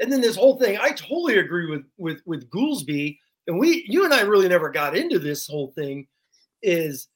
And 0.01 0.11
then 0.11 0.21
this 0.21 0.35
whole 0.35 0.57
thing, 0.57 0.77
I 0.79 0.91
totally 0.91 1.37
agree 1.37 1.67
with 1.67 1.83
with 1.97 2.21
with 2.25 2.49
Goolsby. 2.49 3.17
And 3.47 3.59
we, 3.59 3.85
you 3.89 4.05
and 4.05 4.13
I, 4.13 4.21
really 4.21 4.47
never 4.47 4.69
got 4.69 4.95
into 4.95 5.19
this 5.19 5.47
whole 5.47 5.71
thing. 5.71 6.07
Is 6.61 7.07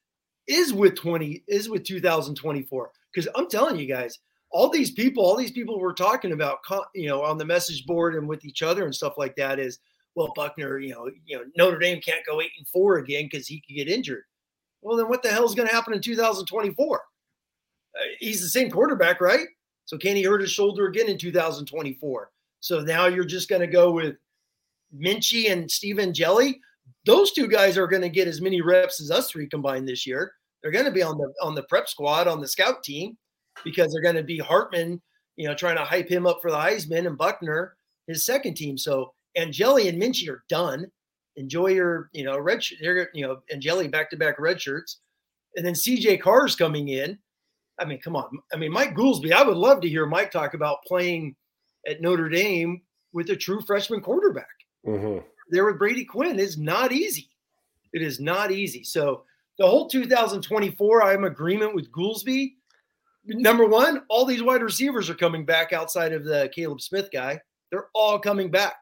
is 0.47 0.73
with 0.73 0.95
twenty 0.95 1.43
is 1.47 1.69
with 1.69 1.83
2024 1.83 2.91
because 3.13 3.29
I'm 3.35 3.49
telling 3.49 3.77
you 3.77 3.85
guys, 3.85 4.19
all 4.53 4.69
these 4.69 4.91
people, 4.91 5.23
all 5.23 5.35
these 5.35 5.51
people 5.51 5.79
we're 5.79 5.93
talking 5.93 6.31
about, 6.31 6.59
you 6.93 7.07
know, 7.07 7.23
on 7.23 7.37
the 7.37 7.45
message 7.45 7.85
board 7.85 8.15
and 8.15 8.27
with 8.27 8.45
each 8.45 8.61
other 8.61 8.85
and 8.85 8.95
stuff 8.95 9.17
like 9.17 9.35
that 9.35 9.59
is, 9.59 9.79
well, 10.15 10.33
Buchner, 10.35 10.79
you 10.79 10.93
know, 10.93 11.09
you 11.25 11.37
know, 11.37 11.43
Notre 11.57 11.79
Dame 11.79 12.01
can't 12.01 12.25
go 12.25 12.41
eight 12.41 12.51
and 12.57 12.67
four 12.67 12.97
again 12.97 13.25
because 13.31 13.47
he 13.47 13.61
could 13.61 13.75
get 13.75 13.87
injured. 13.87 14.23
Well, 14.81 14.97
then 14.97 15.07
what 15.07 15.23
the 15.23 15.29
hell 15.29 15.45
is 15.45 15.55
going 15.55 15.67
to 15.67 15.73
happen 15.73 15.93
in 15.93 16.01
2024? 16.01 16.97
Uh, 16.97 18.01
he's 18.19 18.41
the 18.41 18.47
same 18.47 18.69
quarterback, 18.69 19.21
right? 19.21 19.47
So 19.85 19.97
can 19.97 20.15
he 20.15 20.23
hurt 20.23 20.41
his 20.41 20.51
shoulder 20.51 20.87
again 20.87 21.09
in 21.09 21.17
2024? 21.17 22.29
So 22.59 22.81
now 22.81 23.07
you're 23.07 23.25
just 23.25 23.49
going 23.49 23.61
to 23.61 23.67
go 23.67 23.91
with 23.91 24.15
Minchey 24.95 25.51
and 25.51 25.69
Steve 25.69 25.99
Angeli. 25.99 26.59
Those 27.05 27.31
two 27.31 27.47
guys 27.47 27.77
are 27.77 27.87
going 27.87 28.01
to 28.01 28.09
get 28.09 28.27
as 28.27 28.41
many 28.41 28.61
reps 28.61 29.01
as 29.01 29.11
us 29.11 29.29
three 29.29 29.47
combined 29.47 29.87
this 29.87 30.05
year. 30.05 30.33
They're 30.61 30.71
going 30.71 30.85
to 30.85 30.91
be 30.91 31.03
on 31.03 31.17
the 31.17 31.33
on 31.41 31.55
the 31.55 31.63
prep 31.63 31.89
squad 31.89 32.27
on 32.27 32.39
the 32.39 32.47
scout 32.47 32.83
team 32.83 33.17
because 33.65 33.91
they're 33.91 34.01
going 34.01 34.15
to 34.15 34.23
be 34.23 34.37
Hartman, 34.37 35.01
you 35.35 35.47
know, 35.47 35.55
trying 35.55 35.75
to 35.75 35.83
hype 35.83 36.09
him 36.09 36.25
up 36.25 36.39
for 36.41 36.51
the 36.51 36.57
Heisman 36.57 37.05
and 37.05 37.17
Buchner 37.17 37.75
his 38.07 38.25
second 38.25 38.55
team. 38.55 38.77
So 38.77 39.13
Angeli 39.35 39.87
and 39.87 40.01
Minchey 40.01 40.29
are 40.29 40.43
done. 40.49 40.85
Enjoy 41.35 41.67
your, 41.67 42.09
you 42.13 42.23
know, 42.23 42.37
red, 42.37 42.63
you 43.13 43.27
know, 43.27 43.41
Angeli 43.51 43.87
back 43.87 44.09
to 44.11 44.17
back 44.17 44.39
red 44.39 44.61
shirts, 44.61 44.99
and 45.55 45.65
then 45.65 45.73
CJ 45.73 46.21
Carr's 46.21 46.55
coming 46.55 46.89
in. 46.89 47.17
I 47.79 47.85
mean, 47.85 47.99
come 47.99 48.15
on. 48.15 48.37
I 48.53 48.57
mean, 48.57 48.71
Mike 48.71 48.95
Goolsby, 48.95 49.31
I 49.31 49.43
would 49.43 49.57
love 49.57 49.81
to 49.81 49.89
hear 49.89 50.05
Mike 50.05 50.31
talk 50.31 50.53
about 50.53 50.83
playing 50.85 51.35
at 51.87 52.01
Notre 52.01 52.29
Dame 52.29 52.81
with 53.13 53.29
a 53.31 53.35
true 53.35 53.61
freshman 53.61 54.01
quarterback. 54.01 54.47
Mm-hmm. 54.85 55.25
There 55.49 55.65
with 55.65 55.79
Brady 55.79 56.05
Quinn 56.05 56.39
is 56.39 56.57
not 56.57 56.91
easy. 56.91 57.29
It 57.93 58.01
is 58.01 58.19
not 58.19 58.51
easy. 58.51 58.83
So 58.83 59.23
the 59.57 59.67
whole 59.67 59.87
2024, 59.87 61.03
I'm 61.03 61.23
agreement 61.25 61.75
with 61.75 61.91
Goolsby. 61.91 62.53
Number 63.25 63.65
one, 63.65 64.03
all 64.09 64.25
these 64.25 64.43
wide 64.43 64.61
receivers 64.63 65.09
are 65.09 65.15
coming 65.15 65.45
back 65.45 65.73
outside 65.73 66.11
of 66.11 66.25
the 66.25 66.51
Caleb 66.53 66.81
Smith 66.81 67.09
guy. 67.11 67.39
They're 67.71 67.87
all 67.93 68.19
coming 68.19 68.51
back. 68.51 68.75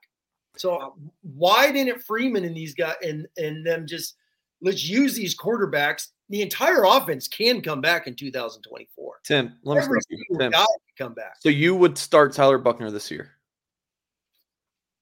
So 0.57 0.75
uh, 0.75 0.89
why 1.21 1.71
didn't 1.71 2.03
Freeman 2.03 2.43
and 2.45 2.55
these 2.55 2.73
guys 2.73 2.95
and 3.01 3.27
and 3.37 3.65
them 3.65 3.87
just 3.87 4.15
let's 4.61 4.87
use 4.87 5.15
these 5.15 5.37
quarterbacks 5.37 6.07
the 6.31 6.41
entire 6.41 6.85
offense 6.85 7.27
can 7.27 7.61
come 7.61 7.81
back 7.81 8.07
in 8.07 8.15
2024. 8.15 9.19
Tim, 9.23 9.53
let 9.63 9.85
me 9.85 9.97
you. 10.09 10.37
Tim. 10.39 10.53
come 10.97 11.13
back. 11.13 11.35
So 11.41 11.49
you 11.49 11.75
would 11.75 11.97
start 11.97 12.31
Tyler 12.31 12.57
Buchner 12.57 12.89
this 12.89 13.11
year? 13.11 13.31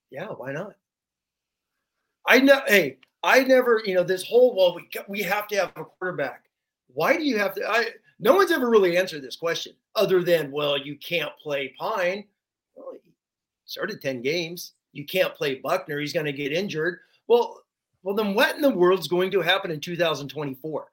Yeah, 0.10 0.26
why 0.26 0.54
not? 0.54 0.74
I 2.28 2.40
know. 2.40 2.62
Hey, 2.68 2.98
I 3.22 3.44
never. 3.44 3.80
You 3.86 3.94
know, 3.94 4.04
this 4.04 4.24
whole 4.24 4.56
well, 4.56 4.76
we 4.76 4.90
we 5.08 5.22
have 5.22 5.48
to 5.50 5.56
have 5.58 5.72
a 5.76 5.86
quarterback. 5.86 6.46
Why 6.88 7.16
do 7.16 7.24
you 7.24 7.38
have 7.38 7.54
to? 7.56 7.70
I 7.70 7.90
no 8.20 8.34
one's 8.34 8.52
ever 8.52 8.68
really 8.68 8.98
answered 8.98 9.22
this 9.22 9.36
question 9.36 9.74
other 9.96 10.24
than 10.24 10.52
well, 10.52 10.80
you 10.80 10.98
can't 10.98 11.32
play 11.42 11.76
Pyne. 11.80 12.26
Well, 12.74 12.94
he 13.04 13.12
started 13.66 14.02
ten 14.02 14.24
games. 14.24 14.74
You 14.92 15.06
can't 15.06 15.36
play 15.36 15.56
Buchner, 15.56 16.00
He's 16.00 16.14
going 16.14 16.26
to 16.26 16.34
get 16.34 16.52
injured. 16.52 17.00
Well, 17.28 17.62
well, 18.04 18.16
then 18.16 18.34
what 18.34 18.56
in 18.56 18.62
the 18.62 18.70
world's 18.70 19.08
going 19.08 19.32
to 19.32 19.42
happen 19.42 19.72
in 19.72 19.80
2024? 19.80 20.88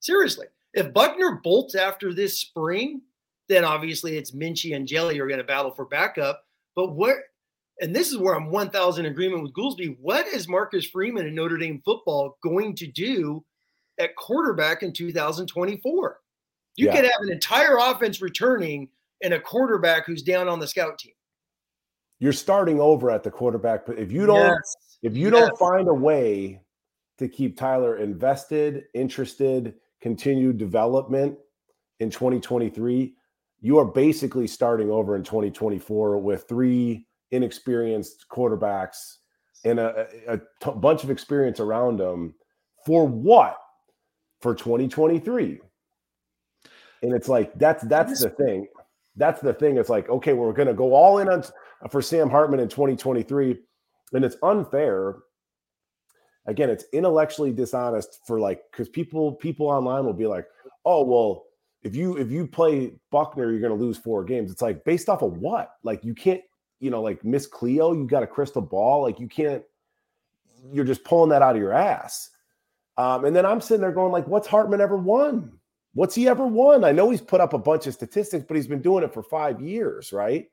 Seriously, 0.00 0.46
if 0.74 0.92
Buchner 0.92 1.40
bolts 1.42 1.74
after 1.74 2.14
this 2.14 2.38
spring, 2.38 3.02
then 3.48 3.64
obviously 3.64 4.16
it's 4.16 4.30
Minchey 4.30 4.76
and 4.76 4.86
Jelly 4.86 5.18
are 5.18 5.26
going 5.26 5.38
to 5.38 5.44
battle 5.44 5.72
for 5.72 5.84
backup. 5.84 6.44
But 6.74 6.94
where, 6.94 7.24
and 7.80 7.94
this 7.94 8.10
is 8.10 8.18
where 8.18 8.34
I'm 8.34 8.50
1,000 8.50 9.06
agreement 9.06 9.42
with 9.42 9.52
Goolsby. 9.52 9.96
What 10.00 10.26
is 10.26 10.48
Marcus 10.48 10.86
Freeman 10.86 11.26
in 11.26 11.34
Notre 11.34 11.58
Dame 11.58 11.82
football 11.84 12.38
going 12.42 12.74
to 12.76 12.86
do 12.86 13.44
at 13.98 14.16
quarterback 14.16 14.82
in 14.82 14.92
2024? 14.92 16.20
You 16.76 16.86
yeah. 16.86 16.96
could 16.96 17.04
have 17.04 17.20
an 17.20 17.32
entire 17.32 17.76
offense 17.78 18.22
returning 18.22 18.88
and 19.22 19.34
a 19.34 19.40
quarterback 19.40 20.06
who's 20.06 20.22
down 20.22 20.48
on 20.48 20.58
the 20.58 20.66
scout 20.66 20.98
team. 20.98 21.12
You're 22.22 22.32
starting 22.32 22.80
over 22.80 23.10
at 23.10 23.24
the 23.24 23.32
quarterback, 23.32 23.84
but 23.84 23.98
if 23.98 24.12
you 24.12 24.26
don't, 24.26 24.36
yes. 24.36 24.76
if 25.02 25.16
you 25.16 25.24
yes. 25.24 25.32
don't 25.32 25.58
find 25.58 25.88
a 25.88 25.92
way 25.92 26.60
to 27.18 27.26
keep 27.26 27.56
Tyler 27.56 27.96
invested, 27.96 28.84
interested, 28.94 29.74
continued 30.00 30.56
development 30.56 31.36
in 31.98 32.10
2023, 32.10 33.14
you 33.60 33.76
are 33.76 33.84
basically 33.84 34.46
starting 34.46 34.88
over 34.88 35.16
in 35.16 35.24
2024 35.24 36.18
with 36.18 36.44
three 36.48 37.08
inexperienced 37.32 38.26
quarterbacks 38.30 39.16
and 39.64 39.80
a, 39.80 40.06
a 40.28 40.38
t- 40.38 40.76
bunch 40.76 41.02
of 41.02 41.10
experience 41.10 41.58
around 41.58 41.98
them 41.98 42.36
for 42.86 43.04
what? 43.04 43.58
For 44.42 44.54
2023. 44.54 45.58
And 47.02 47.12
it's 47.12 47.28
like 47.28 47.52
that's 47.58 47.82
that's 47.82 48.22
the 48.22 48.30
thing. 48.30 48.68
That's 49.16 49.40
the 49.40 49.52
thing. 49.52 49.76
It's 49.76 49.90
like, 49.90 50.08
okay, 50.08 50.34
well, 50.34 50.46
we're 50.46 50.52
gonna 50.52 50.72
go 50.72 50.94
all 50.94 51.18
in 51.18 51.28
on 51.28 51.42
for 51.90 52.02
Sam 52.02 52.30
Hartman 52.30 52.60
in 52.60 52.68
2023. 52.68 53.58
And 54.12 54.24
it's 54.24 54.36
unfair. 54.42 55.16
Again 56.46 56.70
it's 56.70 56.84
intellectually 56.92 57.52
dishonest 57.52 58.20
for 58.26 58.40
like 58.40 58.62
because 58.70 58.88
people 58.88 59.32
people 59.32 59.68
online 59.68 60.04
will 60.04 60.12
be 60.12 60.26
like 60.26 60.44
oh 60.84 61.04
well 61.04 61.44
if 61.82 61.96
you 61.96 62.16
if 62.16 62.30
you 62.30 62.46
play 62.46 62.92
Buchner, 63.10 63.50
you're 63.50 63.68
to 63.68 63.74
lose 63.74 63.98
four 63.98 64.24
games. 64.24 64.50
It's 64.50 64.62
like 64.62 64.84
based 64.84 65.08
off 65.08 65.22
of 65.22 65.38
what? 65.38 65.74
Like 65.82 66.04
you 66.04 66.14
can't 66.14 66.40
you 66.80 66.90
know 66.90 67.00
like 67.00 67.24
miss 67.24 67.46
cleo 67.46 67.92
you 67.92 68.06
got 68.06 68.24
a 68.24 68.26
crystal 68.26 68.60
ball 68.60 69.02
like 69.02 69.20
you 69.20 69.28
can't 69.28 69.62
you're 70.72 70.84
just 70.84 71.04
pulling 71.04 71.30
that 71.30 71.42
out 71.42 71.54
of 71.54 71.62
your 71.62 71.72
ass. 71.72 72.30
Um, 72.98 73.24
and 73.24 73.34
then 73.34 73.46
i'm 73.46 73.60
sitting 73.60 73.80
there 73.80 73.92
going 73.92 74.12
like 74.12 74.26
what's 74.26 74.46
hartman 74.46 74.80
ever 74.80 74.96
won? 74.96 75.52
What's 75.94 76.14
he 76.14 76.26
ever 76.26 76.46
won? 76.46 76.84
I 76.84 76.92
know 76.92 77.10
he's 77.10 77.20
put 77.20 77.40
up 77.40 77.52
a 77.52 77.58
bunch 77.58 77.86
of 77.86 77.94
statistics 77.94 78.44
but 78.46 78.56
he's 78.56 78.66
been 78.66 78.82
doing 78.82 79.04
it 79.04 79.14
for 79.14 79.22
five 79.22 79.60
years 79.60 80.12
right 80.12 80.46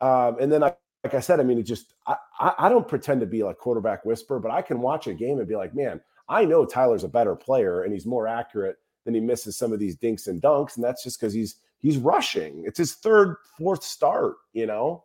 um, 0.00 0.36
and 0.40 0.50
then 0.50 0.62
I 0.62 0.74
like 1.04 1.14
I 1.14 1.20
said, 1.20 1.38
I 1.38 1.44
mean, 1.44 1.58
it 1.58 1.62
just 1.62 1.94
I, 2.06 2.16
I 2.58 2.68
don't 2.68 2.88
pretend 2.88 3.20
to 3.20 3.26
be 3.26 3.44
like 3.44 3.58
quarterback 3.58 4.04
whisper, 4.04 4.40
but 4.40 4.50
I 4.50 4.60
can 4.60 4.80
watch 4.80 5.06
a 5.06 5.14
game 5.14 5.38
and 5.38 5.46
be 5.46 5.54
like, 5.54 5.74
man, 5.74 6.00
I 6.28 6.44
know 6.44 6.64
Tyler's 6.64 7.04
a 7.04 7.08
better 7.08 7.36
player 7.36 7.82
and 7.82 7.92
he's 7.92 8.06
more 8.06 8.26
accurate 8.26 8.76
than 9.04 9.14
he 9.14 9.20
misses 9.20 9.56
some 9.56 9.72
of 9.72 9.78
these 9.78 9.94
dinks 9.94 10.26
and 10.26 10.42
dunks, 10.42 10.74
and 10.74 10.84
that's 10.84 11.04
just 11.04 11.20
because 11.20 11.32
he's 11.32 11.56
he's 11.78 11.96
rushing. 11.96 12.64
It's 12.66 12.78
his 12.78 12.94
third, 12.94 13.36
fourth 13.56 13.84
start, 13.84 14.34
you 14.52 14.66
know. 14.66 15.04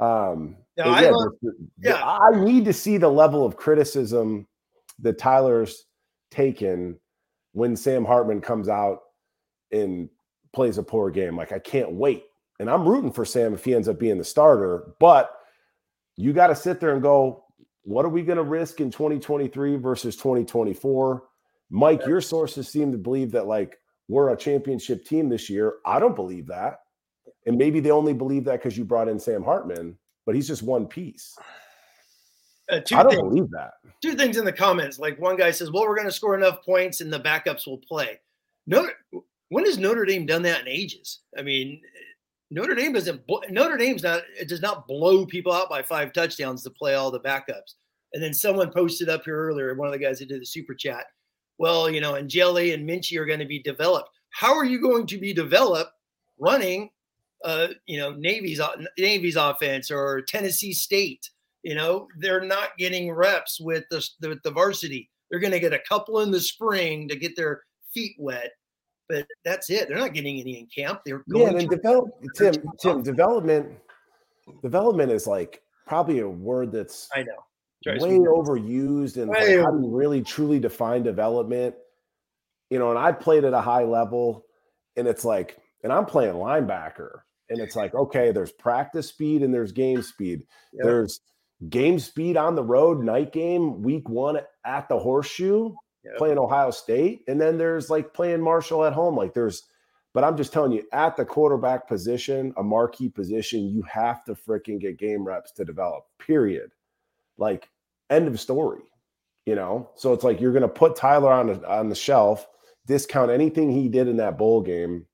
Um, 0.00 0.56
I, 0.82 1.10
love, 1.10 1.32
yeah. 1.80 2.02
I 2.04 2.32
need 2.32 2.64
to 2.64 2.72
see 2.72 2.96
the 2.96 3.08
level 3.08 3.46
of 3.46 3.56
criticism 3.56 4.48
that 4.98 5.18
Tyler's 5.18 5.84
taken 6.32 6.98
when 7.52 7.76
Sam 7.76 8.04
Hartman 8.04 8.40
comes 8.40 8.68
out 8.68 9.02
and 9.70 10.08
plays 10.52 10.78
a 10.78 10.82
poor 10.82 11.10
game. 11.10 11.36
Like 11.36 11.52
I 11.52 11.60
can't 11.60 11.92
wait 11.92 12.24
and 12.60 12.70
I'm 12.70 12.86
rooting 12.86 13.12
for 13.12 13.24
Sam 13.24 13.54
if 13.54 13.64
he 13.64 13.74
ends 13.74 13.88
up 13.88 13.98
being 13.98 14.18
the 14.18 14.24
starter. 14.24 14.94
But 15.00 15.34
you 16.16 16.32
got 16.32 16.48
to 16.48 16.56
sit 16.56 16.80
there 16.80 16.92
and 16.92 17.02
go, 17.02 17.44
what 17.82 18.04
are 18.04 18.10
we 18.10 18.22
going 18.22 18.38
to 18.38 18.44
risk 18.44 18.80
in 18.80 18.90
2023 18.90 19.76
versus 19.76 20.16
2024? 20.16 21.24
Mike, 21.70 22.06
your 22.06 22.20
sources 22.20 22.68
seem 22.68 22.92
to 22.92 22.98
believe 22.98 23.32
that 23.32 23.46
like 23.46 23.78
we're 24.08 24.30
a 24.30 24.36
championship 24.36 25.04
team 25.04 25.28
this 25.28 25.50
year. 25.50 25.74
I 25.84 25.98
don't 25.98 26.16
believe 26.16 26.46
that. 26.46 26.80
And 27.46 27.58
maybe 27.58 27.80
they 27.80 27.90
only 27.90 28.14
believe 28.14 28.44
that 28.44 28.62
because 28.62 28.78
you 28.78 28.84
brought 28.84 29.08
in 29.08 29.18
Sam 29.18 29.42
Hartman, 29.42 29.98
but 30.24 30.34
he's 30.34 30.48
just 30.48 30.62
one 30.62 30.86
piece. 30.86 31.36
Uh, 32.70 32.76
I 32.76 33.02
don't 33.02 33.10
things, 33.10 33.22
believe 33.22 33.50
that. 33.50 33.72
Two 34.02 34.14
things 34.14 34.38
in 34.38 34.44
the 34.44 34.52
comments. 34.52 34.98
Like 34.98 35.20
one 35.20 35.36
guy 35.36 35.50
says, 35.50 35.70
"Well, 35.70 35.82
we're 35.82 35.96
going 35.96 36.08
to 36.08 36.12
score 36.12 36.34
enough 36.34 36.64
points, 36.64 37.02
and 37.02 37.12
the 37.12 37.20
backups 37.20 37.66
will 37.66 37.78
play." 37.78 38.20
Notre, 38.66 38.94
when 39.50 39.66
has 39.66 39.76
Notre 39.76 40.06
Dame 40.06 40.24
done 40.24 40.42
that 40.42 40.62
in 40.62 40.68
ages? 40.68 41.20
I 41.36 41.42
mean, 41.42 41.82
Notre 42.54 42.76
Dame 42.76 42.92
doesn't. 42.92 43.20
Notre 43.50 43.76
Dame's 43.76 44.04
not. 44.04 44.22
It 44.38 44.48
does 44.48 44.62
not 44.62 44.86
blow 44.86 45.26
people 45.26 45.52
out 45.52 45.68
by 45.68 45.82
five 45.82 46.12
touchdowns 46.12 46.62
to 46.62 46.70
play 46.70 46.94
all 46.94 47.10
the 47.10 47.18
backups. 47.18 47.74
And 48.12 48.22
then 48.22 48.32
someone 48.32 48.70
posted 48.70 49.08
up 49.08 49.24
here 49.24 49.36
earlier. 49.36 49.74
One 49.74 49.88
of 49.88 49.92
the 49.92 49.98
guys 49.98 50.20
that 50.20 50.28
did 50.28 50.40
the 50.40 50.46
super 50.46 50.72
chat. 50.72 51.06
Well, 51.58 51.90
you 51.90 52.00
know, 52.00 52.14
Angeli 52.14 52.72
and 52.72 52.88
Minchey 52.88 53.18
are 53.18 53.26
going 53.26 53.40
to 53.40 53.44
be 53.44 53.60
developed. 53.60 54.10
How 54.30 54.56
are 54.56 54.64
you 54.64 54.80
going 54.80 55.04
to 55.08 55.18
be 55.18 55.34
developed 55.34 55.90
running, 56.38 56.90
uh, 57.44 57.68
you 57.86 57.98
know, 57.98 58.12
Navy's 58.12 58.60
Navy's 58.98 59.36
offense 59.36 59.90
or 59.90 60.22
Tennessee 60.22 60.72
State? 60.72 61.28
You 61.64 61.74
know, 61.74 62.06
they're 62.18 62.44
not 62.44 62.78
getting 62.78 63.10
reps 63.10 63.58
with 63.60 63.82
the, 63.90 64.06
the, 64.20 64.38
the 64.44 64.52
varsity. 64.52 65.10
They're 65.28 65.40
going 65.40 65.52
to 65.52 65.60
get 65.60 65.72
a 65.72 65.80
couple 65.88 66.20
in 66.20 66.30
the 66.30 66.40
spring 66.40 67.08
to 67.08 67.16
get 67.16 67.34
their 67.34 67.62
feet 67.92 68.14
wet, 68.20 68.52
but 69.08 69.26
that's 69.44 69.70
it. 69.70 69.88
They're 69.88 69.98
not 69.98 70.14
getting 70.14 70.40
any 70.40 70.58
in 70.58 70.66
camp. 70.66 71.00
They're 71.04 71.24
going 71.30 71.54
yeah, 71.54 71.60
and 71.60 71.70
develop 71.70 72.10
Tim. 72.36 72.54
Tim, 72.80 73.02
development. 73.02 73.68
Development 74.62 75.10
is 75.10 75.26
like 75.26 75.62
probably 75.86 76.20
a 76.20 76.28
word 76.28 76.72
that's 76.72 77.08
I 77.14 77.22
know 77.22 77.32
way 77.86 78.18
overused, 78.18 79.16
and 79.16 79.28
like, 79.28 79.40
how 79.40 79.70
do 79.70 79.82
you 79.82 79.90
really 79.90 80.22
truly 80.22 80.58
define 80.58 81.02
development? 81.02 81.74
You 82.70 82.78
know, 82.78 82.90
and 82.90 82.98
I 82.98 83.12
played 83.12 83.44
at 83.44 83.52
a 83.52 83.60
high 83.60 83.84
level, 83.84 84.44
and 84.96 85.06
it's 85.06 85.24
like, 85.24 85.58
and 85.82 85.92
I'm 85.92 86.06
playing 86.06 86.34
linebacker, 86.34 87.20
and 87.50 87.60
it's 87.60 87.76
like, 87.76 87.94
okay, 87.94 88.32
there's 88.32 88.52
practice 88.52 89.08
speed 89.08 89.42
and 89.42 89.52
there's 89.52 89.72
game 89.72 90.02
speed. 90.02 90.46
Yep. 90.72 90.84
There's 90.84 91.20
game 91.68 91.98
speed 91.98 92.36
on 92.36 92.54
the 92.54 92.64
road, 92.64 93.02
night 93.02 93.32
game, 93.32 93.82
week 93.82 94.08
one 94.08 94.38
at 94.64 94.88
the 94.88 94.98
horseshoe, 94.98 95.72
yep. 96.04 96.16
playing 96.16 96.38
Ohio 96.38 96.70
State. 96.70 97.22
And 97.28 97.40
then 97.40 97.58
there's 97.58 97.90
like 97.90 98.14
playing 98.14 98.40
Marshall 98.40 98.84
at 98.84 98.92
home. 98.92 99.16
Like 99.16 99.34
there's, 99.34 99.64
but 100.12 100.24
I'm 100.24 100.36
just 100.36 100.52
telling 100.52 100.72
you, 100.72 100.84
at 100.92 101.16
the 101.16 101.24
quarterback 101.24 101.88
position, 101.88 102.54
a 102.56 102.62
marquee 102.62 103.08
position, 103.08 103.68
you 103.68 103.82
have 103.82 104.24
to 104.24 104.34
freaking 104.34 104.80
get 104.80 104.98
game 104.98 105.24
reps 105.24 105.50
to 105.52 105.64
develop, 105.64 106.06
period. 106.18 106.70
Like, 107.36 107.68
end 108.10 108.28
of 108.28 108.38
story, 108.38 108.82
you 109.44 109.56
know? 109.56 109.90
So 109.96 110.12
it's 110.12 110.22
like 110.22 110.40
you're 110.40 110.52
to 110.62 110.68
put 110.68 110.94
Tyler 110.94 111.32
on, 111.32 111.48
the, 111.48 111.68
on 111.68 111.88
the 111.88 111.96
shelf, 111.96 112.46
discount 112.86 113.32
anything 113.32 113.70
he 113.70 113.88
did 113.88 114.06
in 114.06 114.18
that 114.18 114.38
bowl 114.38 114.60
game. 114.60 115.06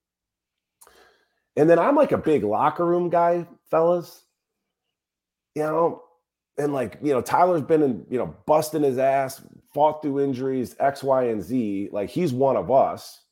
And 1.57 1.69
then 1.69 1.79
I'm 1.79 1.97
like 1.97 2.13
a 2.13 2.19
big 2.19 2.45
locker 2.45 2.85
room 2.85 3.09
guy, 3.09 3.47
fellas. 3.71 4.25
You 5.55 5.63
know, 5.63 6.03
and 6.61 6.73
like 6.73 6.99
you 7.03 7.13
know 7.13 7.21
tyler's 7.21 7.63
been 7.63 7.83
in 7.83 8.07
you 8.11 8.19
know 8.19 8.35
busting 8.47 8.83
his 8.83 8.99
ass 8.99 9.43
fought 9.73 10.03
through 10.03 10.21
injuries 10.21 10.75
x 10.81 11.03
y 11.03 11.25
and 11.25 11.43
z 11.43 11.89
like 11.93 12.11
he's 12.11 12.33
one 12.33 12.57
of 12.57 12.71
us. 12.71 13.23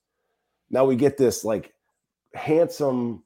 Now 0.70 0.84
we 0.84 0.96
get 0.96 1.16
this 1.16 1.44
like 1.44 1.72
handsome 2.34 3.24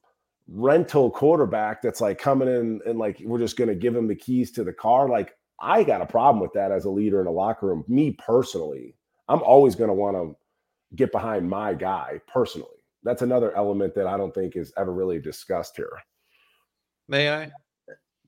rental 0.49 1.11
quarterback 1.11 1.83
that's 1.83 2.01
like 2.01 2.19
coming 2.19 2.49
in 2.49 2.81
and 2.87 2.99
like 2.99 3.21
we're 3.25 3.39
just 3.39 3.57
going 3.57 3.69
to 3.69 3.75
give 3.75 3.95
him 3.95 4.09
the 4.09 4.15
keys 4.15 4.51
to 4.53 4.65
the 4.65 4.73
car. 4.73 5.09
Like 5.09 5.35
i 5.61 5.85
got 5.85 6.01
a 6.01 6.07
problem 6.07 6.41
with 6.41 6.53
that 6.55 6.73
as 6.73 6.85
a 6.87 6.91
leader 6.91 7.21
in 7.21 7.27
a 7.27 7.31
locker 7.31 7.67
room 7.67 7.85
me 7.89 8.13
personally. 8.13 8.95
I'm 9.29 9.43
always 9.43 9.75
going 9.75 9.89
to 9.89 9.95
want 9.95 10.17
to 10.17 10.37
get 10.97 11.13
behind 11.13 11.49
my 11.49 11.75
guy 11.75 12.21
personally. 12.27 12.69
That's 13.05 13.23
another 13.23 13.57
element 13.57 13.95
that 13.95 14.07
i 14.07 14.17
don't 14.17 14.35
think 14.35 14.57
is 14.57 14.73
ever 14.77 14.93
really 14.93 15.21
discussed 15.21 15.77
here. 15.77 15.93
May 17.09 17.31
i? 17.31 17.51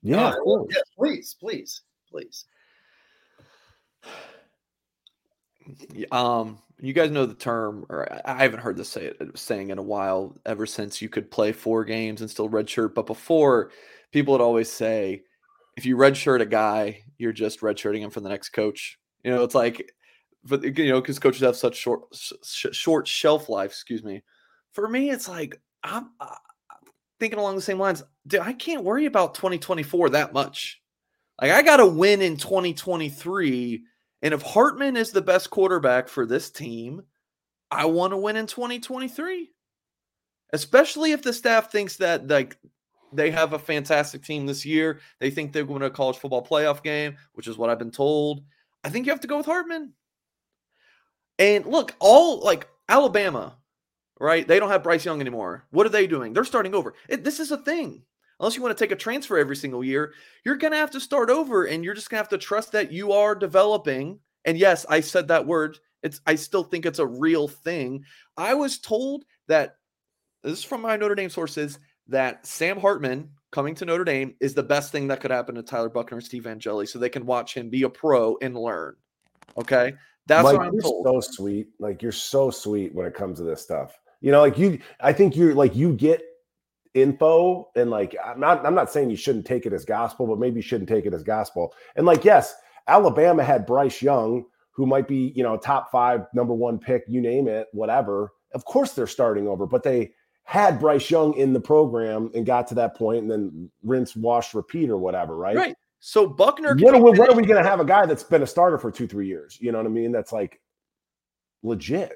Yeah, 0.01 0.33
oh, 0.45 0.67
yes, 0.69 0.83
please, 0.95 1.35
please, 1.39 1.81
please. 2.11 2.45
Um, 6.11 6.59
you 6.79 6.93
guys 6.93 7.11
know 7.11 7.25
the 7.25 7.33
term, 7.33 7.85
or 7.89 8.07
I 8.25 8.43
haven't 8.43 8.59
heard 8.59 8.77
this 8.77 8.89
say 8.89 9.13
saying 9.35 9.69
in 9.69 9.77
a 9.77 9.83
while. 9.83 10.35
Ever 10.45 10.65
since 10.65 11.01
you 11.01 11.09
could 11.09 11.31
play 11.31 11.51
four 11.51 11.85
games 11.85 12.21
and 12.21 12.29
still 12.29 12.49
redshirt, 12.49 12.93
but 12.93 13.05
before 13.05 13.71
people 14.11 14.33
would 14.33 14.41
always 14.41 14.71
say, 14.71 15.23
if 15.77 15.85
you 15.85 15.97
redshirt 15.97 16.41
a 16.41 16.45
guy, 16.45 17.03
you're 17.17 17.33
just 17.33 17.61
redshirting 17.61 17.99
him 17.99 18.09
for 18.09 18.21
the 18.21 18.29
next 18.29 18.49
coach. 18.49 18.97
You 19.23 19.31
know, 19.31 19.43
it's 19.43 19.55
like, 19.55 19.91
but 20.43 20.63
you 20.63 20.89
know, 20.89 21.01
because 21.01 21.19
coaches 21.19 21.41
have 21.41 21.55
such 21.55 21.75
short, 21.75 22.01
sh- 22.13 22.65
short 22.71 23.07
shelf 23.07 23.49
life. 23.49 23.71
Excuse 23.71 24.03
me. 24.03 24.23
For 24.73 24.87
me, 24.87 25.09
it's 25.09 25.27
like 25.27 25.59
I'm 25.83 26.09
thinking 27.19 27.39
along 27.39 27.55
the 27.55 27.61
same 27.61 27.79
lines. 27.79 28.03
Dude, 28.27 28.41
I 28.41 28.53
can't 28.53 28.83
worry 28.83 29.05
about 29.05 29.35
2024 29.35 30.11
that 30.11 30.33
much. 30.33 30.81
Like 31.41 31.51
I 31.51 31.61
got 31.61 31.77
to 31.77 31.85
win 31.85 32.21
in 32.21 32.37
2023, 32.37 33.83
and 34.21 34.33
if 34.33 34.41
Hartman 34.41 34.97
is 34.97 35.11
the 35.11 35.21
best 35.21 35.49
quarterback 35.49 36.07
for 36.07 36.25
this 36.25 36.49
team, 36.49 37.03
I 37.71 37.85
want 37.85 38.11
to 38.11 38.17
win 38.17 38.35
in 38.35 38.47
2023. 38.47 39.51
Especially 40.53 41.11
if 41.11 41.21
the 41.21 41.33
staff 41.33 41.71
thinks 41.71 41.97
that 41.97 42.27
like 42.27 42.57
they 43.11 43.31
have 43.31 43.53
a 43.53 43.59
fantastic 43.59 44.23
team 44.23 44.45
this 44.45 44.65
year, 44.65 44.99
they 45.19 45.29
think 45.29 45.51
they're 45.51 45.65
going 45.65 45.81
to 45.81 45.87
a 45.87 45.91
college 45.91 46.17
football 46.17 46.45
playoff 46.45 46.83
game, 46.83 47.17
which 47.33 47.47
is 47.47 47.57
what 47.57 47.69
I've 47.69 47.79
been 47.79 47.91
told. 47.91 48.43
I 48.83 48.89
think 48.89 49.05
you 49.05 49.11
have 49.11 49.21
to 49.21 49.27
go 49.27 49.37
with 49.37 49.45
Hartman. 49.45 49.93
And 51.37 51.65
look, 51.65 51.95
all 51.99 52.39
like 52.39 52.67
Alabama, 52.87 53.57
right? 54.19 54.47
They 54.47 54.59
don't 54.59 54.69
have 54.69 54.83
Bryce 54.83 55.03
Young 55.03 55.19
anymore. 55.19 55.65
What 55.71 55.85
are 55.85 55.89
they 55.89 56.07
doing? 56.07 56.33
They're 56.33 56.45
starting 56.45 56.75
over. 56.75 56.93
It, 57.09 57.23
this 57.23 57.39
is 57.39 57.51
a 57.51 57.57
thing. 57.57 58.03
Unless 58.39 58.55
you 58.55 58.61
want 58.61 58.77
to 58.77 58.83
take 58.83 58.91
a 58.91 58.97
transfer 58.97 59.37
every 59.37 59.55
single 59.55 59.83
year, 59.83 60.13
you're 60.43 60.57
going 60.57 60.73
to 60.73 60.77
have 60.77 60.91
to 60.91 60.99
start 60.99 61.29
over 61.29 61.65
and 61.65 61.83
you're 61.83 61.93
just 61.93 62.09
going 62.09 62.17
to 62.17 62.23
have 62.23 62.29
to 62.29 62.37
trust 62.37 62.73
that 62.73 62.91
you 62.91 63.13
are 63.13 63.33
developing. 63.33 64.19
And 64.43 64.57
yes, 64.57 64.85
I 64.89 64.99
said 64.99 65.29
that 65.29 65.47
word. 65.47 65.79
It's 66.03 66.21
I 66.25 66.35
still 66.35 66.63
think 66.63 66.85
it's 66.85 66.99
a 66.99 67.07
real 67.07 67.47
thing. 67.47 68.03
I 68.37 68.53
was 68.53 68.77
told 68.77 69.23
that 69.47 69.77
this 70.43 70.59
is 70.59 70.63
from 70.63 70.81
my 70.81 70.97
Notre 70.97 71.15
Dame 71.15 71.29
sources 71.29 71.79
that 72.07 72.45
Sam 72.45 72.79
Hartman 72.79 73.31
coming 73.51 73.73
to 73.75 73.85
Notre 73.85 74.03
Dame 74.03 74.35
is 74.39 74.53
the 74.53 74.61
best 74.61 74.91
thing 74.91 75.07
that 75.07 75.21
could 75.21 75.31
happen 75.31 75.55
to 75.55 75.63
Tyler 75.63 75.89
Buchner 75.89 76.17
and 76.17 76.25
Steve 76.25 76.45
Angeli 76.45 76.85
so 76.85 76.99
they 76.99 77.09
can 77.09 77.25
watch 77.25 77.55
him 77.55 77.69
be 77.69 77.83
a 77.83 77.89
pro 77.89 78.37
and 78.41 78.55
learn. 78.55 78.95
Okay? 79.57 79.93
That's 80.27 80.43
Mike, 80.43 80.57
what 80.57 80.67
I'm 80.67 80.79
told. 80.79 81.05
so 81.05 81.21
sweet. 81.21 81.67
Like 81.79 82.01
you're 82.01 82.11
so 82.11 82.51
sweet 82.51 82.93
when 82.93 83.07
it 83.07 83.13
comes 83.13 83.39
to 83.39 83.45
this 83.45 83.61
stuff. 83.61 83.97
You 84.21 84.31
know, 84.31 84.41
like 84.41 84.57
you, 84.57 84.79
I 84.99 85.13
think 85.13 85.35
you're 85.35 85.55
like 85.55 85.75
you 85.75 85.93
get 85.93 86.21
info 86.95 87.69
and 87.75 87.91
like 87.91 88.15
I'm 88.23 88.39
not 88.39 88.65
I'm 88.65 88.73
not 88.73 88.91
saying 88.91 89.11
you 89.11 89.17
shouldn't 89.17 89.45
take 89.45 89.67
it 89.67 89.73
as 89.73 89.85
gospel, 89.85 90.25
but 90.25 90.39
maybe 90.39 90.55
you 90.55 90.61
shouldn't 90.63 90.89
take 90.89 91.05
it 91.05 91.13
as 91.13 91.21
gospel. 91.21 91.73
And 91.95 92.05
like, 92.05 92.25
yes, 92.25 92.55
Alabama 92.87 93.43
had 93.43 93.65
Bryce 93.67 94.01
Young, 94.01 94.45
who 94.71 94.87
might 94.87 95.07
be, 95.07 95.33
you 95.35 95.43
know, 95.43 95.57
top 95.57 95.91
five, 95.91 96.25
number 96.33 96.53
one 96.53 96.79
pick, 96.79 97.03
you 97.07 97.21
name 97.21 97.47
it, 97.47 97.67
whatever. 97.73 98.31
Of 98.53 98.65
course 98.65 98.93
they're 98.93 99.07
starting 99.07 99.47
over, 99.47 99.67
but 99.67 99.83
they 99.83 100.13
had 100.43 100.79
Bryce 100.79 101.11
Young 101.11 101.33
in 101.35 101.53
the 101.53 101.59
program 101.59 102.31
and 102.33 102.45
got 102.45 102.67
to 102.67 102.75
that 102.75 102.95
point 102.95 103.23
and 103.23 103.31
then 103.31 103.69
rinse, 103.83 104.15
wash, 104.15 104.53
repeat 104.53 104.89
or 104.89 104.97
whatever, 104.97 105.35
right? 105.35 105.55
Right. 105.55 105.75
So 105.99 106.27
Buchner 106.27 106.75
what 106.75 106.93
are 106.93 107.01
we, 107.01 107.17
what 107.17 107.29
are 107.29 107.35
we 107.35 107.45
going 107.45 107.61
to 107.61 107.67
have 107.67 107.79
a 107.79 107.85
guy 107.85 108.05
that's 108.05 108.23
been 108.23 108.43
a 108.43 108.47
starter 108.47 108.77
for 108.77 108.91
two, 108.91 109.07
three 109.07 109.27
years? 109.27 109.57
You 109.59 109.71
know 109.71 109.79
what 109.79 109.87
I 109.87 109.89
mean? 109.89 110.11
That's 110.11 110.31
like 110.31 110.61
legit. 111.63 112.13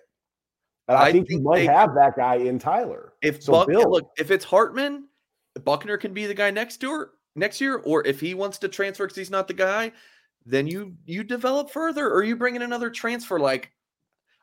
And 0.90 0.98
I, 0.98 1.04
I 1.04 1.12
think, 1.12 1.28
think, 1.28 1.40
you 1.40 1.46
might 1.46 1.60
they, 1.60 1.66
have 1.68 1.94
that 1.94 2.16
guy 2.18 2.36
in 2.38 2.58
Tyler. 2.58 3.14
If 3.22 3.44
so 3.44 3.52
Buck, 3.52 3.68
look, 3.68 4.10
if 4.18 4.32
it's 4.32 4.44
Hartman, 4.44 5.08
Buchner 5.64 5.98
can 5.98 6.14
be 6.14 6.26
the 6.26 6.34
guy 6.34 6.50
next 6.50 6.82
year. 6.82 7.12
Next 7.36 7.62
year, 7.62 7.78
or 7.78 8.06
if 8.08 8.20
he 8.20 8.34
wants 8.34 8.58
to 8.58 8.68
transfer 8.68 9.06
because 9.06 9.16
he's 9.16 9.30
not 9.30 9.48
the 9.48 9.54
guy, 9.54 9.92
then 10.48 10.66
you 10.66 10.96
you 11.06 11.24
develop 11.24 11.70
further, 11.70 12.12
or 12.12 12.24
you 12.24 12.36
bring 12.36 12.56
in 12.56 12.64
another 12.64 12.90
transfer. 12.90 13.40
Like, 13.40 13.72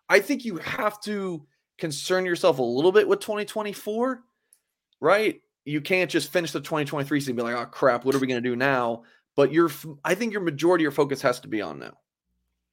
I 0.08 0.20
think 0.20 0.44
you 0.44 0.58
have 0.58 1.00
to 1.02 1.44
concern 1.78 2.24
yourself 2.24 2.60
a 2.60 2.62
little 2.62 2.92
bit 2.92 3.08
with 3.08 3.18
2024, 3.18 4.22
right? 5.00 5.40
You 5.64 5.80
can't 5.80 6.08
just 6.08 6.32
finish 6.32 6.52
the 6.52 6.60
2023 6.60 7.20
season 7.20 7.32
and 7.32 7.36
be 7.36 7.42
like, 7.42 7.56
oh 7.56 7.66
crap, 7.66 8.04
what 8.04 8.14
are 8.14 8.18
we 8.20 8.28
going 8.28 8.40
to 8.42 8.48
do 8.48 8.54
now? 8.54 9.02
But 9.34 9.52
your, 9.52 9.68
I 10.04 10.14
think 10.14 10.32
your 10.32 10.42
majority 10.42 10.82
of 10.82 10.84
your 10.84 10.92
focus 10.92 11.20
has 11.22 11.40
to 11.40 11.48
be 11.48 11.60
on 11.60 11.80
now. 11.80 11.98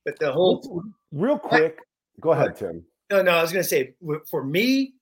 But 0.06 0.20
the 0.20 0.32
whole 0.32 0.84
real 1.12 1.40
quick, 1.40 1.80
go 2.22 2.32
ahead, 2.32 2.56
Tim. 2.56 2.86
No, 3.10 3.22
no, 3.22 3.32
I 3.32 3.42
was 3.42 3.52
going 3.52 3.64
to 3.64 3.70
say 3.70 3.94
for 4.30 4.44
me, 4.44 4.94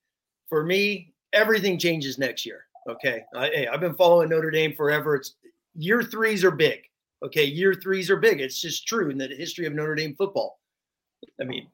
for 0.50 0.64
me, 0.64 1.14
everything 1.34 1.78
changes 1.80 2.18
next 2.18 2.46
year. 2.46 2.66
Okay. 2.90 3.24
I, 3.36 3.48
hey, 3.48 3.68
I've 3.68 3.80
been 3.80 3.94
following 3.94 4.30
Notre 4.30 4.52
Dame 4.52 4.74
forever. 4.76 5.16
It's 5.16 5.36
year 5.76 6.04
threes 6.04 6.44
are 6.44 6.52
big. 6.52 6.82
Okay. 7.24 7.46
Year 7.46 7.74
threes 7.74 8.10
are 8.10 8.18
big. 8.18 8.42
It's 8.42 8.60
just 8.60 8.88
true 8.88 9.10
in 9.10 9.18
the 9.18 9.28
history 9.28 9.66
of 9.66 9.74
Notre 9.74 9.96
Dame 9.96 10.16
football. 10.16 10.60
I 11.40 11.44
mean, 11.44 11.68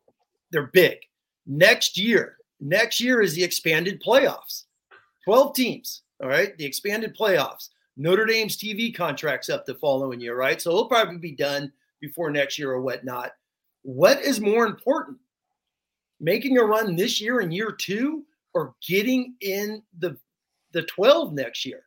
they're 0.51 0.67
big. 0.67 0.97
Next 1.45 1.97
year, 1.97 2.37
next 2.59 2.99
year 2.99 3.21
is 3.21 3.33
the 3.33 3.43
expanded 3.43 4.01
playoffs 4.03 4.65
12 5.23 5.55
teams. 5.55 6.03
All 6.21 6.29
right. 6.29 6.57
The 6.57 6.65
expanded 6.65 7.15
playoffs. 7.15 7.69
Notre 7.95 8.25
Dame's 8.25 8.57
TV 8.57 8.95
contracts 8.95 9.49
up 9.49 9.65
the 9.65 9.75
following 9.75 10.19
year, 10.19 10.37
right? 10.37 10.61
So 10.61 10.69
it'll 10.69 10.87
probably 10.87 11.17
be 11.17 11.31
done 11.31 11.71
before 11.99 12.29
next 12.29 12.59
year 12.59 12.71
or 12.71 12.81
whatnot. 12.81 13.31
What 13.81 14.21
is 14.21 14.39
more 14.39 14.67
important? 14.67 15.17
Making 16.19 16.57
a 16.57 16.63
run 16.63 16.95
this 16.95 17.21
year 17.21 17.41
in 17.41 17.51
year 17.51 17.71
two 17.71 18.25
or 18.53 18.73
getting 18.85 19.35
in 19.41 19.81
the 19.99 20.17
the 20.73 20.83
12 20.83 21.33
next 21.33 21.65
year. 21.65 21.83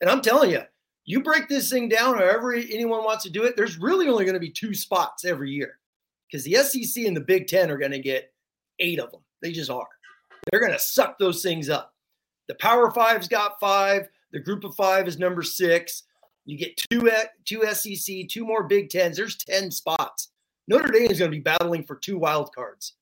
And 0.00 0.08
I'm 0.08 0.22
telling 0.22 0.50
you, 0.50 0.62
you 1.04 1.22
break 1.22 1.48
this 1.48 1.70
thing 1.70 1.88
down 1.88 2.16
however 2.16 2.54
anyone 2.54 3.04
wants 3.04 3.24
to 3.24 3.30
do 3.30 3.44
it, 3.44 3.56
there's 3.56 3.78
really 3.78 4.08
only 4.08 4.24
going 4.24 4.34
to 4.34 4.40
be 4.40 4.50
two 4.50 4.74
spots 4.74 5.24
every 5.24 5.50
year 5.50 5.78
because 6.30 6.44
the 6.44 6.54
SEC 6.54 7.04
and 7.04 7.16
the 7.16 7.20
Big 7.20 7.48
Ten 7.48 7.70
are 7.70 7.78
going 7.78 7.90
to 7.90 7.98
get 7.98 8.32
eight 8.78 9.00
of 9.00 9.10
them. 9.10 9.20
They 9.42 9.52
just 9.52 9.70
are. 9.70 9.88
They're 10.50 10.60
going 10.60 10.72
to 10.72 10.78
suck 10.78 11.18
those 11.18 11.42
things 11.42 11.68
up. 11.68 11.94
The 12.48 12.54
Power 12.56 12.90
Five's 12.90 13.28
got 13.28 13.60
five. 13.60 14.08
The 14.32 14.40
Group 14.40 14.64
of 14.64 14.74
Five 14.74 15.08
is 15.08 15.18
number 15.18 15.42
six. 15.42 16.04
You 16.46 16.56
get 16.56 16.76
two 16.90 17.10
two 17.44 17.64
SEC, 17.72 18.28
two 18.28 18.44
more 18.44 18.64
Big 18.64 18.90
Tens. 18.90 19.16
There's 19.16 19.36
ten 19.36 19.70
spots. 19.70 20.28
Notre 20.68 20.92
Dame 20.92 21.10
is 21.10 21.18
going 21.18 21.30
to 21.30 21.36
be 21.36 21.42
battling 21.42 21.84
for 21.84 21.96
two 21.96 22.18
wild 22.18 22.54
cards, 22.54 22.94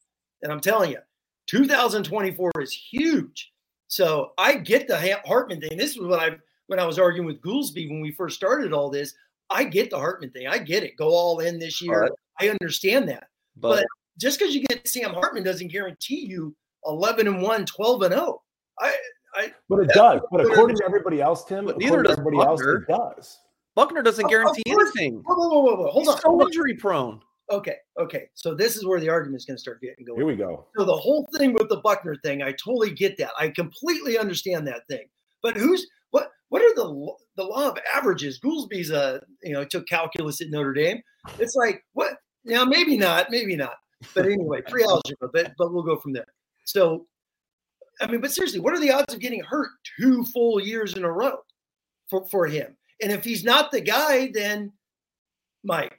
and 0.42 0.52
I'm 0.52 0.60
telling 0.60 0.90
you, 0.90 0.98
2024 1.46 2.52
is 2.60 2.72
huge. 2.72 3.52
So 3.88 4.32
I 4.38 4.54
get 4.54 4.86
the 4.86 5.20
Hartman 5.24 5.60
thing. 5.60 5.76
This 5.78 5.92
is 5.92 6.00
what 6.00 6.20
I 6.20 6.36
when 6.66 6.78
I 6.78 6.84
was 6.84 6.98
arguing 6.98 7.26
with 7.26 7.40
Goolsby 7.40 7.88
when 7.88 8.00
we 8.00 8.12
first 8.12 8.36
started 8.36 8.72
all 8.72 8.90
this. 8.90 9.14
I 9.50 9.64
get 9.64 9.90
the 9.90 9.98
Hartman 9.98 10.30
thing. 10.30 10.46
I 10.46 10.58
get 10.58 10.82
it. 10.82 10.96
Go 10.96 11.08
all 11.08 11.40
in 11.40 11.58
this 11.58 11.80
year. 11.80 12.02
Right. 12.02 12.12
I 12.40 12.48
understand 12.50 13.08
that. 13.08 13.28
But, 13.56 13.76
but 13.76 13.86
just 14.18 14.38
because 14.38 14.54
you 14.54 14.64
get 14.64 14.86
Sam 14.86 15.14
Hartman 15.14 15.42
doesn't 15.42 15.68
guarantee 15.68 16.26
you 16.26 16.54
11 16.84 17.26
and 17.26 17.42
1, 17.42 17.66
12 17.66 18.02
and 18.02 18.12
0. 18.12 18.42
I, 18.80 18.94
I 19.34 19.52
but 19.68 19.80
it 19.80 19.88
does. 19.88 20.20
But 20.30 20.42
according 20.42 20.76
to 20.76 20.84
everybody 20.84 21.20
else, 21.20 21.44
Tim, 21.44 21.64
but 21.64 21.78
neither 21.78 22.02
does 22.02 22.18
everybody 22.18 22.36
Buchner. 22.36 22.76
else, 22.76 22.82
it 22.82 22.88
does. 22.88 23.38
Buchner 23.74 24.02
doesn't 24.02 24.28
guarantee 24.28 24.62
anything. 24.66 25.22
Whoa, 25.24 25.36
whoa, 25.36 25.60
whoa, 25.60 25.76
whoa. 25.76 25.90
Hold 25.90 26.04
He's 26.04 26.14
on. 26.14 26.20
so 26.20 26.42
injury 26.42 26.74
prone. 26.74 27.20
Okay, 27.50 27.76
okay. 27.98 28.28
So 28.34 28.54
this 28.54 28.76
is 28.76 28.84
where 28.84 29.00
the 29.00 29.08
argument 29.08 29.40
is 29.40 29.46
going 29.46 29.56
to 29.56 29.60
start 29.60 29.80
getting 29.80 30.04
going. 30.04 30.18
Here 30.18 30.26
we 30.26 30.36
go. 30.36 30.66
So 30.76 30.84
the 30.84 30.96
whole 30.96 31.26
thing 31.36 31.54
with 31.54 31.68
the 31.68 31.78
Buchner 31.78 32.16
thing, 32.22 32.42
I 32.42 32.52
totally 32.52 32.90
get 32.90 33.16
that. 33.18 33.30
I 33.38 33.48
completely 33.48 34.18
understand 34.18 34.66
that 34.66 34.86
thing. 34.88 35.08
But 35.42 35.56
who's 35.56 35.86
what? 36.10 36.30
What 36.50 36.62
are 36.62 36.74
the 36.74 37.14
the 37.36 37.44
law 37.44 37.70
of 37.70 37.78
averages? 37.94 38.38
Goolsby's 38.40 38.90
a 38.90 39.22
you 39.42 39.52
know 39.52 39.64
took 39.64 39.86
calculus 39.86 40.40
at 40.40 40.50
Notre 40.50 40.74
Dame. 40.74 41.00
It's 41.38 41.54
like 41.54 41.82
what? 41.94 42.18
Now 42.44 42.64
maybe 42.64 42.96
not, 42.96 43.30
maybe 43.30 43.56
not. 43.56 43.76
But 44.14 44.26
anyway, 44.26 44.60
pre-algebra. 44.68 45.30
But 45.32 45.52
but 45.56 45.72
we'll 45.72 45.82
go 45.82 45.96
from 45.96 46.12
there. 46.12 46.26
So, 46.64 47.06
I 48.00 48.06
mean, 48.08 48.20
but 48.20 48.32
seriously, 48.32 48.60
what 48.60 48.74
are 48.74 48.80
the 48.80 48.90
odds 48.90 49.14
of 49.14 49.20
getting 49.20 49.42
hurt 49.42 49.70
two 49.98 50.24
full 50.26 50.60
years 50.60 50.94
in 50.94 51.04
a 51.04 51.10
row 51.10 51.38
for 52.10 52.26
for 52.26 52.46
him? 52.46 52.76
And 53.00 53.12
if 53.12 53.24
he's 53.24 53.44
not 53.44 53.70
the 53.70 53.80
guy, 53.80 54.30
then 54.34 54.72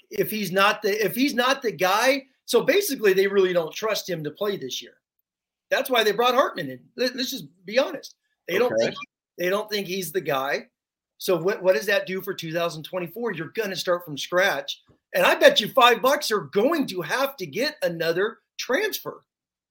if 0.09 0.31
he's 0.31 0.51
not 0.51 0.81
the 0.81 1.05
if 1.05 1.15
he's 1.15 1.33
not 1.33 1.61
the 1.61 1.71
guy, 1.71 2.23
so 2.45 2.63
basically 2.63 3.13
they 3.13 3.27
really 3.27 3.53
don't 3.53 3.73
trust 3.73 4.09
him 4.09 4.23
to 4.23 4.31
play 4.31 4.57
this 4.57 4.81
year. 4.81 4.93
That's 5.69 5.89
why 5.89 6.03
they 6.03 6.11
brought 6.11 6.33
Hartman 6.33 6.69
in. 6.69 6.79
Let's 6.95 7.31
just 7.31 7.45
be 7.65 7.77
honest. 7.77 8.15
They 8.47 8.57
don't 8.57 8.75
think 8.79 8.95
they 9.37 9.49
don't 9.49 9.69
think 9.69 9.87
he's 9.87 10.11
the 10.11 10.21
guy. 10.21 10.67
So 11.19 11.37
what, 11.37 11.61
what 11.61 11.75
does 11.75 11.85
that 11.87 12.07
do 12.07 12.21
for 12.21 12.33
2024? 12.33 13.33
You're 13.33 13.49
going 13.49 13.69
to 13.69 13.75
start 13.75 14.05
from 14.05 14.17
scratch. 14.17 14.81
And 15.13 15.25
I 15.25 15.35
bet 15.35 15.59
you 15.59 15.67
five 15.69 16.01
bucks 16.01 16.31
are 16.31 16.41
going 16.41 16.87
to 16.87 17.01
have 17.01 17.35
to 17.37 17.45
get 17.45 17.75
another 17.81 18.37
transfer. 18.57 19.23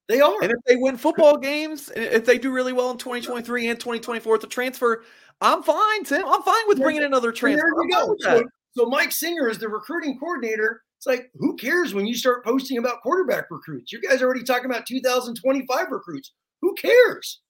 They 0.08 0.20
are. 0.20 0.42
And 0.42 0.52
if 0.52 0.58
they 0.66 0.76
win 0.76 0.96
football 0.96 1.36
games, 1.38 1.90
if 1.96 2.24
they 2.24 2.38
do 2.38 2.52
really 2.52 2.72
well 2.72 2.90
in 2.90 2.98
2023 2.98 3.68
and 3.68 3.78
2024 3.78 4.34
at 4.34 4.40
the 4.40 4.46
transfer, 4.46 5.04
I'm 5.40 5.62
fine, 5.62 6.04
Tim. 6.04 6.24
I'm 6.26 6.42
fine 6.42 6.68
with 6.68 6.78
bringing 6.78 7.04
another 7.04 7.32
transfer. 7.32 7.62
There 7.62 7.84
you 7.84 8.16
go. 8.22 8.44
So, 8.78 8.86
Mike 8.86 9.10
Singer 9.10 9.48
is 9.48 9.58
the 9.58 9.68
recruiting 9.68 10.20
coordinator. 10.20 10.82
It's 10.98 11.06
like, 11.06 11.32
who 11.34 11.56
cares 11.56 11.94
when 11.94 12.06
you 12.06 12.14
start 12.14 12.44
posting 12.44 12.78
about 12.78 13.02
quarterback 13.02 13.50
recruits? 13.50 13.92
You 13.92 14.00
guys 14.00 14.22
are 14.22 14.26
already 14.26 14.44
talking 14.44 14.66
about 14.70 14.86
2025 14.86 15.90
recruits. 15.90 16.32
Who 16.62 16.74
cares? 16.74 17.40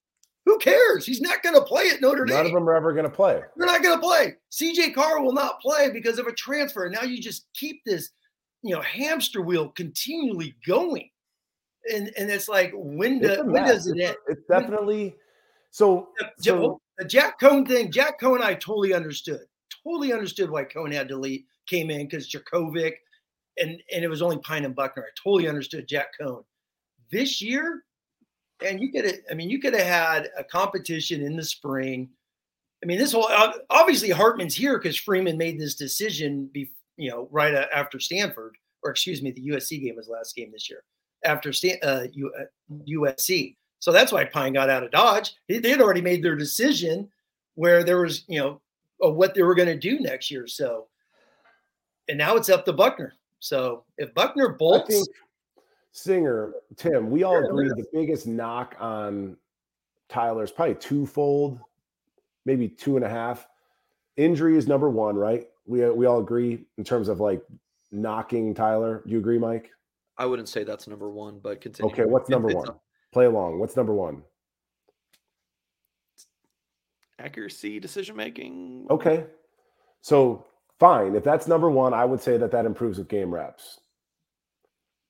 Who 0.46 0.56
cares? 0.56 1.04
He's 1.04 1.20
not 1.20 1.42
going 1.42 1.54
to 1.54 1.60
play 1.60 1.90
at 1.90 2.00
Notre 2.00 2.24
Dame. 2.24 2.38
None 2.38 2.46
of 2.46 2.52
them 2.52 2.66
are 2.66 2.72
ever 2.72 2.94
going 2.94 3.04
to 3.04 3.10
play. 3.10 3.42
They're 3.56 3.66
not 3.66 3.82
going 3.82 4.00
to 4.00 4.00
play. 4.00 4.36
CJ 4.50 4.94
Carr 4.94 5.22
will 5.22 5.34
not 5.34 5.60
play 5.60 5.90
because 5.90 6.18
of 6.18 6.28
a 6.28 6.32
transfer. 6.32 6.86
And 6.86 6.94
now 6.94 7.02
you 7.02 7.20
just 7.20 7.44
keep 7.52 7.82
this, 7.84 8.08
you 8.62 8.74
know, 8.74 8.80
hamster 8.80 9.42
wheel 9.42 9.68
continually 9.68 10.54
going. 10.66 11.10
And 11.92 12.10
and 12.16 12.30
it's 12.30 12.48
like 12.48 12.72
when, 12.74 13.18
do, 13.18 13.44
when 13.44 13.66
does 13.66 13.86
it 13.86 14.00
end? 14.00 14.16
It's 14.28 14.46
definitely 14.48 15.14
so, 15.72 16.08
so 16.38 16.80
the 16.96 17.04
Jack 17.04 17.38
Coan 17.38 17.68
thing, 17.68 17.92
Jack 17.92 18.18
Coan, 18.18 18.40
I 18.40 18.54
totally 18.54 18.94
understood. 18.94 19.42
Totally 19.88 20.12
understood 20.12 20.50
why 20.50 20.64
Coan 20.64 20.92
had 20.92 21.08
to 21.08 21.16
leave, 21.16 21.44
came 21.66 21.90
in 21.90 22.06
because 22.06 22.28
Jurkovec 22.28 22.92
and 23.58 23.82
and 23.92 24.04
it 24.04 24.08
was 24.08 24.22
only 24.22 24.38
Pyne 24.38 24.64
and 24.64 24.74
Buchner. 24.74 25.04
I 25.04 25.10
totally 25.22 25.48
understood 25.48 25.88
Jack 25.88 26.08
Coan. 26.20 26.44
This 27.10 27.40
year, 27.40 27.84
and 28.64 28.80
you 28.80 28.92
could 28.92 29.04
have, 29.04 29.16
I 29.30 29.34
mean, 29.34 29.48
you 29.50 29.60
could 29.60 29.74
have 29.74 29.86
had 29.86 30.30
a 30.36 30.44
competition 30.44 31.22
in 31.22 31.36
the 31.36 31.44
spring. 31.44 32.10
I 32.82 32.86
mean, 32.86 32.98
this 32.98 33.12
whole 33.12 33.28
obviously 33.70 34.10
Hartman's 34.10 34.54
here 34.54 34.78
because 34.78 34.96
Freeman 34.96 35.36
made 35.36 35.58
this 35.58 35.74
decision, 35.74 36.48
be, 36.52 36.70
you 36.96 37.10
know, 37.10 37.28
right 37.30 37.54
after 37.54 37.98
Stanford, 37.98 38.56
or 38.82 38.90
excuse 38.90 39.22
me, 39.22 39.32
the 39.32 39.48
USC 39.48 39.82
game 39.82 39.96
was 39.96 40.08
last 40.08 40.36
game 40.36 40.52
this 40.52 40.68
year 40.68 40.84
after 41.24 41.52
Stan, 41.52 41.78
uh, 41.82 42.04
U, 42.12 42.32
uh, 42.38 42.74
USC. 42.88 43.56
So 43.80 43.92
that's 43.92 44.12
why 44.12 44.24
Pyne 44.24 44.52
got 44.52 44.70
out 44.70 44.82
of 44.84 44.90
Dodge. 44.90 45.34
They 45.48 45.68
had 45.68 45.80
already 45.80 46.00
made 46.00 46.22
their 46.22 46.36
decision 46.36 47.08
where 47.54 47.82
there 47.82 48.00
was, 48.00 48.24
you 48.28 48.38
know, 48.38 48.60
what 48.98 49.34
they 49.34 49.42
were 49.42 49.54
going 49.54 49.68
to 49.68 49.76
do 49.76 50.00
next 50.00 50.30
year. 50.30 50.46
So, 50.46 50.86
and 52.08 52.18
now 52.18 52.36
it's 52.36 52.48
up 52.48 52.64
to 52.64 52.72
Buchner. 52.72 53.14
So 53.40 53.84
if 53.96 54.12
Buchner 54.14 54.50
bolts, 54.50 55.08
Singer, 55.92 56.52
Tim, 56.76 57.10
we 57.10 57.22
all 57.22 57.44
agree 57.44 57.68
the 57.68 57.86
biggest 57.92 58.26
knock 58.26 58.76
on 58.78 59.36
Tyler 60.08 60.44
is 60.44 60.50
probably 60.50 60.74
twofold, 60.76 61.60
maybe 62.44 62.68
two 62.68 62.96
and 62.96 63.04
a 63.04 63.08
half. 63.08 63.46
Injury 64.16 64.56
is 64.56 64.66
number 64.66 64.90
one, 64.90 65.16
right? 65.16 65.46
We 65.66 65.88
we 65.90 66.06
all 66.06 66.20
agree 66.20 66.64
in 66.76 66.84
terms 66.84 67.08
of 67.08 67.20
like 67.20 67.42
knocking 67.92 68.54
Tyler. 68.54 69.02
You 69.06 69.18
agree, 69.18 69.38
Mike? 69.38 69.70
I 70.16 70.26
wouldn't 70.26 70.48
say 70.48 70.64
that's 70.64 70.88
number 70.88 71.10
one, 71.10 71.38
but 71.38 71.60
continue. 71.60 71.92
Okay, 71.92 72.04
what's 72.04 72.28
number 72.28 72.48
one? 72.48 72.66
Play 73.12 73.26
along. 73.26 73.60
What's 73.60 73.76
number 73.76 73.94
one? 73.94 74.22
Accuracy, 77.18 77.80
decision 77.80 78.16
making. 78.16 78.86
Okay, 78.90 79.24
so 80.00 80.46
fine. 80.78 81.16
If 81.16 81.24
that's 81.24 81.48
number 81.48 81.70
one, 81.70 81.92
I 81.92 82.04
would 82.04 82.20
say 82.20 82.36
that 82.36 82.52
that 82.52 82.64
improves 82.64 82.98
with 82.98 83.08
game 83.08 83.34
reps 83.34 83.80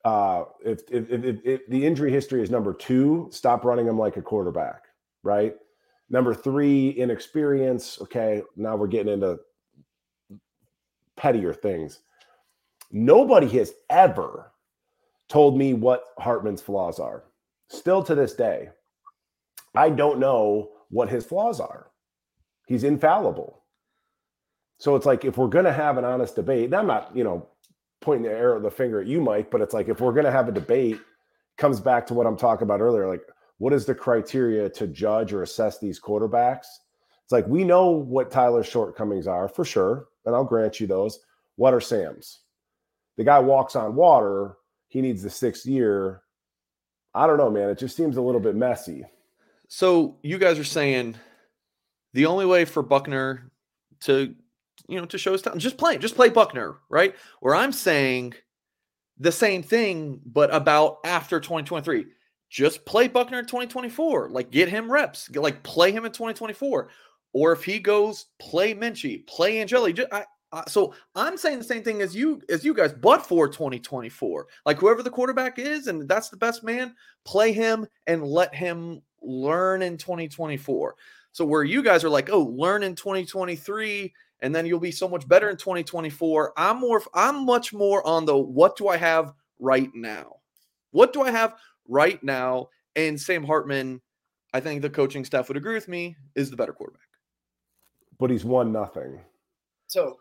uh, 0.04 0.44
if, 0.64 0.80
if, 0.90 1.10
if, 1.10 1.38
if, 1.44 1.60
the 1.68 1.84
injury 1.84 2.10
history 2.10 2.42
is 2.42 2.50
number 2.50 2.72
two, 2.72 3.28
stop 3.30 3.64
running 3.64 3.86
him 3.86 3.98
like 3.98 4.16
a 4.16 4.22
quarterback, 4.22 4.84
right? 5.22 5.54
Number 6.08 6.34
three, 6.34 6.90
inexperience. 6.90 7.98
Okay, 8.02 8.42
now 8.56 8.76
we're 8.76 8.86
getting 8.86 9.12
into 9.12 9.38
pettier 11.16 11.52
things. 11.52 12.00
Nobody 12.90 13.48
has 13.58 13.74
ever 13.90 14.52
told 15.28 15.58
me 15.58 15.74
what 15.74 16.04
Hartman's 16.18 16.62
flaws 16.62 16.98
are. 16.98 17.24
Still 17.68 18.02
to 18.04 18.14
this 18.14 18.32
day, 18.34 18.70
I 19.74 19.90
don't 19.90 20.18
know 20.18 20.70
what 20.88 21.10
his 21.10 21.26
flaws 21.26 21.60
are. 21.60 21.90
He's 22.68 22.84
infallible. 22.84 23.62
So 24.76 24.94
it's 24.94 25.06
like 25.06 25.24
if 25.24 25.38
we're 25.38 25.48
going 25.48 25.64
to 25.64 25.72
have 25.72 25.96
an 25.96 26.04
honest 26.04 26.36
debate, 26.36 26.72
I'm 26.74 26.86
not, 26.86 27.16
you 27.16 27.24
know, 27.24 27.48
pointing 28.02 28.30
the 28.30 28.36
arrow 28.36 28.58
of 28.58 28.62
the 28.62 28.70
finger 28.70 29.00
at 29.00 29.06
you, 29.06 29.22
Mike, 29.22 29.50
but 29.50 29.62
it's 29.62 29.72
like 29.72 29.88
if 29.88 30.00
we're 30.00 30.12
going 30.12 30.26
to 30.26 30.30
have 30.30 30.48
a 30.48 30.52
debate, 30.52 31.00
comes 31.56 31.80
back 31.80 32.06
to 32.06 32.14
what 32.14 32.26
I'm 32.26 32.36
talking 32.36 32.64
about 32.64 32.82
earlier. 32.82 33.08
Like, 33.08 33.22
what 33.56 33.72
is 33.72 33.86
the 33.86 33.94
criteria 33.94 34.68
to 34.68 34.86
judge 34.86 35.32
or 35.32 35.42
assess 35.42 35.78
these 35.78 35.98
quarterbacks? 35.98 36.66
It's 37.24 37.32
like 37.32 37.46
we 37.48 37.64
know 37.64 37.88
what 37.88 38.30
Tyler's 38.30 38.68
shortcomings 38.68 39.26
are 39.26 39.48
for 39.48 39.64
sure, 39.64 40.06
and 40.26 40.34
I'll 40.34 40.44
grant 40.44 40.78
you 40.78 40.86
those. 40.86 41.18
What 41.56 41.74
are 41.74 41.80
Sam's? 41.80 42.40
The 43.16 43.24
guy 43.24 43.38
walks 43.40 43.74
on 43.76 43.96
water. 43.96 44.58
He 44.88 45.00
needs 45.00 45.22
the 45.22 45.30
sixth 45.30 45.66
year. 45.66 46.22
I 47.14 47.26
don't 47.26 47.38
know, 47.38 47.50
man. 47.50 47.70
It 47.70 47.78
just 47.78 47.96
seems 47.96 48.18
a 48.18 48.22
little 48.22 48.40
bit 48.40 48.54
messy. 48.54 49.06
So 49.68 50.18
you 50.22 50.38
guys 50.38 50.58
are 50.58 50.64
saying 50.64 51.16
the 52.14 52.26
only 52.26 52.46
way 52.46 52.64
for 52.64 52.82
Buchner 52.82 53.50
to 54.00 54.34
you 54.88 54.98
know, 54.98 55.06
to 55.06 55.18
show 55.18 55.32
his 55.32 55.42
talent. 55.42 55.62
Just 55.62 55.76
play, 55.76 55.98
just 55.98 56.14
play 56.14 56.28
Buchner, 56.28 56.76
right? 56.88 57.14
Where 57.40 57.54
I'm 57.54 57.72
saying 57.72 58.34
the 59.18 59.32
same 59.32 59.62
thing, 59.62 60.20
but 60.24 60.52
about 60.54 60.98
after 61.04 61.40
2023. 61.40 62.06
Just 62.50 62.84
play 62.86 63.08
Buchner 63.08 63.40
in 63.40 63.44
2024. 63.44 64.30
Like 64.30 64.50
get 64.50 64.68
him 64.68 64.90
reps. 64.90 65.28
Like 65.34 65.62
play 65.62 65.92
him 65.92 66.06
in 66.06 66.12
2024. 66.12 66.88
Or 67.34 67.52
if 67.52 67.62
he 67.62 67.78
goes, 67.78 68.26
play 68.38 68.74
Minchey, 68.74 69.26
play 69.26 69.60
Angeli. 69.60 69.92
Just, 69.92 70.10
I, 70.12 70.24
so 70.66 70.94
I'm 71.14 71.36
saying 71.36 71.58
the 71.58 71.64
same 71.64 71.82
thing 71.82 72.00
as 72.00 72.16
you 72.16 72.40
as 72.48 72.64
you 72.64 72.72
guys, 72.72 72.94
but 72.94 73.26
for 73.26 73.48
2024. 73.48 74.46
Like 74.64 74.78
whoever 74.78 75.02
the 75.02 75.10
quarterback 75.10 75.58
is, 75.58 75.88
and 75.88 76.08
that's 76.08 76.30
the 76.30 76.38
best 76.38 76.64
man, 76.64 76.94
play 77.26 77.52
him 77.52 77.86
and 78.06 78.24
let 78.24 78.54
him 78.54 79.02
learn 79.20 79.82
in 79.82 79.98
2024. 79.98 80.94
So 81.38 81.44
where 81.44 81.62
you 81.62 81.84
guys 81.84 82.02
are 82.02 82.08
like, 82.08 82.30
oh, 82.32 82.46
learn 82.46 82.82
in 82.82 82.96
2023 82.96 84.12
and 84.40 84.52
then 84.52 84.66
you'll 84.66 84.80
be 84.80 84.90
so 84.90 85.08
much 85.08 85.28
better 85.28 85.50
in 85.50 85.56
2024. 85.56 86.52
I'm 86.56 86.80
more 86.80 87.00
I'm 87.14 87.46
much 87.46 87.72
more 87.72 88.04
on 88.04 88.24
the 88.24 88.36
what 88.36 88.74
do 88.76 88.88
I 88.88 88.96
have 88.96 89.34
right 89.60 89.88
now? 89.94 90.38
What 90.90 91.12
do 91.12 91.22
I 91.22 91.30
have 91.30 91.54
right 91.86 92.20
now? 92.24 92.70
And 92.96 93.20
Sam 93.20 93.44
Hartman 93.44 94.00
I 94.52 94.58
think 94.58 94.82
the 94.82 94.90
coaching 94.90 95.24
staff 95.24 95.46
would 95.46 95.56
agree 95.56 95.74
with 95.74 95.86
me, 95.86 96.16
is 96.34 96.50
the 96.50 96.56
better 96.56 96.72
quarterback. 96.72 97.06
But 98.18 98.30
he's 98.30 98.44
won 98.44 98.72
nothing. 98.72 99.20
So, 99.86 100.18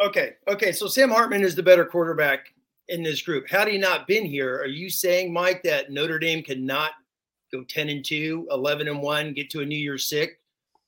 okay, 0.00 0.36
okay. 0.48 0.72
So 0.72 0.86
Sam 0.86 1.10
Hartman 1.10 1.42
is 1.42 1.54
the 1.54 1.62
better 1.62 1.84
quarterback 1.84 2.54
in 2.88 3.02
this 3.02 3.20
group. 3.20 3.46
Had 3.50 3.68
he 3.68 3.76
not 3.76 4.06
been 4.06 4.24
here, 4.24 4.56
are 4.56 4.66
you 4.68 4.88
saying, 4.88 5.34
Mike, 5.34 5.62
that 5.64 5.90
Notre 5.90 6.18
Dame 6.18 6.42
cannot 6.42 6.92
go 7.54 7.64
10 7.64 7.88
and 7.88 8.04
2, 8.04 8.48
11 8.50 8.88
and 8.88 9.02
1, 9.02 9.34
get 9.34 9.50
to 9.50 9.60
a 9.60 9.64
New 9.64 9.78
Year's 9.78 10.08
Six 10.08 10.34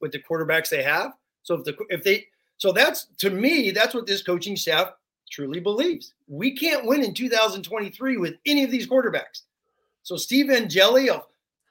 with 0.01 0.13
the 0.13 0.19
quarterbacks 0.19 0.69
they 0.69 0.83
have? 0.83 1.13
So 1.43 1.55
if 1.55 1.65
the 1.65 1.77
if 1.89 2.03
they 2.03 2.27
so 2.57 2.73
that's 2.73 3.07
to 3.19 3.31
me, 3.31 3.71
that's 3.71 3.95
what 3.95 4.07
this 4.07 4.23
coaching 4.23 4.57
staff 4.57 4.93
truly 5.31 5.61
believes. 5.61 6.15
We 6.29 6.57
can't 6.57 6.87
win 6.87 7.03
in 7.03 7.15
2023 7.15 8.17
with 8.17 8.35
any 8.47 8.65
of 8.65 8.71
these 8.71 8.87
quarterbacks. 8.87 9.43
So 10.03 10.17
Steve 10.17 10.51
Angeli 10.51 11.11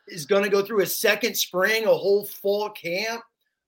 is 0.07 0.25
going 0.25 0.43
to 0.43 0.49
go 0.49 0.61
through 0.61 0.81
a 0.81 0.85
second 0.85 1.35
spring, 1.35 1.85
a 1.85 1.93
whole 1.93 2.25
fall 2.25 2.69
camp, 2.69 3.23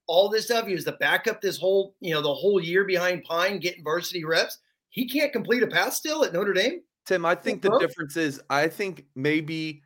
all 0.07 0.29
this 0.29 0.45
stuff. 0.45 0.67
He 0.67 0.73
was 0.73 0.85
the 0.85 0.93
backup 0.93 1.41
this 1.41 1.57
whole, 1.57 1.95
you 1.99 2.13
know, 2.13 2.21
the 2.21 2.33
whole 2.33 2.61
year 2.61 2.83
behind 2.83 3.23
Pyne 3.23 3.59
getting 3.59 3.83
varsity 3.83 4.23
reps. 4.23 4.59
He 4.89 5.07
can't 5.07 5.31
complete 5.31 5.63
a 5.63 5.67
pass 5.67 5.97
still 5.97 6.23
at 6.23 6.33
Notre 6.33 6.53
Dame. 6.53 6.81
Tim, 7.05 7.25
I 7.25 7.35
think 7.35 7.61
the 7.61 7.77
difference 7.79 8.17
is 8.17 8.41
I 8.49 8.67
think 8.67 9.05
maybe 9.15 9.81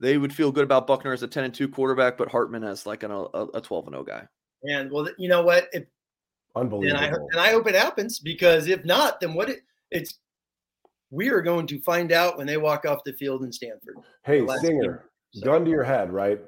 they 0.00 0.18
would 0.18 0.34
feel 0.34 0.52
good 0.52 0.64
about 0.64 0.86
Buchner 0.86 1.12
as 1.12 1.22
a 1.22 1.28
10 1.28 1.44
and 1.44 1.54
2 1.54 1.68
quarterback, 1.68 2.16
but 2.16 2.28
Hartman 2.28 2.64
as 2.64 2.86
like 2.86 3.02
an, 3.02 3.10
uh, 3.10 3.26
a, 3.32 3.46
a 3.54 3.60
12 3.60 3.86
and 3.86 3.94
0 3.94 4.04
guy. 4.04 4.26
And 4.64 4.90
well, 4.90 5.08
you 5.18 5.28
know 5.28 5.42
what? 5.42 5.68
If, 5.72 5.84
Unbelievable. 6.56 7.04
And 7.04 7.14
I, 7.14 7.18
and 7.18 7.40
I 7.40 7.50
hope 7.50 7.66
it 7.68 7.74
happens 7.74 8.18
because 8.18 8.66
if 8.66 8.84
not, 8.84 9.20
then 9.20 9.34
what 9.34 9.50
it, 9.50 9.60
it's 9.90 10.18
we 11.10 11.28
are 11.28 11.42
going 11.42 11.66
to 11.68 11.78
find 11.80 12.12
out 12.12 12.38
when 12.38 12.46
they 12.46 12.56
walk 12.56 12.86
off 12.86 13.04
the 13.04 13.12
field 13.12 13.44
in 13.44 13.52
Stanford. 13.52 13.96
Hey, 14.24 14.44
Singer, 14.60 15.04
game. 15.34 15.42
gun 15.44 15.64
to 15.64 15.70
your 15.70 15.84
head, 15.84 16.12
right? 16.12 16.40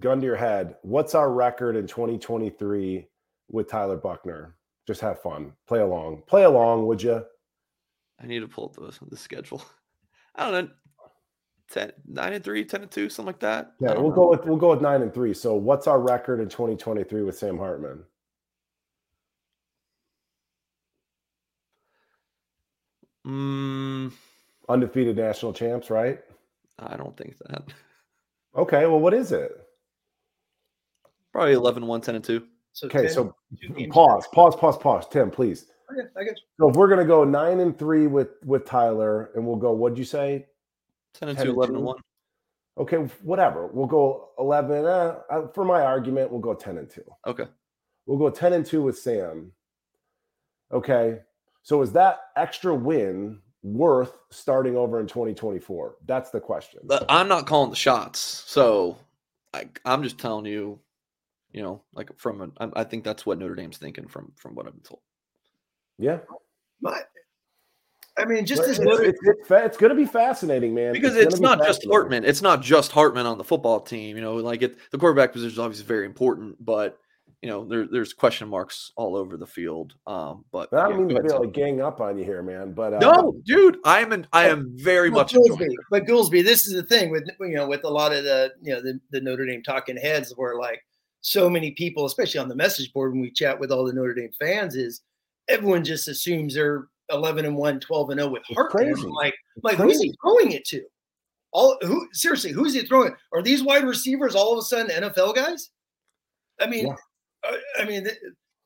Gun 0.00 0.20
to 0.20 0.26
your 0.26 0.36
head. 0.36 0.74
What's 0.82 1.14
our 1.14 1.32
record 1.32 1.76
in 1.76 1.86
2023 1.86 3.06
with 3.48 3.68
Tyler 3.68 3.96
Buchner? 3.96 4.56
Just 4.86 5.00
have 5.00 5.22
fun. 5.22 5.52
Play 5.68 5.80
along. 5.80 6.22
Play 6.26 6.42
along, 6.42 6.86
would 6.86 7.02
you? 7.02 7.24
I 8.20 8.26
need 8.26 8.40
to 8.40 8.48
pull 8.48 8.64
up 8.64 8.74
the, 8.74 9.06
the 9.06 9.16
schedule. 9.16 9.64
I 10.34 10.50
don't 10.50 10.66
know. 10.66 10.70
10, 11.72 11.92
9 12.06 12.32
and 12.34 12.44
3, 12.44 12.64
10 12.64 12.82
and 12.82 12.90
2, 12.90 13.08
something 13.08 13.26
like 13.26 13.40
that. 13.40 13.72
Yeah, 13.80 13.94
we'll 13.94 14.10
know. 14.10 14.14
go 14.14 14.30
with 14.30 14.44
we'll 14.44 14.58
go 14.58 14.70
with 14.70 14.82
9 14.82 15.02
and 15.02 15.12
3. 15.12 15.34
So 15.34 15.54
what's 15.54 15.86
our 15.86 15.98
record 15.98 16.40
in 16.40 16.48
2023 16.48 17.22
with 17.22 17.36
Sam 17.36 17.58
Hartman? 17.58 18.04
Mm, 23.26 24.12
Undefeated 24.68 25.16
national 25.16 25.52
champs, 25.52 25.90
right? 25.90 26.20
I 26.78 26.96
don't 26.96 27.16
think 27.16 27.36
that. 27.48 27.64
Okay, 28.54 28.84
well, 28.84 29.00
what 29.00 29.14
is 29.14 29.32
it? 29.32 29.66
Probably 31.32 31.54
11, 31.54 31.86
1, 31.86 32.00
10, 32.02 32.16
and 32.16 32.22
2. 32.22 32.46
So 32.74 32.86
okay, 32.86 33.04
10, 33.04 33.10
so 33.10 33.34
pause, 33.88 34.26
pause, 34.30 34.54
pause, 34.54 34.76
pause. 34.76 35.08
Tim, 35.08 35.30
please. 35.30 35.68
Okay, 35.90 36.06
I 36.18 36.24
get 36.24 36.36
you. 36.36 36.42
So 36.60 36.68
if 36.68 36.76
we're 36.76 36.88
gonna 36.88 37.06
go 37.06 37.24
nine 37.24 37.60
and 37.60 37.78
three 37.78 38.06
with 38.08 38.28
with 38.44 38.66
Tyler, 38.66 39.30
and 39.34 39.46
we'll 39.46 39.56
go, 39.56 39.72
what'd 39.72 39.96
you 39.96 40.04
say? 40.04 40.48
10 41.14 41.30
and 41.30 41.38
10 41.38 41.46
2, 41.46 41.52
11 41.52 41.76
and 41.76 41.84
1. 41.84 41.96
Okay, 42.78 42.96
whatever. 43.22 43.66
We'll 43.66 43.86
go 43.86 44.30
11. 44.38 44.84
Uh, 44.86 45.18
for 45.54 45.64
my 45.64 45.82
argument, 45.82 46.30
we'll 46.30 46.40
go 46.40 46.54
10 46.54 46.78
and 46.78 46.88
2. 46.88 47.02
Okay. 47.26 47.44
We'll 48.06 48.18
go 48.18 48.30
10 48.30 48.54
and 48.54 48.64
2 48.64 48.82
with 48.82 48.98
Sam. 48.98 49.52
Okay. 50.72 51.20
So 51.62 51.82
is 51.82 51.92
that 51.92 52.20
extra 52.36 52.74
win 52.74 53.40
worth 53.62 54.16
starting 54.30 54.76
over 54.76 55.00
in 55.00 55.06
2024? 55.06 55.96
That's 56.06 56.30
the 56.30 56.40
question. 56.40 56.80
But 56.84 57.04
I'm 57.08 57.28
not 57.28 57.46
calling 57.46 57.70
the 57.70 57.76
shots. 57.76 58.18
So 58.18 58.96
I, 59.52 59.68
I'm 59.84 60.02
just 60.02 60.18
telling 60.18 60.46
you, 60.46 60.80
you 61.52 61.62
know, 61.62 61.82
like 61.92 62.10
from 62.18 62.52
a, 62.58 62.70
I 62.74 62.84
think 62.84 63.04
that's 63.04 63.26
what 63.26 63.38
Notre 63.38 63.54
Dame's 63.54 63.76
thinking 63.76 64.08
from 64.08 64.32
from 64.36 64.54
what 64.54 64.66
I've 64.66 64.72
been 64.72 64.82
told. 64.82 65.02
Yeah. 65.98 66.18
My, 66.80 67.02
I 68.18 68.26
mean, 68.26 68.44
just 68.44 68.62
it's, 68.62 68.78
it's, 68.78 69.18
it's, 69.24 69.50
it's 69.50 69.76
going 69.76 69.90
to 69.90 69.96
be 69.96 70.04
fascinating, 70.04 70.74
man. 70.74 70.92
Because 70.92 71.16
it's, 71.16 71.34
it's 71.34 71.40
not 71.40 71.64
just 71.64 71.86
Hartman. 71.88 72.24
It's 72.24 72.42
not 72.42 72.60
just 72.60 72.92
Hartman 72.92 73.24
on 73.24 73.38
the 73.38 73.44
football 73.44 73.80
team. 73.80 74.16
You 74.16 74.22
know, 74.22 74.34
like 74.34 74.62
it, 74.62 74.76
the 74.90 74.98
quarterback 74.98 75.32
position 75.32 75.52
is 75.52 75.58
obviously 75.58 75.86
very 75.86 76.04
important, 76.04 76.62
but 76.62 76.98
you 77.42 77.48
know, 77.48 77.64
there, 77.64 77.86
there's 77.90 78.12
question 78.12 78.48
marks 78.48 78.92
all 78.96 79.16
over 79.16 79.36
the 79.36 79.46
field. 79.46 79.94
Um, 80.06 80.44
but 80.52 80.72
I 80.72 80.88
don't 80.88 81.08
yeah, 81.08 81.16
mean 81.16 81.16
to 81.16 81.22
be 81.22 81.28
like 81.30 81.52
gang 81.52 81.80
up 81.80 82.00
on 82.00 82.16
you 82.16 82.24
here, 82.24 82.42
man. 82.42 82.72
But 82.72 82.94
uh, 82.94 82.98
no, 82.98 83.34
dude, 83.44 83.78
I 83.84 84.00
am 84.00 84.12
an, 84.12 84.26
I 84.32 84.48
am 84.48 84.72
very 84.76 85.10
well, 85.10 85.22
much. 85.22 85.32
Goolsby, 85.32 85.74
but 85.90 86.06
Goolsby, 86.06 86.44
this 86.44 86.66
is 86.66 86.74
the 86.74 86.84
thing 86.84 87.10
with 87.10 87.28
you 87.40 87.56
know 87.56 87.66
with 87.66 87.84
a 87.84 87.90
lot 87.90 88.12
of 88.12 88.24
the 88.24 88.52
you 88.62 88.72
know 88.72 88.80
the, 88.80 89.00
the 89.10 89.20
Notre 89.20 89.44
Dame 89.46 89.62
talking 89.62 89.96
heads, 89.96 90.32
where 90.36 90.56
like 90.56 90.80
so 91.22 91.50
many 91.50 91.72
people, 91.72 92.04
especially 92.04 92.40
on 92.40 92.48
the 92.48 92.54
message 92.54 92.92
board 92.92 93.12
when 93.12 93.22
we 93.22 93.30
chat 93.30 93.58
with 93.58 93.72
all 93.72 93.84
the 93.84 93.92
Notre 93.92 94.14
Dame 94.14 94.30
fans, 94.38 94.76
is 94.76 95.00
everyone 95.48 95.82
just 95.82 96.06
assumes 96.06 96.54
they're 96.54 96.86
11 97.10 97.44
and 97.44 97.56
1, 97.56 97.80
12 97.80 98.10
and 98.10 98.20
0 98.20 98.32
with 98.32 98.42
Hartman. 98.46 98.94
Like, 99.10 99.34
like 99.62 99.76
who's 99.76 100.00
he 100.00 100.14
throwing 100.22 100.52
it 100.52 100.64
to? 100.66 100.82
All 101.52 101.76
who 101.82 102.08
seriously, 102.12 102.50
who's 102.50 102.74
he 102.74 102.82
throwing? 102.82 103.14
Are 103.32 103.42
these 103.42 103.62
wide 103.62 103.84
receivers 103.84 104.34
all 104.34 104.52
of 104.52 104.58
a 104.58 104.62
sudden 104.62 104.90
NFL 104.90 105.34
guys? 105.34 105.70
I 106.60 106.66
mean, 106.66 106.86
yeah. 106.86 106.94
Uh, 107.44 107.56
I 107.78 107.84
mean, 107.84 108.08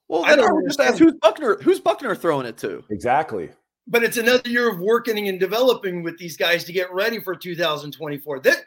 well, 0.09 0.24
I 0.24 0.37
don't 0.37 0.66
just 0.66 0.80
ask 0.80 0.99
who's 0.99 1.14
Buchner, 1.14 1.57
Who's 1.62 1.80
Buchner 1.80 2.14
throwing 2.14 2.47
it 2.47 2.57
to? 2.59 2.84
Exactly. 2.91 3.51
But 3.89 4.05
it's 4.05 4.16
another 4.16 4.49
year 4.49 4.70
of 4.70 4.80
working 4.80 5.28
and 5.28 5.39
developing 5.39 6.03
with 6.03 6.18
these 6.18 6.37
guys 6.37 6.64
to 6.64 6.72
get 6.72 6.93
ready 6.93 7.20
for 7.20 7.34
2024. 7.34 8.41
That 8.41 8.59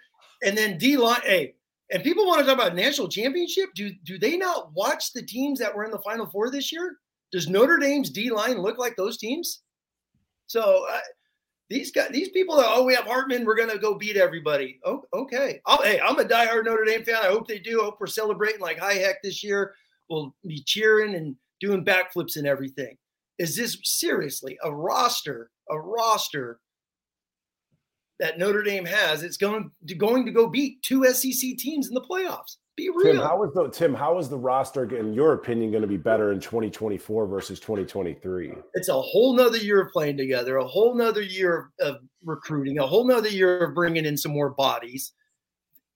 and 0.44 0.58
then 0.58 0.78
D 0.78 0.98
line. 0.98 1.22
Hey, 1.24 1.56
and 1.92 2.04
people 2.04 2.26
want 2.26 2.40
to 2.40 2.46
talk 2.46 2.56
about 2.56 2.76
national 2.76 3.10
championship. 3.10 3.70
Do 3.76 3.92
do 4.04 4.18
they 4.18 4.38
not 4.38 4.74
watch 4.74 5.14
the 5.14 5.22
teams 5.22 5.60
that 5.60 5.74
were 5.74 5.86
in 5.86 5.92
the 5.92 6.00
Final 6.00 6.26
Four 6.26 6.50
this 6.52 6.72
year? 6.72 6.98
Does 7.32 7.48
Notre 7.48 7.78
Dame's 7.78 8.10
D 8.10 8.32
line 8.32 8.58
look 8.58 8.78
like 8.78 8.96
those 8.96 9.18
teams? 9.18 9.62
So 10.48 10.86
uh, 10.92 11.00
these 11.70 11.92
guys, 11.92 12.10
these 12.12 12.30
people 12.30 12.56
that 12.58 12.66
oh 12.68 12.84
we 12.84 12.96
have 12.96 13.06
Hartman, 13.06 13.46
we're 13.46 13.56
gonna 13.56 13.78
go 13.78 13.96
beat 13.96 14.18
everybody. 14.18 14.80
Oh, 14.84 15.04
okay. 15.14 15.62
I'll, 15.66 15.82
hey, 15.84 16.00
I'm 16.00 16.18
a 16.18 16.24
diehard 16.24 16.66
Notre 16.66 16.86
Dame 16.86 17.04
fan. 17.04 17.18
I 17.22 17.28
hope 17.28 17.48
they 17.48 17.60
do. 17.60 17.82
I 17.82 17.86
hope 17.86 17.98
we're 18.00 18.08
celebrating 18.08 18.62
like 18.62 18.80
high 18.80 18.94
heck 18.94 19.22
this 19.22 19.44
year 19.44 19.76
We'll 20.10 20.36
be 20.46 20.64
cheering 20.64 21.16
and 21.16 21.36
doing 21.60 21.86
backflips 21.86 22.36
and 22.36 22.48
everything. 22.48 22.98
Is 23.38 23.56
this 23.56 23.78
seriously 23.84 24.58
a 24.64 24.74
roster, 24.74 25.52
a 25.70 25.80
roster 25.80 26.60
that 28.20 28.40
Notre 28.40 28.64
Dame 28.64 28.86
has? 28.86 29.24
It's 29.24 29.38
going 29.38 29.72
to 29.88 29.96
going 29.96 30.26
to 30.26 30.32
go 30.32 30.48
beat 30.48 30.82
two 30.82 31.06
SEC 31.06 31.58
teams 31.58 31.88
in 31.88 31.94
the 31.94 32.02
playoffs. 32.02 32.58
Be 32.80 32.90
real. 32.90 33.16
Tim, 33.16 33.18
how 33.18 33.44
is 33.44 33.54
the 33.54 33.68
Tim? 33.68 33.94
How 33.94 34.18
is 34.20 34.30
the 34.30 34.38
roster, 34.38 34.96
in 34.96 35.14
your 35.14 35.34
opinion, 35.34 35.70
going 35.70 35.82
to 35.82 35.88
be 35.88 35.98
better 35.98 36.32
in 36.32 36.40
2024 36.40 37.28
versus 37.28 37.60
2023? 37.60 38.54
It's 38.74 38.88
a 38.88 38.94
whole 38.94 39.36
nother 39.36 39.58
year 39.58 39.82
of 39.82 39.92
playing 39.92 40.16
together, 40.16 40.56
a 40.56 40.66
whole 40.66 40.96
nother 40.96 41.22
year 41.22 41.72
of 41.82 41.98
recruiting, 42.24 42.80
a 42.80 42.88
whole 42.88 43.06
nother 43.06 43.28
year 43.28 43.66
of 43.66 43.76
bringing 43.76 44.06
in 44.06 44.16
some 44.16 44.32
more 44.32 44.52
bodies, 44.52 45.12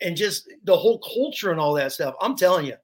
and 0.01 0.17
just 0.17 0.49
the 0.65 0.75
whole 0.75 0.99
culture 0.99 1.51
and 1.51 1.59
all 1.59 1.73
that 1.75 1.93
stuff. 1.93 2.15
I'm 2.19 2.35
telling 2.35 2.65
you, 2.65 2.75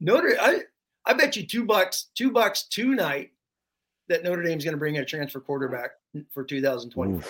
Notre, 0.00 0.36
I, 0.38 0.64
I 1.06 1.14
bet 1.14 1.34
you 1.34 1.46
two 1.46 1.64
bucks, 1.64 2.10
two 2.14 2.30
bucks 2.30 2.64
tonight 2.64 3.30
that 4.10 4.22
Notre 4.22 4.42
Dame's 4.42 4.64
going 4.64 4.74
to 4.74 4.78
bring 4.78 4.96
in 4.96 5.02
a 5.02 5.06
transfer 5.06 5.40
quarterback 5.40 5.92
for 6.30 6.44
2020. 6.44 7.22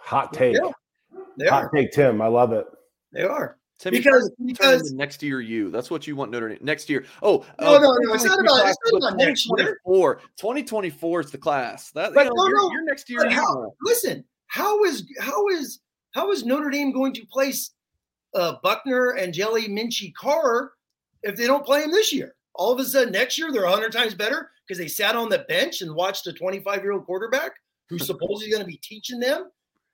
Hot 0.00 0.34
take. 0.34 0.54
Yeah, 0.54 1.48
Hot 1.48 1.64
are. 1.64 1.70
take, 1.70 1.92
Tim. 1.92 2.20
I 2.20 2.26
love 2.26 2.52
it. 2.52 2.66
They 3.10 3.22
are. 3.22 3.56
Tim, 3.78 3.92
because 3.92 4.30
because 4.44 4.92
next 4.92 5.22
year 5.22 5.40
you 5.40 5.70
that's 5.70 5.90
what 5.90 6.06
you 6.06 6.14
want 6.14 6.30
Notre 6.30 6.48
Dame 6.48 6.58
next 6.62 6.88
year. 6.88 7.04
Oh 7.22 7.44
no, 7.60 7.74
uh, 7.74 7.78
no, 7.80 7.94
no, 8.00 8.14
it's 8.14 8.24
not 8.24 8.38
about, 8.38 8.68
it's 8.68 8.78
not 8.92 8.98
about 8.98 9.18
next 9.18 9.50
year. 9.58 9.80
2024 9.84 11.20
is 11.20 11.30
the 11.30 11.38
class. 11.38 11.90
That 11.90 12.14
but 12.14 12.26
you 12.26 12.30
know, 12.30 12.46
no, 12.46 12.68
no, 12.68 12.72
your 12.72 12.84
next 12.84 13.10
year. 13.10 13.28
How, 13.28 13.74
listen, 13.82 14.24
how 14.46 14.84
is 14.84 15.04
how 15.20 15.48
is 15.48 15.80
how 16.12 16.30
is 16.30 16.44
Notre 16.44 16.70
Dame 16.70 16.92
going 16.92 17.12
to 17.14 17.26
place 17.26 17.72
uh, 18.34 18.54
Buchner 18.62 19.10
and 19.10 19.32
Jelly 19.32 19.68
Minchey 19.68 20.12
Carr 20.14 20.72
if 21.22 21.36
they 21.36 21.46
don't 21.46 21.64
play 21.64 21.82
him 21.82 21.90
this 21.90 22.12
year. 22.12 22.34
All 22.54 22.72
of 22.72 22.78
a 22.78 22.84
sudden, 22.84 23.12
next 23.12 23.38
year 23.38 23.50
they're 23.52 23.62
100 23.62 23.92
times 23.92 24.14
better 24.14 24.50
because 24.66 24.78
they 24.78 24.88
sat 24.88 25.16
on 25.16 25.28
the 25.28 25.44
bench 25.48 25.82
and 25.82 25.94
watched 25.94 26.26
a 26.26 26.32
25 26.32 26.82
year 26.82 26.92
old 26.92 27.06
quarterback 27.06 27.52
who's 27.88 28.06
supposedly 28.06 28.50
going 28.50 28.62
to 28.62 28.68
be 28.68 28.80
teaching 28.82 29.18
them. 29.18 29.50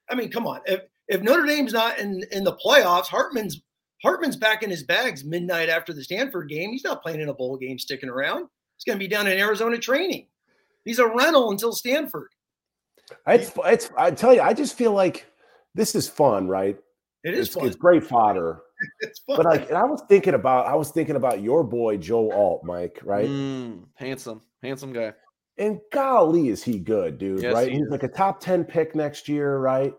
I 0.08 0.14
mean, 0.14 0.30
come 0.30 0.46
on. 0.46 0.60
If 0.66 0.80
if 1.08 1.22
Notre 1.22 1.46
Dame's 1.46 1.72
not 1.72 1.98
in 1.98 2.22
in 2.32 2.44
the 2.44 2.56
playoffs, 2.56 3.06
Hartman's 3.06 3.62
Hartman's 4.02 4.36
back 4.36 4.62
in 4.62 4.70
his 4.70 4.82
bags 4.82 5.24
midnight 5.24 5.68
after 5.68 5.92
the 5.92 6.02
Stanford 6.02 6.48
game. 6.48 6.70
He's 6.70 6.84
not 6.84 7.02
playing 7.02 7.20
in 7.20 7.28
a 7.28 7.34
bowl 7.34 7.56
game, 7.56 7.78
sticking 7.78 8.08
around. 8.08 8.48
He's 8.76 8.84
going 8.84 8.98
to 8.98 9.04
be 9.04 9.08
down 9.08 9.26
in 9.26 9.38
Arizona 9.38 9.78
training. 9.78 10.26
He's 10.84 10.98
a 10.98 11.06
rental 11.06 11.50
until 11.50 11.72
Stanford. 11.72 12.30
It's 13.26 13.52
it's. 13.66 13.90
I 13.98 14.10
tell 14.12 14.32
you, 14.32 14.40
I 14.40 14.54
just 14.54 14.76
feel 14.76 14.92
like 14.92 15.26
this 15.74 15.94
is 15.94 16.08
fun, 16.08 16.48
right? 16.48 16.78
It 17.24 17.34
is 17.34 17.48
it's, 17.48 17.54
fun. 17.54 17.66
It's 17.66 17.76
great 17.76 18.04
fodder. 18.04 18.62
it's 19.00 19.18
fun. 19.20 19.36
But 19.36 19.46
like, 19.46 19.68
and 19.68 19.76
I 19.76 19.84
was 19.84 20.02
thinking 20.08 20.34
about, 20.34 20.66
I 20.66 20.74
was 20.74 20.90
thinking 20.90 21.16
about 21.16 21.42
your 21.42 21.64
boy 21.64 21.98
Joe 21.98 22.30
Alt, 22.30 22.64
Mike, 22.64 23.00
right? 23.02 23.28
Mm, 23.28 23.84
handsome, 23.94 24.40
handsome 24.62 24.92
guy. 24.92 25.12
And 25.58 25.80
golly, 25.92 26.48
is 26.48 26.62
he 26.62 26.78
good, 26.78 27.18
dude? 27.18 27.42
Yes, 27.42 27.52
right? 27.52 27.70
He 27.70 27.78
He's 27.78 27.88
like 27.90 28.04
a 28.04 28.08
top 28.08 28.40
ten 28.40 28.64
pick 28.64 28.94
next 28.94 29.28
year, 29.28 29.58
right? 29.58 29.92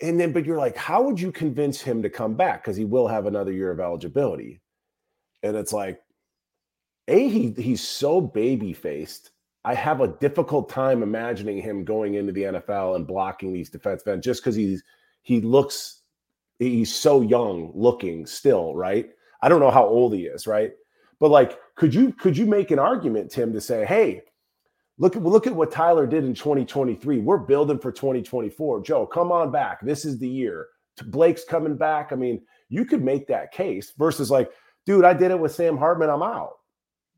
And 0.00 0.18
then, 0.18 0.32
but 0.32 0.44
you're 0.44 0.58
like, 0.58 0.76
how 0.76 1.02
would 1.02 1.20
you 1.20 1.32
convince 1.32 1.80
him 1.80 2.02
to 2.02 2.10
come 2.10 2.34
back? 2.34 2.62
Because 2.62 2.76
he 2.76 2.84
will 2.84 3.08
have 3.08 3.26
another 3.26 3.52
year 3.52 3.70
of 3.70 3.80
eligibility. 3.80 4.60
And 5.42 5.56
it's 5.56 5.72
like, 5.72 6.00
A, 7.08 7.28
he 7.28 7.50
he's 7.56 7.86
so 7.86 8.20
baby 8.20 8.72
faced. 8.72 9.30
I 9.64 9.74
have 9.74 10.00
a 10.00 10.08
difficult 10.08 10.68
time 10.68 11.02
imagining 11.02 11.60
him 11.60 11.84
going 11.84 12.14
into 12.14 12.32
the 12.32 12.42
NFL 12.42 12.96
and 12.96 13.06
blocking 13.06 13.52
these 13.52 13.70
defense 13.70 14.04
men 14.06 14.22
just 14.22 14.42
because 14.42 14.54
he's 14.56 14.82
he 15.22 15.40
looks 15.40 16.02
he's 16.58 16.94
so 16.94 17.20
young 17.20 17.72
looking 17.74 18.26
still, 18.26 18.74
right? 18.74 19.10
I 19.42 19.48
don't 19.48 19.60
know 19.60 19.70
how 19.70 19.86
old 19.86 20.14
he 20.14 20.26
is, 20.26 20.46
right? 20.46 20.72
But 21.20 21.30
like, 21.30 21.58
could 21.74 21.94
you 21.94 22.12
could 22.12 22.36
you 22.36 22.46
make 22.46 22.70
an 22.70 22.78
argument, 22.78 23.30
Tim, 23.30 23.52
to 23.52 23.60
say, 23.60 23.84
hey, 23.84 24.22
look 24.98 25.16
at 25.16 25.22
look 25.22 25.46
at 25.46 25.54
what 25.54 25.70
Tyler 25.70 26.06
did 26.06 26.24
in 26.24 26.34
2023. 26.34 27.18
We're 27.18 27.38
building 27.38 27.78
for 27.78 27.92
2024. 27.92 28.82
Joe, 28.82 29.06
come 29.06 29.32
on 29.32 29.50
back. 29.50 29.80
This 29.80 30.04
is 30.04 30.18
the 30.18 30.28
year. 30.28 30.66
Blake's 31.06 31.44
coming 31.44 31.76
back. 31.76 32.12
I 32.12 32.16
mean, 32.16 32.42
you 32.68 32.84
could 32.84 33.02
make 33.02 33.26
that 33.28 33.52
case 33.52 33.92
versus 33.96 34.30
like, 34.30 34.50
dude, 34.84 35.04
I 35.04 35.14
did 35.14 35.30
it 35.30 35.38
with 35.38 35.54
Sam 35.54 35.76
Hartman. 35.76 36.10
I'm 36.10 36.22
out. 36.22 36.54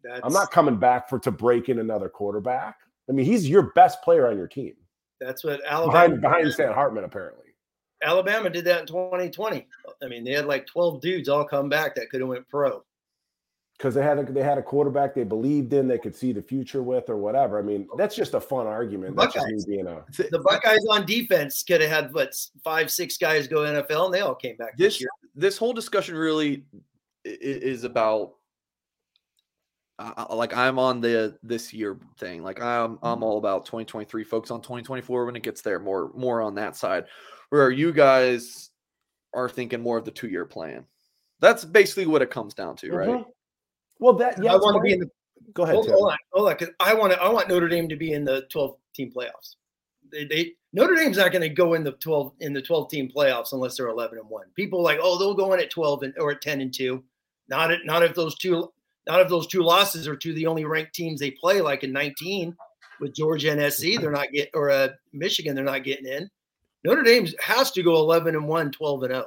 That's, 0.02 0.20
I'm 0.22 0.32
not 0.32 0.50
coming 0.50 0.78
back 0.78 1.08
for 1.08 1.18
to 1.20 1.30
break 1.30 1.68
in 1.68 1.78
another 1.78 2.08
quarterback. 2.08 2.76
I 3.08 3.12
mean, 3.12 3.26
he's 3.26 3.48
your 3.48 3.72
best 3.74 4.02
player 4.02 4.28
on 4.28 4.36
your 4.36 4.46
team. 4.46 4.74
That's 5.20 5.44
what 5.44 5.60
Alabama 5.66 6.16
behind, 6.16 6.20
behind 6.22 6.52
Sam 6.52 6.72
Hartman 6.72 7.04
apparently. 7.04 7.46
Alabama 8.02 8.48
did 8.48 8.64
that 8.64 8.80
in 8.80 8.86
2020. 8.86 9.66
I 10.02 10.06
mean, 10.08 10.24
they 10.24 10.32
had 10.32 10.46
like 10.46 10.66
12 10.66 11.02
dudes 11.02 11.28
all 11.28 11.44
come 11.44 11.68
back 11.68 11.94
that 11.94 12.08
could 12.08 12.20
have 12.20 12.28
went 12.28 12.48
pro 12.48 12.82
because 13.80 13.94
they 13.94 14.02
had 14.02 14.18
a, 14.18 14.24
they 14.30 14.42
had 14.42 14.58
a 14.58 14.62
quarterback 14.62 15.14
they 15.14 15.24
believed 15.24 15.72
in, 15.72 15.88
they 15.88 15.96
could 15.96 16.14
see 16.14 16.32
the 16.32 16.42
future 16.42 16.82
with, 16.82 17.08
or 17.08 17.16
whatever. 17.16 17.58
I 17.58 17.62
mean, 17.62 17.88
that's 17.96 18.14
just 18.14 18.34
a 18.34 18.40
fun 18.40 18.66
argument. 18.66 19.16
That's 19.16 19.32
just 19.32 19.66
being 19.66 19.86
a 19.86 20.04
the 20.30 20.42
Buckeyes 20.44 20.84
on 20.90 21.06
defense 21.06 21.62
could 21.62 21.80
have 21.80 21.90
had 21.90 22.12
what 22.12 22.34
five, 22.62 22.90
six 22.90 23.16
guys 23.16 23.48
go 23.48 23.60
NFL, 23.60 24.04
and 24.04 24.14
they 24.14 24.20
all 24.20 24.34
came 24.34 24.56
back 24.58 24.76
this, 24.76 24.94
this 24.94 25.00
year. 25.00 25.08
This 25.34 25.56
whole 25.56 25.72
discussion 25.72 26.14
really 26.14 26.64
is 27.24 27.84
about 27.84 28.34
uh, 29.98 30.26
like 30.28 30.54
I'm 30.54 30.78
on 30.78 31.00
the 31.00 31.38
this 31.42 31.72
year 31.72 31.98
thing. 32.18 32.42
Like 32.42 32.60
I'm 32.60 32.98
I'm 33.02 33.14
mm-hmm. 33.14 33.22
all 33.22 33.38
about 33.38 33.64
2023. 33.64 34.24
Focus 34.24 34.50
on 34.50 34.60
2024 34.60 35.24
when 35.24 35.36
it 35.36 35.42
gets 35.42 35.62
there. 35.62 35.78
More 35.78 36.10
more 36.14 36.42
on 36.42 36.54
that 36.56 36.76
side. 36.76 37.04
Where 37.48 37.70
you 37.70 37.94
guys 37.94 38.68
are 39.32 39.48
thinking 39.48 39.80
more 39.80 39.96
of 39.96 40.04
the 40.04 40.10
two 40.10 40.28
year 40.28 40.44
plan. 40.44 40.84
That's 41.40 41.64
basically 41.64 42.04
what 42.04 42.20
it 42.20 42.30
comes 42.30 42.52
down 42.52 42.76
to, 42.76 42.88
mm-hmm. 42.88 42.96
right? 42.96 43.24
Well, 44.00 44.14
that 44.14 44.42
yeah, 44.42 44.54
I 44.54 44.56
want 44.56 44.76
to 44.76 44.80
be 44.80 44.92
in 44.94 45.00
the. 45.00 45.10
Go 45.54 45.62
ahead. 45.62 45.74
Hold, 45.74 45.88
hold 45.88 46.12
on, 46.12 46.18
hold 46.32 46.48
on, 46.48 46.56
because 46.58 46.74
I 46.80 46.94
want 46.94 47.12
to. 47.12 47.20
I 47.20 47.28
want 47.28 47.48
Notre 47.48 47.68
Dame 47.68 47.88
to 47.88 47.96
be 47.96 48.12
in 48.12 48.24
the 48.24 48.42
12 48.50 48.76
team 48.94 49.12
playoffs. 49.14 49.56
They, 50.10 50.24
they 50.24 50.52
Notre 50.72 50.94
Dame's 50.94 51.16
not 51.16 51.32
going 51.32 51.42
to 51.42 51.48
go 51.48 51.74
in 51.74 51.84
the 51.84 51.92
12 51.92 52.32
in 52.40 52.52
the 52.52 52.62
12 52.62 52.90
team 52.90 53.10
playoffs 53.14 53.52
unless 53.52 53.76
they're 53.76 53.88
11 53.88 54.18
and 54.18 54.28
one. 54.28 54.46
People 54.54 54.82
like, 54.82 54.98
oh, 55.02 55.18
they'll 55.18 55.34
go 55.34 55.52
in 55.52 55.60
at 55.60 55.70
12 55.70 56.02
and 56.04 56.14
or 56.18 56.32
at 56.32 56.40
10 56.40 56.60
and 56.60 56.72
two. 56.72 57.02
Not 57.48 57.72
at, 57.72 57.84
not 57.84 58.02
if 58.02 58.14
those 58.14 58.36
two 58.36 58.72
not 59.06 59.20
if 59.20 59.28
those 59.28 59.46
two 59.46 59.62
losses 59.62 60.06
are 60.06 60.16
to 60.16 60.32
the 60.32 60.46
only 60.46 60.64
ranked 60.64 60.94
teams 60.94 61.20
they 61.20 61.32
play, 61.32 61.60
like 61.60 61.82
in 61.82 61.92
19 61.92 62.56
with 63.00 63.14
Georgia 63.14 63.50
and 63.50 63.72
SC, 63.72 64.00
they're 64.00 64.12
not 64.12 64.30
get 64.32 64.50
or 64.54 64.70
uh, 64.70 64.88
Michigan, 65.12 65.54
they're 65.54 65.64
not 65.64 65.84
getting 65.84 66.06
in. 66.06 66.30
Notre 66.84 67.02
Dame 67.02 67.26
has 67.40 67.70
to 67.72 67.82
go 67.82 67.96
11 67.96 68.34
and 68.34 68.46
1, 68.46 68.70
12 68.70 69.02
and 69.02 69.12
0 69.12 69.26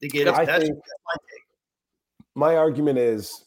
to 0.00 0.08
get 0.08 0.26
it. 0.26 0.34
That's, 0.34 0.64
think, 0.64 0.78
my, 2.36 2.48
my 2.48 2.56
argument 2.56 2.98
is 2.98 3.44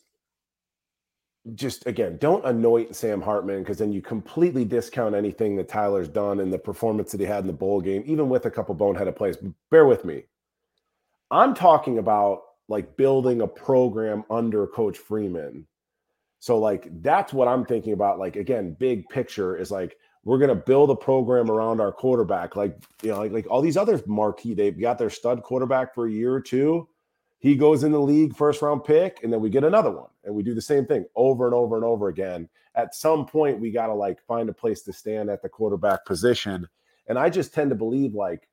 just 1.56 1.86
again, 1.88 2.18
don't 2.18 2.46
anoint 2.46 2.96
Sam 2.96 3.22
Hartman 3.22 3.60
because 3.60 3.78
then 3.78 3.92
you 3.92 4.02
completely 4.02 4.66
discount 4.66 5.16
anything 5.16 5.56
that 5.56 5.70
Tyler's 5.70 6.08
done 6.08 6.40
and 6.40 6.52
the 6.52 6.60
performance 6.60 7.12
that 7.12 7.20
he 7.20 7.26
had 7.26 7.42
in 7.42 7.48
the 7.48 7.54
bowl 7.54 7.82
game, 7.82 8.04
even 8.06 8.30
with 8.30 8.46
a 8.46 8.52
couple 8.52 8.76
boneheaded 8.76 9.16
plays. 9.16 9.38
Bear 9.70 9.86
with 9.86 10.06
me. 10.06 10.24
I'm 11.32 11.54
talking 11.54 11.98
about 11.98 12.42
like 12.68 12.98
building 12.98 13.42
a 13.42 13.48
program 13.48 14.24
under 14.30 14.68
Coach 14.68 14.98
Freeman. 14.98 15.68
So, 16.40 16.60
like, 16.60 16.88
that's 17.02 17.34
what 17.34 17.48
I'm 17.48 17.66
thinking 17.66 17.94
about. 17.94 18.20
Like, 18.20 18.36
again, 18.36 18.76
big 18.80 19.08
picture 19.10 19.58
is 19.58 19.72
like 19.72 19.98
we're 20.24 20.38
gonna 20.38 20.56
build 20.56 20.90
a 20.90 20.96
program 20.96 21.50
around 21.50 21.82
our 21.82 21.92
quarterback. 21.92 22.56
Like, 22.56 22.78
you 23.02 23.10
know, 23.10 23.20
like, 23.20 23.32
like 23.32 23.48
all 23.50 23.62
these 23.62 23.78
other 23.78 24.02
marquee, 24.06 24.54
they've 24.54 24.80
got 24.80 24.98
their 24.98 25.10
stud 25.10 25.44
quarterback 25.44 25.96
for 25.96 26.08
a 26.08 26.12
year 26.12 26.34
or 26.34 26.42
two 26.42 26.88
he 27.40 27.56
goes 27.56 27.84
in 27.84 27.92
the 27.92 28.00
league 28.00 28.36
first 28.36 28.62
round 28.62 28.84
pick 28.84 29.20
and 29.24 29.32
then 29.32 29.42
we 29.42 29.50
get 29.50 29.64
another 29.64 29.92
one 29.92 30.10
and 30.24 30.34
we 30.34 30.44
do 30.44 30.54
the 30.54 30.62
same 30.62 30.86
thing 30.86 31.06
over 31.16 31.46
and 31.46 31.54
over 31.54 31.76
and 31.76 31.86
over 31.86 32.08
again. 32.08 32.50
At 32.76 32.96
some 32.96 33.26
point 33.26 33.60
we 33.60 33.72
got 33.72 33.88
to 33.88 33.94
like 33.94 34.22
find 34.28 34.50
a 34.50 34.54
place 34.54 34.82
to 34.84 34.94
stand 34.94 35.30
at 35.30 35.42
the 35.42 35.50
quarterback 35.50 36.06
position. 36.06 36.68
And 37.08 37.18
i 37.18 37.30
just 37.30 37.54
tend 37.54 37.70
to 37.70 37.76
believe 37.76 38.14
like 38.14 38.48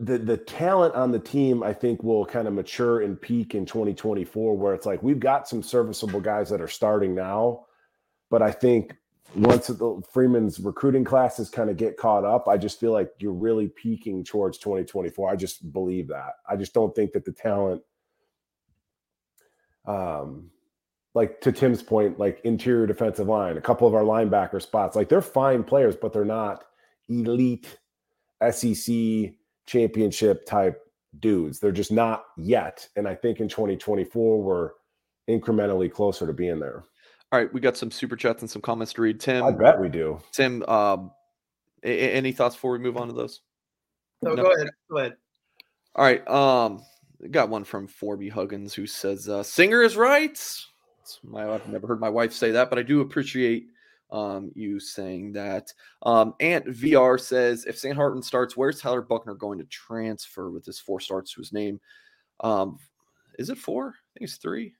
the 0.00 0.18
the 0.18 0.36
talent 0.36 0.94
on 0.94 1.12
the 1.12 1.18
team 1.18 1.62
i 1.62 1.72
think 1.72 2.02
will 2.02 2.26
kind 2.26 2.48
of 2.48 2.54
mature 2.54 3.02
and 3.02 3.20
peak 3.20 3.54
in 3.54 3.64
2024 3.64 4.56
where 4.56 4.74
it's 4.74 4.86
like 4.86 5.02
we've 5.02 5.20
got 5.20 5.48
some 5.48 5.62
serviceable 5.62 6.20
guys 6.20 6.50
that 6.50 6.60
are 6.60 6.68
starting 6.68 7.14
now 7.14 7.64
but 8.30 8.42
i 8.42 8.50
think 8.50 8.96
once 9.36 9.66
the 9.66 10.02
Freeman's 10.12 10.60
recruiting 10.60 11.04
classes 11.04 11.50
kind 11.50 11.70
of 11.70 11.76
get 11.76 11.96
caught 11.96 12.24
up, 12.24 12.48
I 12.48 12.56
just 12.56 12.78
feel 12.78 12.92
like 12.92 13.10
you're 13.18 13.32
really 13.32 13.68
peaking 13.68 14.24
towards 14.24 14.58
2024. 14.58 15.30
I 15.30 15.36
just 15.36 15.72
believe 15.72 16.08
that. 16.08 16.34
I 16.48 16.56
just 16.56 16.72
don't 16.72 16.94
think 16.94 17.12
that 17.12 17.24
the 17.24 17.32
talent, 17.32 17.82
um, 19.86 20.50
like 21.14 21.40
to 21.42 21.52
Tim's 21.52 21.82
point, 21.82 22.18
like 22.18 22.40
interior 22.44 22.86
defensive 22.86 23.28
line, 23.28 23.56
a 23.56 23.60
couple 23.60 23.86
of 23.86 23.94
our 23.94 24.02
linebacker 24.02 24.60
spots, 24.60 24.96
like 24.96 25.08
they're 25.08 25.22
fine 25.22 25.64
players, 25.64 25.96
but 25.96 26.12
they're 26.12 26.24
not 26.24 26.64
elite 27.08 27.78
SEC 28.50 29.32
championship 29.66 30.46
type 30.46 30.80
dudes. 31.20 31.60
They're 31.60 31.72
just 31.72 31.92
not 31.92 32.24
yet. 32.36 32.88
And 32.96 33.06
I 33.06 33.14
think 33.14 33.40
in 33.40 33.48
2024, 33.48 34.42
we're 34.42 34.70
incrementally 35.28 35.90
closer 35.90 36.26
to 36.26 36.32
being 36.32 36.58
there. 36.58 36.84
All 37.32 37.40
right, 37.40 37.52
we 37.52 37.60
got 37.60 37.76
some 37.76 37.90
super 37.90 38.16
chats 38.16 38.42
and 38.42 38.50
some 38.50 38.62
comments 38.62 38.92
to 38.94 39.02
read. 39.02 39.18
Tim, 39.18 39.44
I 39.44 39.50
bet 39.50 39.80
we 39.80 39.88
do. 39.88 40.20
Tim, 40.32 40.62
um, 40.64 41.10
a- 41.82 42.12
any 42.12 42.32
thoughts 42.32 42.54
before 42.54 42.72
we 42.72 42.78
move 42.78 42.96
on 42.96 43.08
to 43.08 43.14
those? 43.14 43.40
No, 44.22 44.34
no, 44.34 44.42
go 44.42 44.52
ahead. 44.52 44.70
Go 44.90 44.98
ahead. 44.98 45.16
All 45.96 46.04
right. 46.04 46.28
Um, 46.28 46.82
got 47.30 47.48
one 47.48 47.64
from 47.64 47.88
Forby 47.88 48.30
Huggins 48.30 48.74
who 48.74 48.86
says, 48.86 49.28
uh, 49.28 49.42
"Singer 49.42 49.82
is 49.82 49.96
right." 49.96 50.40
My, 51.22 51.50
I've 51.50 51.68
never 51.68 51.86
heard 51.86 52.00
my 52.00 52.08
wife 52.08 52.32
say 52.32 52.52
that, 52.52 52.70
but 52.70 52.78
I 52.78 52.82
do 52.82 53.00
appreciate 53.00 53.66
um, 54.10 54.50
you 54.54 54.80
saying 54.80 55.32
that. 55.32 55.72
Um, 56.02 56.34
Ant 56.40 56.66
VR 56.66 57.20
says, 57.20 57.64
"If 57.66 57.78
Sam 57.78 57.96
Hartman 57.96 58.22
starts, 58.22 58.56
where's 58.56 58.80
Tyler 58.80 59.02
Buchner 59.02 59.34
going 59.34 59.58
to 59.58 59.64
transfer 59.64 60.50
with 60.50 60.64
his 60.64 60.78
four 60.78 61.00
starts 61.00 61.32
to 61.34 61.40
his 61.40 61.52
name?" 61.52 61.80
Um, 62.40 62.78
is 63.38 63.50
it 63.50 63.58
four? 63.58 63.88
I 63.88 64.18
think 64.18 64.28
it's 64.28 64.36
three 64.36 64.74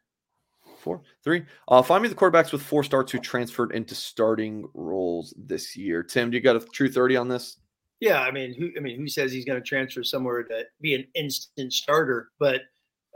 four, 0.85 1.01
three. 1.25 1.43
Uh, 1.67 1.83
find 1.83 2.03
me 2.03 2.09
the 2.09 2.15
quarterbacks 2.15 2.53
with 2.53 2.63
four 2.63 2.85
starts 2.85 3.11
who 3.11 3.19
transferred 3.19 3.73
into 3.73 3.95
starting 3.95 4.69
roles 4.75 5.35
this 5.37 5.77
year. 5.77 6.05
Tim, 6.05 6.31
do 6.31 6.37
you 6.37 6.43
got 6.43 6.55
a 6.55 6.61
true 6.61 6.89
thirty 6.89 7.17
on 7.17 7.27
this? 7.27 7.57
Yeah, 8.01 8.21
I 8.21 8.31
mean, 8.31 8.55
who 8.55 8.71
I 8.77 8.81
mean, 8.81 8.99
who 8.99 9.09
says 9.09 9.33
he's 9.33 9.47
going 9.47 9.61
to 9.61 9.67
transfer 9.67 10.05
somewhere 10.05 10.43
to 10.45 10.65
be 10.81 10.95
an 10.95 11.07
instant 11.15 11.73
starter? 11.73 12.29
But 12.39 12.61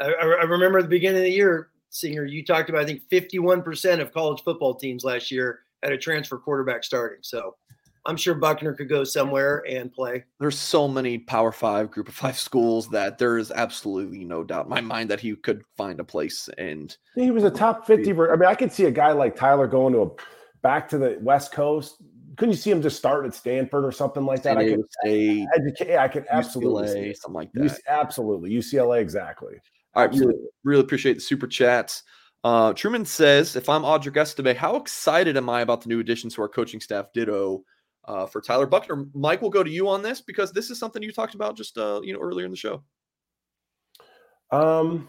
I, 0.01 0.07
I 0.07 0.45
remember 0.45 0.79
at 0.79 0.85
the 0.85 0.89
beginning 0.89 1.19
of 1.19 1.25
the 1.25 1.31
year, 1.31 1.69
Singer, 1.91 2.25
you 2.25 2.45
talked 2.45 2.71
about 2.71 2.83
I 2.83 2.87
think 2.87 3.03
fifty-one 3.11 3.63
percent 3.63 4.01
of 4.01 4.13
college 4.13 4.43
football 4.43 4.75
teams 4.75 5.05
last 5.05 5.31
year 5.31 5.61
had 5.83 5.93
a 5.93 5.99
transfer 5.99 6.39
quarterback 6.39 6.85
starting. 6.85 7.19
So 7.23 7.55
I'm 8.09 8.17
sure 8.17 8.35
Buchner 8.35 8.73
could 8.73 8.89
go 8.89 9.05
somewhere 9.05 9.63
and 9.69 9.93
play. 9.93 10.25
There's 10.41 10.59
so 10.59 10.89
many 10.89 11.19
Power 11.19 11.53
Five, 11.53 11.91
Group 11.91 12.09
of 12.09 12.15
Five 12.15 12.39
schools 12.39 12.89
that 12.89 13.19
there 13.19 13.37
is 13.37 13.51
absolutely 13.51 14.25
no 14.25 14.43
doubt 14.43 14.65
in 14.65 14.71
my 14.71 14.81
mind 14.81 15.11
that 15.11 15.21
he 15.21 15.37
could 15.37 15.63
find 15.77 16.01
a 16.01 16.05
place. 16.05 16.49
And 16.57 16.97
he 17.15 17.31
was 17.31 17.45
a 17.45 17.51
top 17.51 17.87
50. 17.87 18.11
I 18.11 18.15
mean, 18.15 18.45
I 18.47 18.55
could 18.55 18.73
see 18.73 18.87
a 18.87 18.91
guy 18.91 19.13
like 19.13 19.37
Tyler 19.37 19.67
going 19.67 19.93
to 19.93 20.03
a 20.03 20.11
back 20.63 20.89
to 20.89 20.99
the 20.99 21.19
West 21.21 21.53
Coast. 21.53 21.97
Couldn't 22.37 22.53
you 22.53 22.57
see 22.57 22.71
him 22.71 22.81
just 22.81 22.97
start 22.97 23.27
at 23.27 23.35
Stanford 23.35 23.85
or 23.85 23.93
something 23.93 24.25
like 24.25 24.43
that? 24.45 24.57
I 24.57 24.71
could, 24.71 24.85
State, 25.05 25.47
I, 25.55 26.05
I 26.05 26.09
could 26.09 26.25
absolutely 26.31 26.89
UCLA, 26.89 27.17
something 27.17 27.35
like 27.35 27.53
that. 27.53 27.79
absolutely, 27.89 28.51
UCLA, 28.51 29.01
exactly. 29.01 29.57
All 29.95 30.07
right, 30.07 30.19
really, 30.19 30.35
really 30.65 30.81
appreciate 30.81 31.15
the 31.15 31.21
super 31.21 31.47
chats. 31.47 32.05
Uh, 32.45 32.73
Truman 32.73 33.05
says, 33.05 33.57
if 33.57 33.69
I'm 33.69 33.83
Audric 33.83 34.17
Estime, 34.17 34.55
how 34.57 34.77
excited 34.77 35.37
am 35.37 35.51
I 35.51 35.61
about 35.61 35.83
the 35.83 35.89
new 35.89 36.01
additions 36.01 36.35
to 36.37 36.43
our 36.43 36.49
coaching 36.49 36.81
staff? 36.81 37.13
Ditto 37.13 37.65
uh, 38.09 38.27
for 38.27 38.41
Tyler 38.41 38.67
Buchner. 38.67 39.07
Mike, 39.15 39.43
we'll 39.43 39.51
go 39.51 39.63
to 39.63 39.71
you 39.71 39.89
on 39.89 40.03
this 40.03 40.21
because 40.21 40.51
this 40.51 40.71
is 40.71 40.79
something 40.79 41.03
you 41.03 41.13
talked 41.13 41.35
about 41.35 41.57
just 41.57 41.77
uh, 41.79 42.01
you 42.03 42.13
know 42.13 42.21
earlier 42.21 42.47
in 42.47 42.51
the 42.51 42.57
show. 42.57 42.83
Um. 44.51 45.09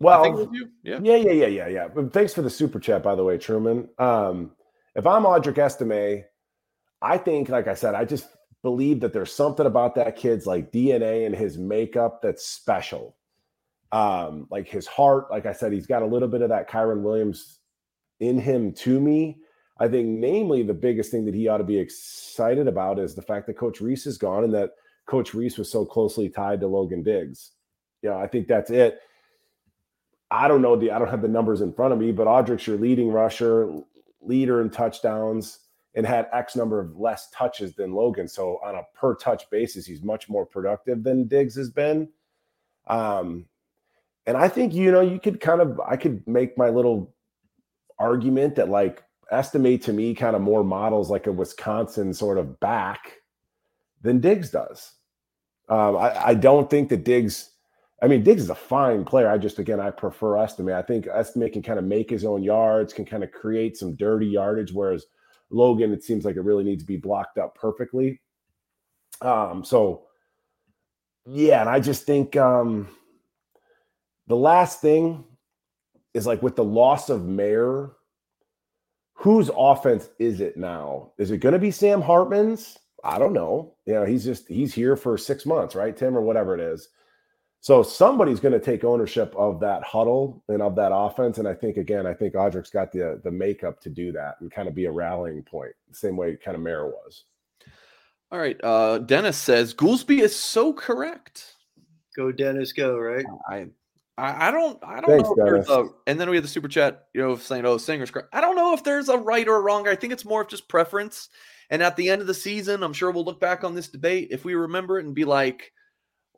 Well, 0.00 0.50
yeah, 0.82 0.98
yeah, 1.02 1.16
yeah, 1.16 1.32
yeah, 1.32 1.46
yeah, 1.46 1.68
yeah. 1.68 1.88
But 1.88 2.12
thanks 2.12 2.34
for 2.34 2.42
the 2.42 2.50
super 2.50 2.78
chat, 2.78 3.02
by 3.02 3.14
the 3.14 3.24
way, 3.24 3.38
Truman. 3.38 3.88
Um, 3.98 4.50
if 4.94 5.06
I'm 5.06 5.22
Audric 5.22 5.56
Estime, 5.56 6.24
I 7.00 7.16
think, 7.16 7.48
like 7.48 7.68
I 7.68 7.74
said, 7.74 7.94
I 7.94 8.04
just 8.04 8.26
believe 8.62 9.00
that 9.00 9.12
there's 9.12 9.32
something 9.32 9.64
about 9.64 9.94
that 9.94 10.16
kid's 10.16 10.46
like 10.46 10.72
DNA 10.72 11.26
and 11.26 11.34
his 11.34 11.56
makeup 11.56 12.20
that's 12.22 12.44
special. 12.44 13.16
Um, 13.92 14.48
like 14.50 14.68
his 14.68 14.86
heart, 14.86 15.30
like 15.30 15.46
I 15.46 15.52
said, 15.52 15.72
he's 15.72 15.86
got 15.86 16.02
a 16.02 16.06
little 16.06 16.28
bit 16.28 16.42
of 16.42 16.48
that 16.48 16.68
Kyren 16.68 17.02
Williams 17.02 17.60
in 18.20 18.38
him 18.38 18.72
to 18.72 19.00
me. 19.00 19.38
I 19.78 19.88
think, 19.88 20.08
namely, 20.08 20.62
the 20.62 20.74
biggest 20.74 21.10
thing 21.10 21.24
that 21.24 21.34
he 21.34 21.48
ought 21.48 21.58
to 21.58 21.64
be 21.64 21.78
excited 21.78 22.68
about 22.68 22.98
is 22.98 23.14
the 23.14 23.22
fact 23.22 23.46
that 23.46 23.58
Coach 23.58 23.80
Rees 23.80 24.06
is 24.06 24.18
gone 24.18 24.44
and 24.44 24.54
that 24.54 24.70
Coach 25.06 25.34
Rees 25.34 25.58
was 25.58 25.70
so 25.70 25.84
closely 25.84 26.28
tied 26.28 26.60
to 26.60 26.68
Logan 26.68 27.02
Diggs. 27.02 27.52
Yeah, 28.02 28.16
I 28.16 28.26
think 28.26 28.46
that's 28.46 28.70
it. 28.70 29.00
I 30.30 30.48
don't 30.48 30.62
know 30.62 30.76
the 30.76 30.90
I 30.90 30.98
don't 30.98 31.08
have 31.08 31.22
the 31.22 31.28
numbers 31.28 31.60
in 31.60 31.72
front 31.72 31.92
of 31.92 31.98
me, 31.98 32.12
but 32.12 32.26
Audric's 32.26 32.66
your 32.66 32.76
leading 32.76 33.10
rusher, 33.10 33.72
leader 34.20 34.60
in 34.60 34.70
touchdowns, 34.70 35.60
and 35.94 36.06
had 36.06 36.28
X 36.32 36.56
number 36.56 36.80
of 36.80 36.98
less 36.98 37.30
touches 37.30 37.74
than 37.74 37.94
Logan. 37.94 38.28
So 38.28 38.58
on 38.64 38.74
a 38.74 38.82
per 38.94 39.14
touch 39.14 39.48
basis, 39.50 39.86
he's 39.86 40.02
much 40.02 40.28
more 40.28 40.46
productive 40.46 41.02
than 41.02 41.26
Diggs 41.26 41.56
has 41.56 41.70
been. 41.70 42.08
Um, 42.86 43.46
and 44.26 44.36
I 44.36 44.48
think 44.48 44.74
you 44.74 44.90
know 44.90 45.00
you 45.00 45.20
could 45.20 45.40
kind 45.40 45.60
of 45.60 45.80
I 45.80 45.96
could 45.96 46.26
make 46.26 46.56
my 46.56 46.68
little 46.68 47.14
argument 47.98 48.56
that 48.56 48.68
like 48.68 49.04
Estime 49.34 49.78
to 49.80 49.92
me 49.92 50.14
kind 50.14 50.36
of 50.36 50.42
more 50.42 50.64
models 50.64 51.10
like 51.10 51.26
a 51.26 51.32
Wisconsin 51.32 52.14
sort 52.14 52.38
of 52.38 52.58
back 52.60 53.18
than 54.02 54.20
Diggs 54.20 54.50
does. 54.50 54.92
Um, 55.68 55.96
I, 55.96 56.26
I, 56.26 56.34
don't 56.34 56.68
think 56.68 56.90
that 56.90 57.04
Diggs. 57.04 57.50
I 58.02 58.06
mean, 58.06 58.22
Diggs 58.22 58.42
is 58.42 58.50
a 58.50 58.54
fine 58.54 59.04
player. 59.04 59.28
I 59.28 59.38
just 59.38 59.58
again 59.58 59.80
I 59.80 59.90
prefer 59.90 60.36
Estime. 60.36 60.76
I 60.76 60.82
think 60.82 61.06
Estime 61.06 61.50
can 61.50 61.62
kind 61.62 61.78
of 61.78 61.84
make 61.84 62.10
his 62.10 62.24
own 62.24 62.42
yards, 62.42 62.92
can 62.92 63.06
kind 63.06 63.24
of 63.24 63.32
create 63.32 63.76
some 63.76 63.94
dirty 63.94 64.26
yardage, 64.26 64.72
whereas 64.72 65.06
Logan, 65.50 65.92
it 65.92 66.04
seems 66.04 66.24
like 66.24 66.36
it 66.36 66.42
really 66.42 66.64
needs 66.64 66.82
to 66.82 66.86
be 66.86 66.96
blocked 66.96 67.38
up 67.38 67.54
perfectly. 67.54 68.20
Um, 69.22 69.64
so 69.64 70.04
yeah, 71.26 71.60
and 71.60 71.70
I 71.70 71.80
just 71.80 72.04
think 72.04 72.36
um 72.36 72.88
the 74.26 74.36
last 74.36 74.80
thing 74.80 75.24
is 76.12 76.26
like 76.26 76.42
with 76.42 76.56
the 76.56 76.64
loss 76.64 77.10
of 77.10 77.26
Mayer, 77.26 77.92
whose 79.14 79.50
offense 79.56 80.10
is 80.18 80.40
it 80.40 80.56
now? 80.56 81.12
Is 81.18 81.30
it 81.30 81.38
going 81.38 81.54
to 81.54 81.58
be 81.58 81.70
Sam 81.70 82.02
Hartman's? 82.02 82.78
I 83.02 83.18
don't 83.18 83.32
know. 83.32 83.74
You 83.86 83.94
know, 83.94 84.04
he's 84.04 84.24
just 84.24 84.48
he's 84.48 84.74
here 84.74 84.96
for 84.96 85.16
six 85.16 85.46
months, 85.46 85.74
right, 85.74 85.96
Tim, 85.96 86.16
or 86.16 86.22
whatever 86.22 86.54
it 86.54 86.60
is. 86.60 86.88
So 87.60 87.82
somebody's 87.82 88.40
going 88.40 88.52
to 88.52 88.60
take 88.60 88.84
ownership 88.84 89.34
of 89.36 89.58
that 89.60 89.82
huddle 89.82 90.42
and 90.48 90.60
of 90.60 90.76
that 90.76 90.92
offense. 90.94 91.38
And 91.38 91.48
I 91.48 91.54
think 91.54 91.78
again, 91.78 92.06
I 92.06 92.12
think 92.12 92.34
Audric's 92.34 92.70
got 92.70 92.92
the 92.92 93.20
the 93.24 93.30
makeup 93.30 93.80
to 93.80 93.88
do 93.88 94.12
that 94.12 94.36
and 94.40 94.50
kind 94.50 94.68
of 94.68 94.74
be 94.74 94.84
a 94.84 94.92
rallying 94.92 95.42
point, 95.42 95.72
the 95.88 95.94
same 95.96 96.16
way 96.16 96.36
kind 96.36 96.56
of 96.56 96.62
Mayer 96.62 96.86
was. 96.86 97.24
All 98.30 98.38
right. 98.38 98.58
Uh 98.62 98.98
Dennis 98.98 99.38
says 99.38 99.74
Goolsby 99.74 100.20
is 100.20 100.34
so 100.34 100.72
correct. 100.72 101.54
Go 102.16 102.32
Dennis, 102.32 102.72
go, 102.72 102.98
right? 102.98 103.24
I 103.48 103.68
I, 104.16 104.48
I 104.48 104.50
don't 104.50 104.78
I 104.84 105.00
don't 105.00 105.10
Thanks, 105.10 105.28
know 105.28 105.34
if 105.36 105.44
there's 105.44 105.68
a 105.68 105.88
and 106.06 106.20
then 106.20 106.30
we 106.30 106.36
had 106.36 106.44
the 106.44 106.48
super 106.48 106.68
chat, 106.68 107.08
you 107.14 107.20
know, 107.20 107.36
saying, 107.36 107.66
oh, 107.66 107.78
singer's 107.78 108.10
correct. 108.10 108.28
I 108.32 108.40
don't 108.40 108.56
know 108.56 108.72
if 108.74 108.84
there's 108.84 109.08
a 109.08 109.18
right 109.18 109.46
or 109.46 109.56
a 109.56 109.60
wrong. 109.60 109.88
I 109.88 109.96
think 109.96 110.12
it's 110.12 110.24
more 110.24 110.42
of 110.42 110.48
just 110.48 110.68
preference. 110.68 111.28
And 111.70 111.82
at 111.82 111.96
the 111.96 112.10
end 112.10 112.20
of 112.20 112.26
the 112.26 112.34
season, 112.34 112.82
I'm 112.82 112.92
sure 112.92 113.10
we'll 113.10 113.24
look 113.24 113.40
back 113.40 113.64
on 113.64 113.74
this 113.74 113.88
debate 113.88 114.28
if 114.30 114.44
we 114.44 114.54
remember 114.54 114.98
it 114.98 115.06
and 115.06 115.14
be 115.14 115.24
like, 115.24 115.72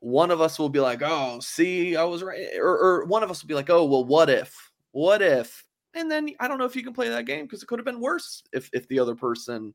one 0.01 0.31
of 0.31 0.41
us 0.41 0.59
will 0.59 0.69
be 0.69 0.81
like, 0.81 1.03
oh, 1.03 1.41
see, 1.41 1.97
I 1.97 2.05
was 2.05 2.23
right. 2.23 2.49
Or, 2.59 2.79
or 2.79 3.05
one 3.07 3.23
of 3.23 3.31
us 3.31 3.43
will 3.43 3.49
be 3.49 3.55
like, 3.55 3.71
oh, 3.71 3.85
well, 3.85 4.05
what 4.05 4.31
if? 4.31 4.71
What 4.93 5.21
if? 5.21 5.65
And 5.95 6.11
then 6.11 6.31
I 6.41 6.49
don't 6.49 6.59
know 6.59 6.65
if 6.65 6.77
you 6.77 6.83
can 6.83 6.93
play 6.93 7.09
that 7.09 7.27
game 7.27 7.45
because 7.45 7.63
it 7.63 7.67
could 7.67 7.79
have 7.79 7.87
been 7.87 8.01
worse 8.01 8.43
if 8.53 8.71
if 8.73 8.87
the 8.89 9.01
other 9.01 9.15
person, 9.15 9.75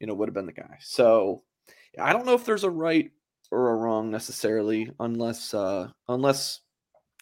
you 0.00 0.06
know, 0.06 0.14
would 0.14 0.28
have 0.28 0.34
been 0.34 0.46
the 0.46 0.52
guy. 0.52 0.78
So 0.80 1.42
I 2.00 2.12
don't 2.12 2.26
know 2.26 2.34
if 2.34 2.44
there's 2.44 2.64
a 2.64 2.70
right 2.70 3.10
or 3.50 3.70
a 3.70 3.76
wrong 3.76 4.10
necessarily, 4.10 4.90
unless 4.98 5.54
uh 5.54 5.88
unless 6.08 6.60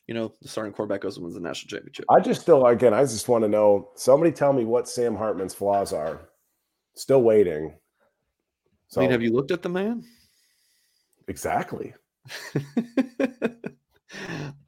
you 0.07 0.15
know 0.15 0.33
the 0.43 0.49
starting 0.49 0.73
quarterback 0.73 1.01
goes 1.01 1.17
and 1.17 1.25
wins 1.25 1.35
the 1.35 1.41
national 1.41 1.71
championship. 1.71 2.05
I 2.11 2.21
just 2.21 2.43
still 2.43 2.67
again, 2.67 2.95
I 2.95 3.03
just 3.03 3.29
want 3.29 3.45
to 3.45 3.49
know. 3.49 3.91
Somebody 3.97 4.33
tell 4.33 4.53
me 4.53 4.65
what 4.65 4.89
Sam 4.89 5.17
Hartman's 5.17 5.55
flaws 5.55 5.93
are. 5.93 6.29
Still 6.95 7.23
waiting. 7.23 7.75
So, 8.89 9.01
I 9.01 9.05
mean, 9.05 9.11
have 9.11 9.23
you 9.23 9.33
looked 9.33 9.51
at 9.51 9.63
the 9.63 9.69
man? 9.69 10.05
Exactly. 11.27 11.95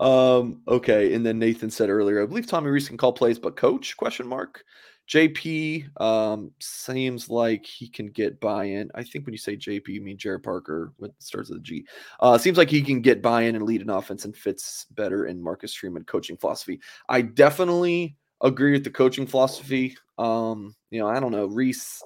um, 0.01 0.63
okay. 0.67 1.15
And 1.15 1.25
then 1.25 1.39
Nathan 1.39 1.71
said 1.71 1.91
earlier, 1.91 2.23
I 2.23 2.27
believe 2.27 2.47
Tommy 2.47 2.71
Rees 2.71 2.89
can 2.89 2.97
call 2.97 3.13
plays, 3.13 3.39
but 3.39 3.57
coach 3.57 3.97
question 3.97 4.27
mark. 4.27 4.65
JP 5.09 6.01
um, 6.01 6.51
seems 6.61 7.31
like 7.31 7.65
he 7.65 7.89
can 7.89 8.09
get 8.09 8.41
buy-in. 8.41 8.91
I 8.95 9.05
think 9.05 9.25
when 9.25 9.33
you 9.33 9.39
say 9.39 9.57
JP, 9.57 9.89
you 9.89 10.01
mean 10.01 10.17
Gerad 10.17 10.43
Parker, 10.43 10.93
what 10.99 11.13
starts 11.19 11.49
with 11.49 11.61
a 11.61 11.63
G. 11.63 11.87
Uh, 12.21 12.37
seems 12.39 12.59
like 12.59 12.71
he 12.71 12.83
can 12.83 13.01
get 13.01 13.23
buy-in 13.23 13.55
and 13.55 13.65
lead 13.65 13.83
an 13.83 13.91
offense 13.91 14.25
and 14.25 14.37
fits 14.37 14.87
better 14.91 15.27
in 15.27 15.43
Marcus 15.43 15.75
Freeman 15.75 16.05
coaching 16.05 16.37
philosophy. 16.37 16.81
I 17.09 17.23
definitely 17.23 18.17
agree 18.41 18.73
with 18.73 18.85
the 18.85 18.91
coaching 18.91 19.27
philosophy. 19.27 19.97
Um, 20.19 20.75
you 20.91 20.99
know, 20.99 21.09
I 21.09 21.21
don't 21.21 21.33
know. 21.33 21.47
Rees 21.47 22.03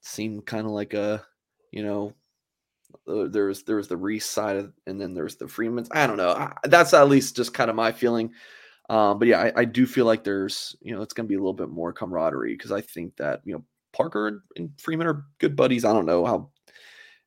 seemed 0.00 0.44
kind 0.46 0.66
of 0.66 0.72
like 0.72 0.94
a, 0.94 1.24
you 1.70 1.84
know, 1.84 2.14
uh, 3.08 3.26
there's 3.28 3.62
there's 3.64 3.88
the 3.88 3.96
Rees 3.96 4.24
side 4.24 4.56
of, 4.56 4.72
and 4.86 5.00
then 5.00 5.14
there's 5.14 5.36
the 5.36 5.48
Freemans. 5.48 5.88
I 5.92 6.06
don't 6.06 6.16
know. 6.16 6.30
I, 6.30 6.52
that's 6.64 6.94
at 6.94 7.08
least 7.08 7.36
just 7.36 7.54
kind 7.54 7.70
of 7.70 7.76
my 7.76 7.92
feeling. 7.92 8.32
Um, 8.90 9.18
but 9.18 9.28
yeah, 9.28 9.40
I, 9.40 9.60
I, 9.60 9.64
do 9.64 9.86
feel 9.86 10.04
like 10.04 10.24
there's 10.24 10.76
you 10.82 10.94
know 10.94 11.00
it's 11.00 11.14
going 11.14 11.26
to 11.26 11.28
be 11.28 11.36
a 11.36 11.38
little 11.38 11.54
bit 11.54 11.70
more 11.70 11.92
camaraderie 11.92 12.54
because 12.54 12.70
I 12.70 12.82
think 12.82 13.16
that 13.16 13.40
you 13.44 13.54
know 13.54 13.64
Parker 13.94 14.44
and 14.56 14.70
Freeman 14.78 15.06
are 15.06 15.24
good 15.38 15.56
buddies. 15.56 15.84
I 15.84 15.92
don't 15.92 16.06
know 16.06 16.26
how 16.26 16.50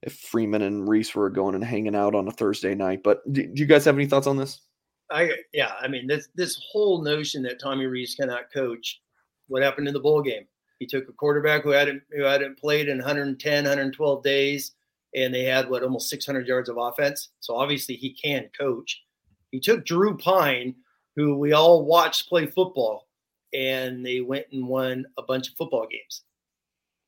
if 0.04 0.14
Freeman 0.14 0.62
and 0.62 0.88
Rees 0.88 1.14
were 1.16 1.32
going 1.32 1.56
and 1.56 1.64
hanging 1.64 1.96
out 1.96 2.14
on 2.14 2.28
a 2.28 2.32
Thursday 2.32 2.76
night, 2.76 3.02
but 3.04 3.22
do, 3.34 3.48
do 3.48 3.60
you 3.60 3.66
guys 3.66 3.86
have 3.86 3.96
any 3.96 4.06
thoughts 4.06 4.28
on 4.28 4.38
this? 4.38 4.62
I 5.10 5.32
yeah, 5.52 5.72
I 5.82 5.88
mean 5.88 6.06
this 6.06 6.30
this 6.36 6.62
whole 6.72 7.02
notion 7.02 7.42
that 7.44 7.60
Tommy 7.60 7.86
Rees 7.86 8.14
cannot 8.14 8.52
coach. 8.54 9.02
What 9.48 9.64
happened 9.64 9.88
in 9.88 9.94
the 9.94 10.00
bowl 10.00 10.22
game? 10.22 10.46
He 10.80 10.86
took 10.86 11.10
a 11.10 11.14
quarterback 11.14 11.64
who 11.64 11.70
hadn't 11.70 12.04
who 12.12 12.24
hadn't 12.24 12.60
played 12.60 12.88
in 12.88 12.98
110, 12.98 13.64
112 13.64 14.24
days 14.24 14.74
and 15.16 15.34
they 15.34 15.44
had 15.44 15.70
what 15.70 15.84
almost 15.84 16.10
600 16.10 16.48
yards 16.48 16.70
of 16.70 16.78
offense. 16.78 17.30
So 17.40 17.56
obviously 17.56 17.96
he 17.96 18.14
can 18.14 18.50
coach. 18.58 19.04
He 19.52 19.60
took 19.60 19.86
Drew 19.86 20.18
Pyne, 20.18 20.76
who 21.18 21.36
we 21.36 21.52
all 21.52 21.84
watched 21.84 22.30
play 22.30 22.46
football, 22.46 23.08
and 23.54 24.06
they 24.06 24.22
went 24.22 24.46
and 24.54 24.66
won 24.66 25.06
a 25.18 25.24
bunch 25.24 25.50
of 25.50 25.56
football 25.56 25.88
games. 25.90 26.22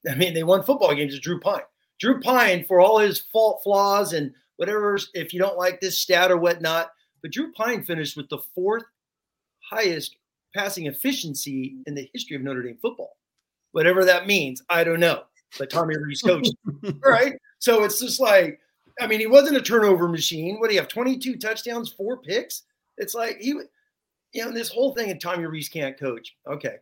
I 0.10 0.16
mean, 0.16 0.34
they 0.34 0.43
won 0.43 0.64
football 0.64 0.93
games 0.95 1.14
with 1.14 1.22
Drew 1.22 1.39
Pyne. 1.39 1.62
Drew 1.99 2.20
Pyne, 2.20 2.66
for 2.66 2.82
all 2.82 2.97
his 2.97 3.20
fault 3.20 3.62
flaws 3.64 4.14
and 4.14 4.34
whatever, 4.57 4.97
if 5.14 5.32
you 5.32 5.39
don't 5.39 5.57
like 5.57 5.80
this 5.80 5.99
stat 5.99 6.32
or 6.32 6.38
whatnot, 6.38 6.91
but 7.22 7.32
Drew 7.32 7.51
Pyne 7.51 7.84
finished 7.84 8.18
with 8.18 8.30
the 8.30 8.39
fourth 8.55 8.84
highest 9.60 10.16
passing 10.55 10.88
efficiency 10.88 11.78
in 11.86 11.93
the 11.93 12.10
history 12.12 12.36
of 12.36 12.41
Notre 12.41 12.64
Dame 12.64 12.78
football. 12.82 13.18
Whatever 13.74 14.03
that 14.05 14.26
means, 14.26 14.64
I 14.70 14.84
don't 14.84 14.99
know. 14.99 15.24
But 15.60 15.70
Tommy 15.70 15.95
Rees 15.97 16.22
coached, 16.22 16.55
right? 17.05 17.34
So 17.60 17.84
it's 17.84 17.99
just 17.99 18.20
like, 18.20 18.60
I 18.99 19.05
mean, 19.05 19.20
he 19.20 19.28
wasn't 19.28 19.57
a 19.57 19.62
turnover 19.62 20.07
machine. 20.07 20.60
What 20.60 20.70
do 20.70 20.76
you 20.76 20.82
have? 20.82 20.89
22 20.89 21.38
touchdowns, 21.38 21.91
four 21.91 22.18
picks? 22.18 22.64
It's 22.97 23.14
like 23.14 23.38
he, 23.39 23.60
you 24.34 24.46
know, 24.46 24.52
this 24.52 24.70
whole 24.70 24.94
thing 24.94 25.10
and 25.10 25.20
Tommy 25.20 25.46
Rees 25.46 25.70
can't 25.70 26.00
coach. 26.00 26.36
Okay. 26.48 26.76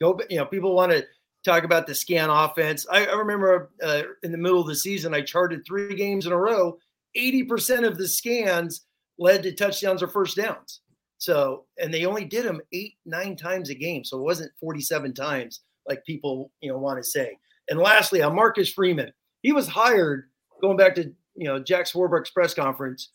Go, 0.00 0.18
you 0.30 0.36
know, 0.36 0.46
people 0.46 0.74
want 0.74 0.92
to 0.92 1.04
talk 1.44 1.64
about 1.64 1.86
the 1.86 1.94
scan 1.94 2.30
offense. 2.30 2.86
I, 2.90 3.06
I 3.06 3.14
remember 3.14 3.70
uh, 3.82 4.02
in 4.22 4.32
the 4.32 4.38
middle 4.38 4.60
of 4.60 4.66
the 4.66 4.76
season, 4.76 5.14
I 5.14 5.22
charted 5.22 5.64
three 5.66 5.94
games 5.94 6.26
in 6.26 6.32
a 6.32 6.36
row. 6.36 6.78
80% 7.16 7.86
of 7.86 7.98
the 7.98 8.08
scans 8.08 8.86
led 9.18 9.42
to 9.42 9.52
touchdowns 9.52 10.02
or 10.02 10.08
first 10.08 10.36
downs. 10.36 10.80
So, 11.18 11.66
and 11.80 11.92
they 11.92 12.04
only 12.04 12.24
did 12.24 12.44
them 12.44 12.60
eight, 12.72 12.94
nine 13.04 13.36
times 13.36 13.70
a 13.70 13.74
game. 13.74 14.04
So 14.04 14.18
it 14.18 14.22
wasn't 14.22 14.52
47 14.58 15.14
times 15.14 15.60
like 15.88 16.04
people, 16.04 16.50
you 16.60 16.70
know, 16.70 16.78
want 16.78 17.02
to 17.02 17.08
say. 17.08 17.38
And 17.68 17.78
lastly, 17.78 18.22
on 18.22 18.34
Marcus 18.34 18.72
Freeman, 18.72 19.12
he 19.42 19.52
was 19.52 19.68
hired 19.68 20.24
going 20.60 20.76
back 20.76 20.94
to 20.94 21.12
you 21.34 21.46
know 21.46 21.58
Jack 21.58 21.86
Swarbrick's 21.86 22.30
press 22.30 22.54
conference. 22.54 23.10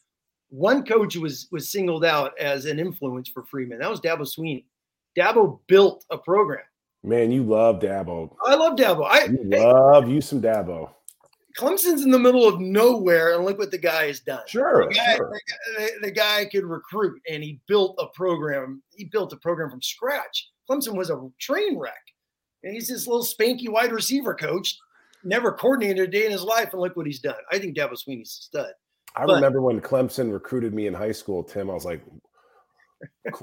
One 0.50 0.86
coach 0.86 1.16
was 1.18 1.48
was 1.52 1.70
singled 1.70 2.06
out 2.06 2.32
as 2.40 2.66
an 2.66 2.80
influence 2.80 3.30
for 3.30 3.44
Freeman. 3.44 3.80
That 3.80 3.90
was 3.90 4.02
Dabo 4.02 4.22
Swinney. 4.22 4.66
Dabo 5.18 5.60
built 5.68 6.06
a 6.10 6.18
program. 6.18 6.64
Man, 7.04 7.32
you 7.32 7.44
love 7.44 7.80
Dabo. 7.80 8.36
I 8.46 8.56
love 8.56 8.78
Dabo. 8.78 9.06
I 9.10 9.26
you 9.26 9.44
love 9.44 10.10
you 10.10 10.22
some 10.22 10.42
Dabo. 10.42 10.92
Clemson's 11.58 12.04
in 12.04 12.12
the 12.12 12.20
middle 12.20 12.48
of 12.48 12.60
nowhere, 12.60 13.36
and 13.36 13.44
look 13.44 13.58
what 13.58 13.72
the 13.72 13.80
guy 13.80 14.08
has 14.08 14.20
done. 14.20 14.44
Sure, 14.48 14.88
the 14.88 14.94
guy, 14.94 15.16
sure. 15.16 15.34
The, 15.78 15.92
the, 16.04 16.12
guy 16.12 16.46
could 16.46 16.66
recruit, 16.66 17.20
and 17.28 17.44
he 17.44 17.60
built 17.68 17.96
a 18.00 18.06
program. 18.16 18.84
He 18.96 19.06
built 19.06 19.34
a 19.34 19.38
program 19.38 19.72
from 19.72 19.82
scratch. 19.82 20.52
Clemson 20.70 20.96
was 20.96 21.10
a 21.10 21.20
train 21.40 21.78
wreck, 21.78 21.94
and 22.64 22.76
he's 22.76 22.88
this 22.88 23.08
little 23.08 23.26
spanky 23.26 23.70
wide 23.70 23.92
receiver 23.92 24.36
coach 24.36 24.78
never 25.24 25.52
coordinated 25.52 26.08
a 26.08 26.12
day 26.12 26.26
in 26.26 26.32
his 26.32 26.44
life, 26.44 26.74
and 26.74 26.82
look 26.82 26.96
what 26.96 27.08
he's 27.08 27.20
done. 27.20 27.36
I 27.52 27.58
think 27.58 27.76
Dabo 27.76 27.94
Swinney's 27.94 28.38
a 28.40 28.44
stud. 28.44 28.72
I 29.18 29.26
but, 29.26 29.36
remember 29.36 29.62
when 29.62 29.82
Clemson 29.82 30.32
recruited 30.32 30.74
me 30.74 30.86
in 30.86 30.94
high 30.94 31.12
school, 31.12 31.44
Tim. 31.44 31.70
I 31.70 31.74
was 31.74 31.86
like, 31.86 32.04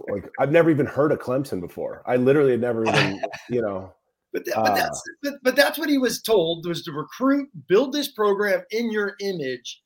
like 0.08 0.28
I've 0.38 0.52
never 0.52 0.70
even 0.70 0.86
heard 0.86 1.10
of 1.10 1.18
Clemson 1.18 1.60
before. 1.60 2.02
I 2.06 2.16
literally 2.16 2.52
had 2.52 2.60
never 2.60 2.86
even, 2.86 3.20
you 3.50 3.60
know. 3.60 3.92
But, 4.32 4.44
that, 4.46 4.54
but 4.56 4.70
uh, 4.70 4.74
that's 4.74 5.02
but, 5.22 5.34
but 5.42 5.56
that's 5.56 5.78
what 5.78 5.88
he 5.88 5.98
was 5.98 6.22
told 6.22 6.66
was 6.66 6.82
to 6.84 6.92
recruit, 6.92 7.48
build 7.68 7.92
this 7.92 8.12
program 8.12 8.62
in 8.70 8.90
your 8.90 9.14
image. 9.20 9.82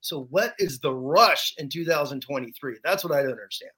So 0.00 0.26
what 0.30 0.54
is 0.58 0.78
the 0.80 0.92
rush 0.92 1.54
in 1.56 1.70
2023? 1.70 2.76
That's 2.84 3.02
what 3.02 3.12
I 3.14 3.22
don't 3.22 3.32
understand. 3.32 3.72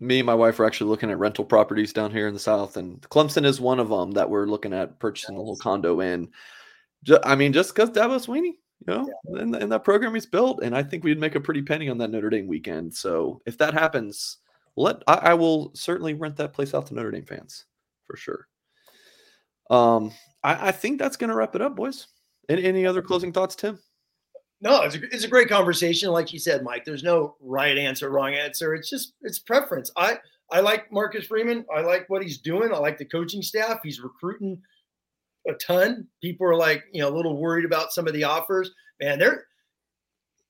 Me 0.00 0.20
and 0.20 0.26
my 0.26 0.34
wife 0.34 0.58
are 0.60 0.64
actually 0.64 0.90
looking 0.90 1.10
at 1.10 1.18
rental 1.18 1.44
properties 1.44 1.92
down 1.92 2.12
here 2.12 2.28
in 2.28 2.34
the 2.34 2.40
south, 2.40 2.76
and 2.76 3.00
Clemson 3.02 3.44
is 3.44 3.60
one 3.60 3.80
of 3.80 3.88
them 3.88 4.12
that 4.12 4.30
we're 4.30 4.46
looking 4.46 4.72
at 4.72 4.98
purchasing 5.00 5.36
a 5.36 5.38
little 5.38 5.56
condo 5.56 6.00
in. 6.00 6.28
I 7.24 7.34
mean, 7.34 7.52
just 7.52 7.74
because 7.74 7.90
Dabo 7.90 8.24
Swinney, 8.24 8.54
you 8.80 8.94
know, 8.94 9.08
and, 9.38 9.54
and 9.54 9.72
that 9.72 9.84
program 9.84 10.14
he's 10.14 10.26
built, 10.26 10.62
and 10.62 10.76
I 10.76 10.82
think 10.82 11.04
we'd 11.04 11.18
make 11.18 11.34
a 11.34 11.40
pretty 11.40 11.62
penny 11.62 11.88
on 11.88 11.98
that 11.98 12.10
Notre 12.10 12.30
Dame 12.30 12.46
weekend. 12.46 12.94
So 12.94 13.40
if 13.46 13.56
that 13.58 13.74
happens, 13.74 14.38
let 14.76 15.02
I, 15.06 15.14
I 15.14 15.34
will 15.34 15.70
certainly 15.74 16.14
rent 16.14 16.36
that 16.36 16.52
place 16.52 16.74
out 16.74 16.86
to 16.86 16.94
Notre 16.94 17.10
Dame 17.10 17.24
fans 17.24 17.64
for 18.04 18.16
sure. 18.16 18.48
Um, 19.70 20.12
I, 20.42 20.68
I 20.68 20.72
think 20.72 20.98
that's 20.98 21.16
going 21.16 21.30
to 21.30 21.36
wrap 21.36 21.54
it 21.54 21.62
up, 21.62 21.76
boys. 21.76 22.08
Any, 22.48 22.64
any 22.64 22.86
other 22.86 23.00
closing 23.00 23.32
thoughts, 23.32 23.54
Tim? 23.54 23.78
No, 24.60 24.82
it's 24.82 24.94
a, 24.94 25.02
it's 25.04 25.24
a 25.24 25.28
great 25.28 25.48
conversation. 25.48 26.10
Like 26.10 26.32
you 26.32 26.38
said, 26.38 26.62
Mike, 26.62 26.84
there's 26.84 27.02
no 27.02 27.36
right 27.40 27.76
answer, 27.76 28.10
wrong 28.10 28.34
answer. 28.34 28.74
It's 28.74 28.88
just 28.88 29.14
it's 29.22 29.38
preference. 29.38 29.90
I 29.96 30.18
I 30.50 30.60
like 30.60 30.92
Marcus 30.92 31.26
Freeman. 31.26 31.64
I 31.74 31.80
like 31.80 32.08
what 32.08 32.22
he's 32.22 32.38
doing. 32.38 32.72
I 32.72 32.78
like 32.78 32.98
the 32.98 33.04
coaching 33.04 33.42
staff. 33.42 33.80
He's 33.82 34.00
recruiting 34.00 34.60
a 35.48 35.54
ton. 35.54 36.06
People 36.22 36.46
are 36.46 36.56
like, 36.56 36.84
you 36.92 37.02
know, 37.02 37.08
a 37.08 37.14
little 37.14 37.36
worried 37.36 37.64
about 37.64 37.92
some 37.92 38.06
of 38.06 38.14
the 38.14 38.24
offers. 38.24 38.70
Man, 39.00 39.18
they're 39.18 39.46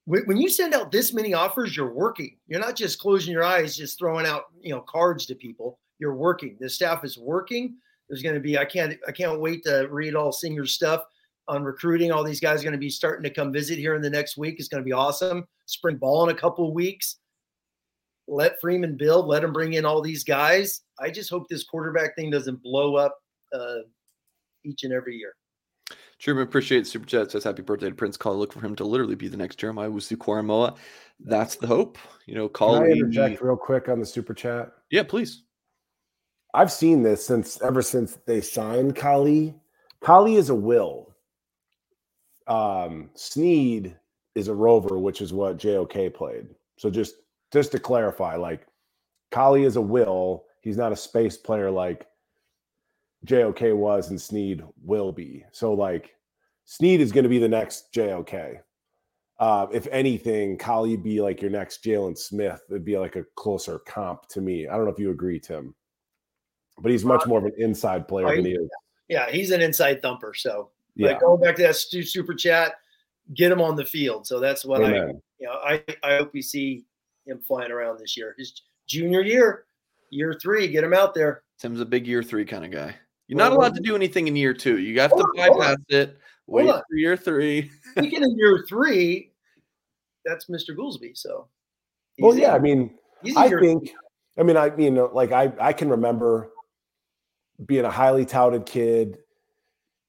when 0.06 0.36
you 0.36 0.50
send 0.50 0.74
out 0.74 0.92
this 0.92 1.14
many 1.14 1.32
offers, 1.32 1.76
you're 1.76 1.92
working. 1.92 2.36
You're 2.46 2.60
not 2.60 2.76
just 2.76 2.98
closing 2.98 3.32
your 3.32 3.44
eyes, 3.44 3.74
just 3.74 3.98
throwing 3.98 4.26
out, 4.26 4.44
you 4.60 4.70
know, 4.70 4.82
cards 4.82 5.24
to 5.26 5.34
people. 5.34 5.78
You're 5.98 6.14
working. 6.14 6.56
The 6.60 6.68
staff 6.68 7.04
is 7.04 7.16
working. 7.16 7.76
There's 8.08 8.22
going 8.22 8.34
to 8.34 8.40
be. 8.40 8.58
I 8.58 8.66
can't. 8.66 8.98
I 9.08 9.12
can't 9.12 9.40
wait 9.40 9.64
to 9.64 9.88
read 9.90 10.14
all 10.14 10.30
Singer's 10.30 10.74
stuff 10.74 11.04
on 11.48 11.64
recruiting. 11.64 12.12
All 12.12 12.22
these 12.22 12.40
guys 12.40 12.60
are 12.60 12.64
going 12.64 12.72
to 12.72 12.78
be 12.78 12.90
starting 12.90 13.22
to 13.22 13.30
come 13.30 13.52
visit 13.52 13.78
here 13.78 13.94
in 13.94 14.02
the 14.02 14.10
next 14.10 14.36
week. 14.36 14.56
It's 14.58 14.68
going 14.68 14.82
to 14.82 14.86
be 14.86 14.92
awesome. 14.92 15.46
Spring 15.66 15.96
ball 15.96 16.28
in 16.28 16.36
a 16.36 16.38
couple 16.38 16.74
weeks. 16.74 17.16
Let 18.28 18.60
Freeman 18.60 18.96
build. 18.96 19.26
Let 19.26 19.44
him 19.44 19.52
bring 19.52 19.74
in 19.74 19.86
all 19.86 20.02
these 20.02 20.24
guys. 20.24 20.82
I 21.00 21.10
just 21.10 21.30
hope 21.30 21.48
this 21.48 21.64
quarterback 21.64 22.14
thing 22.14 22.30
doesn't 22.30 22.62
blow 22.62 22.96
up 22.96 23.16
uh, 23.54 23.80
each 24.64 24.84
and 24.84 24.92
every 24.92 25.16
year. 25.16 25.34
Truman, 26.18 26.44
appreciate 26.44 26.80
the 26.80 26.84
super 26.86 27.06
chat. 27.06 27.30
Says 27.30 27.44
happy 27.44 27.62
birthday 27.62 27.88
to 27.88 27.94
Prince 27.94 28.16
Kollie. 28.16 28.38
Look 28.38 28.52
for 28.52 28.60
him 28.60 28.74
to 28.76 28.84
literally 28.84 29.14
be 29.14 29.28
the 29.28 29.36
next 29.36 29.56
Jeremiah 29.56 29.90
Owusu-Koramoah. 29.90 30.76
That's 31.20 31.56
the 31.56 31.66
hope. 31.66 31.98
You 32.26 32.34
know, 32.34 32.48
Can 32.48 32.52
call 32.54 32.76
I 32.76 32.86
interject 32.86 33.42
real 33.42 33.56
quick 33.56 33.88
on 33.88 34.00
the 34.00 34.06
super 34.06 34.34
chat? 34.34 34.72
Yeah, 34.90 35.02
please. 35.02 35.42
I've 36.54 36.72
seen 36.72 37.02
this 37.02 37.26
since 37.26 37.60
ever 37.62 37.82
since 37.82 38.18
they 38.26 38.40
signed 38.40 38.96
Kollie. 38.96 39.54
Kollie 40.00 40.36
is 40.36 40.50
a 40.50 40.54
will. 40.54 41.14
Um, 42.46 43.10
Sneed 43.14 43.96
is 44.34 44.48
a 44.48 44.54
rover, 44.54 44.98
which 44.98 45.20
is 45.20 45.32
what 45.32 45.58
JOK 45.58 46.14
played. 46.14 46.46
So 46.78 46.90
just 46.90 47.16
just 47.52 47.72
to 47.72 47.78
clarify, 47.78 48.36
like 48.36 48.66
Kollie 49.32 49.64
is 49.64 49.76
a 49.76 49.80
will. 49.80 50.44
He's 50.60 50.76
not 50.76 50.92
a 50.92 50.96
space 50.96 51.36
player 51.36 51.70
like 51.70 52.06
JOK 53.24 53.74
was 53.74 54.10
and 54.10 54.20
Sneed 54.20 54.62
will 54.82 55.12
be. 55.12 55.44
So 55.52 55.72
like 55.72 56.14
Sneed 56.64 57.00
is 57.00 57.12
going 57.12 57.24
to 57.24 57.28
be 57.28 57.38
the 57.38 57.48
next 57.48 57.92
JOK. 57.92 58.60
Uh, 59.40 59.66
if 59.72 59.88
anything, 59.90 60.56
Kollie 60.56 60.96
be 60.96 61.20
like 61.20 61.42
your 61.42 61.50
next 61.50 61.82
Jaylon 61.84 62.16
Smith. 62.16 62.62
It'd 62.70 62.84
be 62.84 62.98
like 62.98 63.16
a 63.16 63.24
closer 63.36 63.80
comp 63.80 64.28
to 64.28 64.40
me. 64.40 64.68
I 64.68 64.76
don't 64.76 64.84
know 64.84 64.92
if 64.92 64.98
you 64.98 65.10
agree, 65.10 65.40
Tim 65.40 65.74
but 66.78 66.90
he's 66.90 67.04
much 67.04 67.26
more 67.26 67.38
of 67.38 67.44
an 67.44 67.52
inside 67.58 68.08
player 68.08 68.34
than 68.34 68.44
he 68.44 68.52
is. 68.52 68.68
Yeah, 69.08 69.30
he's 69.30 69.50
an 69.50 69.60
inside 69.60 70.02
thumper. 70.02 70.34
So, 70.34 70.70
but 70.96 71.10
Yeah, 71.10 71.18
going 71.18 71.40
back 71.40 71.56
to 71.56 71.62
that 71.62 71.76
super 71.76 72.34
chat, 72.34 72.74
get 73.34 73.52
him 73.52 73.60
on 73.60 73.76
the 73.76 73.84
field. 73.84 74.26
So 74.26 74.40
that's 74.40 74.64
what 74.64 74.82
I, 74.82 74.94
you 74.96 75.20
know, 75.40 75.52
I, 75.52 75.82
I 76.02 76.16
hope 76.16 76.32
we 76.32 76.42
see 76.42 76.84
him 77.26 77.40
flying 77.46 77.70
around 77.70 77.98
this 77.98 78.16
year. 78.16 78.34
His 78.38 78.62
junior 78.86 79.20
year, 79.20 79.64
year 80.10 80.38
three, 80.40 80.68
get 80.68 80.84
him 80.84 80.94
out 80.94 81.14
there. 81.14 81.42
Tim's 81.58 81.80
a 81.80 81.86
big 81.86 82.06
year 82.06 82.22
three 82.22 82.44
kind 82.44 82.64
of 82.64 82.70
guy. 82.70 82.96
You're 83.28 83.38
not 83.38 83.52
allowed 83.52 83.74
to 83.74 83.80
do 83.80 83.96
anything 83.96 84.28
in 84.28 84.36
year 84.36 84.52
two. 84.54 84.78
You 84.78 85.00
have 85.00 85.10
to 85.12 85.16
on, 85.16 85.36
bypass 85.36 85.76
it. 85.88 86.18
Wait 86.46 86.68
on. 86.68 86.82
for 86.88 86.96
year 86.96 87.16
three. 87.16 87.70
Speaking 87.92 88.22
of 88.22 88.30
year 88.36 88.64
three, 88.68 89.32
that's 90.24 90.46
Mr. 90.46 90.76
Goolsby. 90.76 91.16
So, 91.16 91.48
Well, 92.18 92.32
he's 92.32 92.42
yeah, 92.42 92.54
I 92.54 92.58
mean, 92.58 92.94
I 93.36 93.46
year- 93.46 93.60
think, 93.60 93.92
I 94.38 94.42
mean, 94.42 94.56
I 94.56 94.70
you 94.76 94.90
know, 94.90 95.10
like 95.12 95.32
I 95.32 95.52
I 95.60 95.72
can 95.72 95.88
remember 95.88 96.50
being 97.66 97.84
a 97.84 97.90
highly 97.90 98.26
touted 98.26 98.66
kid, 98.66 99.18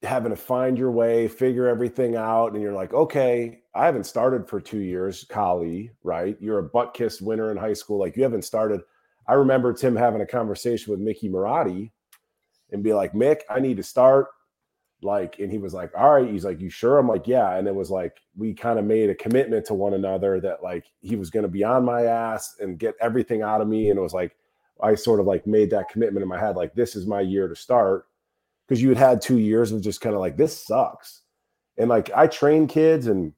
having 0.04 0.32
to 0.32 0.36
find 0.36 0.78
your 0.78 0.92
way, 0.92 1.28
figure 1.28 1.68
everything 1.68 2.16
out, 2.16 2.54
and 2.54 2.62
you're 2.62 2.74
like, 2.74 2.94
okay, 2.94 3.62
I 3.74 3.86
haven't 3.86 4.06
started 4.06 4.50
for 4.50 4.60
two 4.60 4.80
years, 4.80 5.26
Kollie, 5.30 5.92
right? 6.04 6.36
You're 6.42 6.60
a 6.60 6.64
butt 6.64 6.94
kissed 6.94 7.22
winner 7.22 7.52
in 7.52 7.58
high 7.58 7.74
school, 7.74 8.00
like 8.00 8.18
you 8.18 8.24
haven't 8.24 8.44
started. 8.44 8.82
I 9.28 9.34
remember 9.34 9.74
Tim 9.74 9.96
having 9.96 10.22
a 10.22 10.26
conversation 10.26 10.92
with 10.92 11.00
Mickey 11.00 11.30
Marotti 11.30 11.92
and 12.76 12.84
be 12.84 12.94
like, 12.94 13.14
Mick, 13.14 13.40
I 13.50 13.60
need 13.60 13.78
to 13.78 13.84
start. 13.84 14.28
Like, 15.02 15.40
and 15.40 15.52
he 15.52 15.58
was 15.58 15.74
like, 15.74 15.92
All 15.98 16.14
right. 16.14 16.30
He's 16.30 16.46
like, 16.46 16.62
You 16.62 16.70
sure? 16.70 17.00
I'm 17.00 17.08
like, 17.08 17.28
Yeah. 17.28 17.56
And 17.56 17.68
it 17.68 17.76
was 17.76 17.90
like, 17.90 18.20
we 18.38 18.54
kind 18.54 18.78
of 18.78 18.86
made 18.86 19.10
a 19.10 19.16
commitment 19.16 19.66
to 19.68 19.74
one 19.74 19.94
another 19.94 20.40
that 20.42 20.62
like 20.64 20.86
he 21.02 21.16
was 21.16 21.30
going 21.30 21.44
to 21.44 21.50
be 21.50 21.64
on 21.64 21.84
my 21.84 22.04
ass 22.04 22.56
and 22.60 22.80
get 22.80 22.96
everything 23.02 23.42
out 23.42 23.62
of 23.62 23.68
me. 23.68 23.90
And 23.90 23.98
it 23.98 24.02
was 24.02 24.14
like, 24.14 24.36
I 24.82 24.96
sort 24.96 25.20
of 25.20 25.26
like 25.26 25.48
made 25.48 25.70
that 25.72 25.90
commitment 25.90 26.22
in 26.22 26.30
my 26.30 26.40
head, 26.40 26.56
like, 26.56 26.76
this 26.76 26.96
is 26.96 27.08
my 27.08 27.22
year 27.22 27.48
to 27.48 27.56
start. 27.56 28.08
Cause 28.68 28.82
you 28.82 28.90
had 28.90 28.98
had 28.98 29.22
two 29.22 29.38
years 29.38 29.72
of 29.72 29.82
just 29.82 30.02
kind 30.02 30.16
of 30.16 30.22
like, 30.22 30.38
this 30.38 30.66
sucks. 30.66 31.22
And 31.78 31.88
like, 31.90 32.10
I 32.16 32.28
train 32.28 32.68
kids 32.68 33.08
and, 33.08 33.32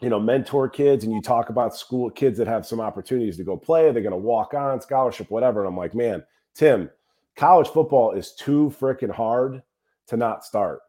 you 0.00 0.08
know, 0.08 0.18
mentor 0.18 0.68
kids, 0.68 1.04
and 1.04 1.12
you 1.12 1.22
talk 1.22 1.48
about 1.48 1.76
school 1.76 2.10
kids 2.10 2.36
that 2.38 2.48
have 2.48 2.66
some 2.66 2.80
opportunities 2.80 3.36
to 3.36 3.44
go 3.44 3.56
play, 3.56 3.92
they're 3.92 4.02
going 4.02 4.10
to 4.10 4.16
walk 4.16 4.52
on 4.52 4.80
scholarship, 4.80 5.30
whatever. 5.30 5.60
And 5.60 5.68
I'm 5.68 5.76
like, 5.76 5.94
man, 5.94 6.24
Tim, 6.54 6.90
college 7.36 7.68
football 7.68 8.12
is 8.12 8.34
too 8.34 8.74
freaking 8.78 9.10
hard 9.10 9.62
to 10.08 10.16
not 10.16 10.44
start. 10.44 10.80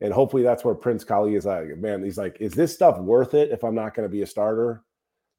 And 0.00 0.12
hopefully 0.12 0.42
that's 0.42 0.64
where 0.64 0.74
Prince 0.74 1.04
Kollie 1.04 1.34
is 1.34 1.46
like, 1.46 1.76
man, 1.76 2.04
he's 2.04 2.18
like, 2.18 2.36
is 2.40 2.52
this 2.52 2.72
stuff 2.72 2.98
worth 2.98 3.34
it 3.34 3.50
if 3.50 3.64
I'm 3.64 3.74
not 3.74 3.94
going 3.94 4.08
to 4.08 4.12
be 4.12 4.22
a 4.22 4.26
starter? 4.26 4.84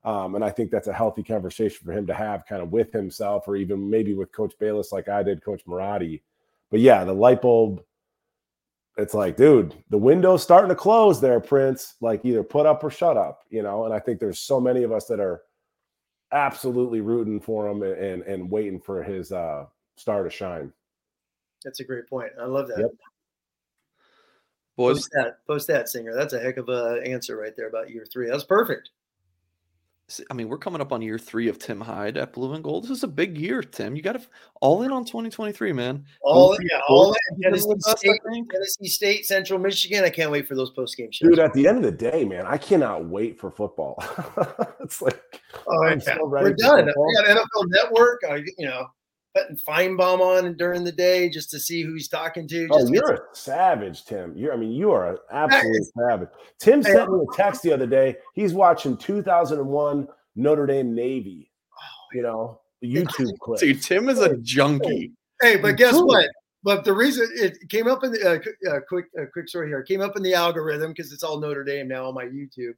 Um, 0.03 0.35
and 0.35 0.43
I 0.43 0.49
think 0.49 0.71
that's 0.71 0.87
a 0.87 0.93
healthy 0.93 1.23
conversation 1.23 1.85
for 1.85 1.91
him 1.91 2.07
to 2.07 2.13
have 2.13 2.45
kind 2.45 2.61
of 2.61 2.71
with 2.71 2.91
himself 2.91 3.47
or 3.47 3.55
even 3.55 3.89
maybe 3.89 4.13
with 4.13 4.31
Coach 4.31 4.53
Balis, 4.59 4.91
like 4.91 5.09
I 5.09 5.23
did, 5.23 5.43
Coach 5.43 5.61
Marotti. 5.65 6.21
But 6.71 6.79
yeah, 6.79 7.03
the 7.03 7.13
light 7.13 7.41
bulb, 7.41 7.83
it's 8.97 9.13
like, 9.13 9.37
dude, 9.37 9.75
the 9.89 9.97
window's 9.97 10.43
starting 10.43 10.69
to 10.69 10.75
close 10.75 11.21
there, 11.21 11.39
Prince. 11.39 11.95
Like 12.01 12.25
either 12.25 12.43
put 12.43 12.65
up 12.65 12.83
or 12.83 12.89
shut 12.89 13.17
up, 13.17 13.43
you 13.49 13.63
know. 13.63 13.85
And 13.85 13.93
I 13.93 13.99
think 13.99 14.19
there's 14.19 14.39
so 14.39 14.59
many 14.59 14.83
of 14.83 14.91
us 14.91 15.05
that 15.05 15.19
are 15.19 15.41
absolutely 16.31 17.01
rooting 17.01 17.39
for 17.39 17.67
him 17.67 17.81
and 17.81 17.93
and, 17.93 18.23
and 18.23 18.51
waiting 18.51 18.79
for 18.79 19.01
his 19.01 19.31
uh 19.31 19.65
star 19.99 20.23
to 20.23 20.29
shine. 20.29 20.71
That's 21.63 21.79
a 21.81 21.83
great 21.83 22.07
point. 22.07 22.31
I 22.39 22.45
love 22.45 22.67
that. 22.69 22.79
Yep. 22.79 22.91
Boys, 24.77 24.95
Post 24.97 25.09
that, 25.13 25.45
post 25.45 25.67
that, 25.67 25.89
singer. 25.89 26.15
That's 26.15 26.31
a 26.33 26.39
heck 26.39 26.55
of 26.57 26.69
a 26.69 27.01
answer 27.05 27.35
right 27.35 27.53
there 27.57 27.67
about 27.67 27.89
year 27.89 28.05
three. 28.11 28.29
That's 28.29 28.45
perfect. 28.45 28.91
I 30.31 30.33
mean, 30.33 30.49
we're 30.49 30.57
coming 30.57 30.81
up 30.81 30.91
on 30.91 31.03
year 31.03 31.19
three 31.19 31.49
of 31.49 31.59
Tim 31.59 31.79
Hyde 31.79 32.17
at 32.17 32.33
Blue 32.33 32.53
and 32.53 32.63
Gold. 32.63 32.85
This 32.85 32.89
is 32.91 33.03
a 33.03 33.07
big 33.07 33.37
year, 33.37 33.61
Tim. 33.61 33.95
You 33.95 34.01
got 34.01 34.13
to 34.13 34.21
all 34.59 34.81
in 34.81 34.91
on 34.91 35.05
2023, 35.05 35.71
man. 35.71 36.03
All 36.23 36.53
Go 36.57 36.63
yeah, 36.63 36.79
all 36.87 37.13
in. 37.13 37.41
Tennessee 37.43 37.65
with 37.67 37.85
us, 37.85 37.93
I 37.93 37.97
State. 37.97 38.21
Tennessee 38.51 38.87
State, 38.87 39.25
Central 39.27 39.59
Michigan. 39.59 40.03
I 40.03 40.09
can't 40.09 40.31
wait 40.31 40.47
for 40.47 40.55
those 40.55 40.71
post 40.71 40.97
game 40.97 41.11
shows. 41.11 41.29
Dude, 41.29 41.37
at 41.39 41.53
the 41.53 41.67
end 41.67 41.77
of 41.77 41.83
the 41.83 41.91
day, 41.91 42.25
man, 42.25 42.47
I 42.47 42.57
cannot 42.57 43.05
wait 43.05 43.39
for 43.39 43.51
football. 43.51 44.01
it's 44.79 44.99
like 45.01 45.21
Oh, 45.67 45.83
I'm 45.83 45.99
yeah. 45.99 46.15
so 46.15 46.25
ready 46.25 46.45
We're 46.45 46.53
done. 46.55 46.85
football. 46.85 47.05
We 47.07 47.13
got 47.15 47.25
NFL 47.37 47.65
Network. 47.67 48.21
I, 48.27 48.35
you 48.57 48.65
know, 48.67 48.87
putting 49.35 49.57
Finebaum 49.57 50.19
on 50.19 50.57
during 50.57 50.83
the 50.83 50.91
day 50.91 51.29
just 51.29 51.49
to 51.51 51.59
see 51.59 51.83
who 51.83 51.93
he's 51.93 52.07
talking 52.07 52.47
to. 52.47 52.67
Oh, 52.71 52.79
Just 52.79 52.93
get 52.93 52.95
you're 52.95 53.13
a 53.13 53.19
savage, 53.33 54.05
Tim. 54.05 54.35
You're, 54.35 54.53
I 54.53 54.57
mean, 54.57 54.71
you 54.71 54.91
are 54.91 55.11
an 55.11 55.17
absolute 55.31 55.85
savage. 55.97 56.29
Tim 56.59 56.83
sent 56.83 57.11
me 57.11 57.19
a 57.19 57.35
text 57.35 57.61
the 57.61 57.71
other 57.71 57.87
day. 57.87 58.15
He's 58.33 58.53
watching 58.53 58.97
2001 58.97 60.07
Notre 60.35 60.65
Dame 60.65 60.93
Navy. 60.95 61.51
You 62.13 62.23
know, 62.23 62.61
YouTube 62.83 63.31
clip. 63.39 63.59
Dude, 63.59 63.81
Tim 63.81 64.09
is 64.09 64.19
a 64.19 64.37
junkie. 64.37 65.13
Hey, 65.41 65.57
but 65.57 65.77
guess 65.77 65.95
what? 65.95 66.27
But 66.63 66.83
the 66.83 66.93
reason 66.93 67.27
it 67.33 67.57
came 67.69 67.87
up 67.87 68.03
in 68.03 68.11
the 68.11 68.27
uh, 68.27 68.69
uh, 68.69 68.79
quick 68.87 69.05
uh, 69.17 69.25
quick 69.31 69.47
story 69.47 69.67
here 69.69 69.79
it 69.79 69.87
came 69.87 70.01
up 70.01 70.17
in 70.17 70.23
the 70.23 70.33
algorithm 70.33 70.91
because 70.91 71.13
it's 71.13 71.23
all 71.23 71.39
Notre 71.39 71.63
Dame 71.63 71.87
now 71.87 72.07
on 72.07 72.13
my 72.13 72.25
YouTube, 72.25 72.73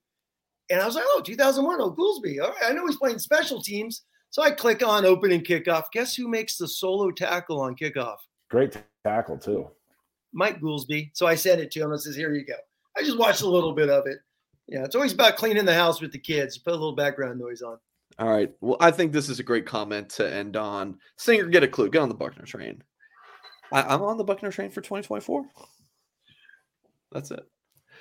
and 0.69 0.79
I 0.79 0.85
was 0.85 0.95
like, 0.95 1.05
oh, 1.07 1.21
2001, 1.25 1.81
oh, 1.81 1.91
Goolsby. 1.91 2.41
All 2.43 2.49
right, 2.49 2.69
I 2.69 2.73
know 2.73 2.85
he's 2.85 2.97
playing 2.97 3.17
special 3.17 3.61
teams, 3.61 4.03
so 4.31 4.41
I 4.41 4.51
click 4.51 4.85
on 4.85 5.05
opening 5.05 5.41
kickoff. 5.41 5.91
Guess 5.91 6.15
who 6.15 6.27
makes 6.27 6.57
the 6.57 6.67
solo 6.67 7.11
tackle 7.11 7.59
on 7.59 7.75
kickoff? 7.75 8.17
Great 8.49 8.75
tackle 9.05 9.37
too. 9.37 9.69
Mike 10.33 10.61
Goolsby. 10.61 11.11
So 11.13 11.27
I 11.27 11.35
sent 11.35 11.59
it 11.61 11.69
to 11.71 11.81
him 11.81 11.91
and 11.91 12.01
says, 12.01 12.15
here 12.15 12.33
you 12.33 12.45
go. 12.45 12.55
I 12.97 13.01
just 13.01 13.17
watched 13.17 13.41
a 13.41 13.49
little 13.49 13.73
bit 13.73 13.89
of 13.89 14.07
it. 14.07 14.19
Yeah, 14.67 14.85
it's 14.85 14.95
always 14.95 15.11
about 15.11 15.35
cleaning 15.35 15.65
the 15.65 15.73
house 15.73 15.99
with 15.99 16.13
the 16.13 16.17
kids. 16.17 16.57
Put 16.57 16.71
a 16.71 16.77
little 16.77 16.95
background 16.95 17.39
noise 17.39 17.61
on. 17.61 17.77
All 18.19 18.29
right. 18.29 18.51
Well, 18.61 18.77
I 18.79 18.89
think 18.91 19.11
this 19.11 19.27
is 19.27 19.39
a 19.39 19.43
great 19.43 19.65
comment 19.65 20.09
to 20.11 20.33
end 20.33 20.55
on. 20.55 20.97
Singer, 21.17 21.45
get 21.47 21.63
a 21.63 21.67
clue. 21.67 21.89
Get 21.89 22.01
on 22.01 22.09
the 22.09 22.15
Buchner 22.15 22.45
train. 22.45 22.81
I, 23.73 23.81
I'm 23.81 24.01
on 24.01 24.17
the 24.17 24.23
Buchner 24.23 24.51
train 24.51 24.69
for 24.69 24.79
2024. 24.79 25.45
That's 27.11 27.31
it. 27.31 27.41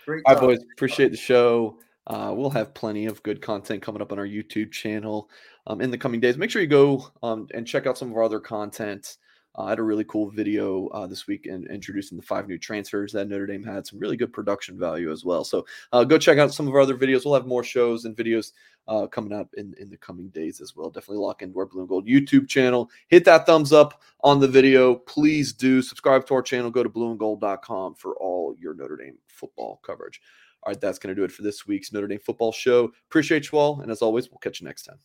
Great 0.07 0.23
All 0.27 0.35
right, 0.35 0.41
boys. 0.41 0.61
Appreciate 0.75 1.11
the 1.11 1.17
show. 1.17 1.79
Uh, 2.07 2.33
we'll 2.37 2.51
have 2.51 2.75
plenty 2.75 3.07
of 3.07 3.23
good 3.23 3.41
content 3.43 3.83
coming 3.83 4.03
up 4.03 4.13
on 4.13 4.19
our 4.19 4.27
YouTube 4.27 4.73
channel. 4.73 5.31
Um, 5.71 5.81
in 5.81 5.91
the 5.91 5.99
coming 5.99 6.21
days. 6.21 6.37
Make 6.37 6.51
sure 6.51 6.61
you 6.61 6.69
go 6.69 7.07
um, 7.23 7.47
and 7.55 7.67
check 7.67 7.87
out 7.87 7.97
some 7.97 8.11
of 8.11 8.17
our 8.17 8.25
other 8.25 8.41
content. 8.41 9.19
Uh, 9.57 9.65
I 9.65 9.71
had 9.71 9.79
a 9.79 9.85
really 9.85 10.05
cool 10.05 10.31
video 10.31 10.89
uh, 10.89 11.07
this 11.07 11.27
week 11.27 11.47
in, 11.47 11.67
introducing 11.69 12.17
the 12.17 12.25
five 12.25 12.49
new 12.49 12.59
transfers 12.59 13.13
that 13.13 13.29
Notre 13.29 13.47
Dame 13.47 13.63
had. 13.63 13.87
Some 13.87 14.01
really 14.01 14.17
good 14.17 14.33
production 14.33 14.79
value 14.79 15.13
as 15.13 15.25
well. 15.25 15.45
So 15.45 15.65
uh, 15.93 16.03
go 16.05 16.19
check 16.19 16.39
out 16.39 16.53
some 16.53 16.67
of 16.67 16.75
our 16.75 16.81
other 16.81 16.97
videos. 16.97 17.25
We'll 17.25 17.35
have 17.35 17.47
more 17.47 17.63
shows 17.63 18.05
and 18.05 18.17
videos 18.17 18.53
uh, 18.89 19.07
coming 19.07 19.33
up 19.33 19.49
in, 19.57 19.75
in 19.79 19.91
the 19.91 19.97
coming 19.97 20.29
days 20.29 20.61
as 20.61 20.75
well. 20.75 20.91
Definitely 20.91 21.25
lock 21.25 21.43
into 21.43 21.59
our 21.59 21.67
Blue 21.67 21.81
and 21.81 21.89
Gold 21.89 22.07
YouTube 22.07 22.49
channel. 22.49 22.91
Hit 23.09 23.25
that 23.27 23.47
thumbs 23.47 23.73
up 23.73 24.03
on 24.23 24.41
the 24.41 24.49
video. 24.49 24.97
Please 24.97 25.53
do 25.53 25.83
subscribe 25.83 26.27
to 26.27 26.35
our 26.35 26.43
channel. 26.43 26.71
Go 26.71 26.83
to 26.83 26.91
blueandgold.com 26.91 27.95
for 27.95 28.17
all 28.17 28.57
your 28.59 28.75
Notre 28.75 28.97
Dame 28.97 29.19
football 29.29 29.81
coverage. 29.85 30.21
All 30.63 30.73
right, 30.73 30.81
that's 30.81 30.99
going 30.99 31.15
to 31.15 31.21
do 31.21 31.25
it 31.25 31.33
for 31.33 31.43
this 31.43 31.67
week's 31.67 31.93
Notre 31.93 32.09
Dame 32.09 32.19
football 32.19 32.53
show. 32.53 32.93
Appreciate 33.09 33.51
you 33.51 33.59
all. 33.59 33.81
And 33.81 33.91
as 33.91 34.03
always, 34.03 34.31
we'll 34.31 34.39
catch 34.39 34.61
you 34.61 34.67
next 34.67 34.83
time. 34.83 34.99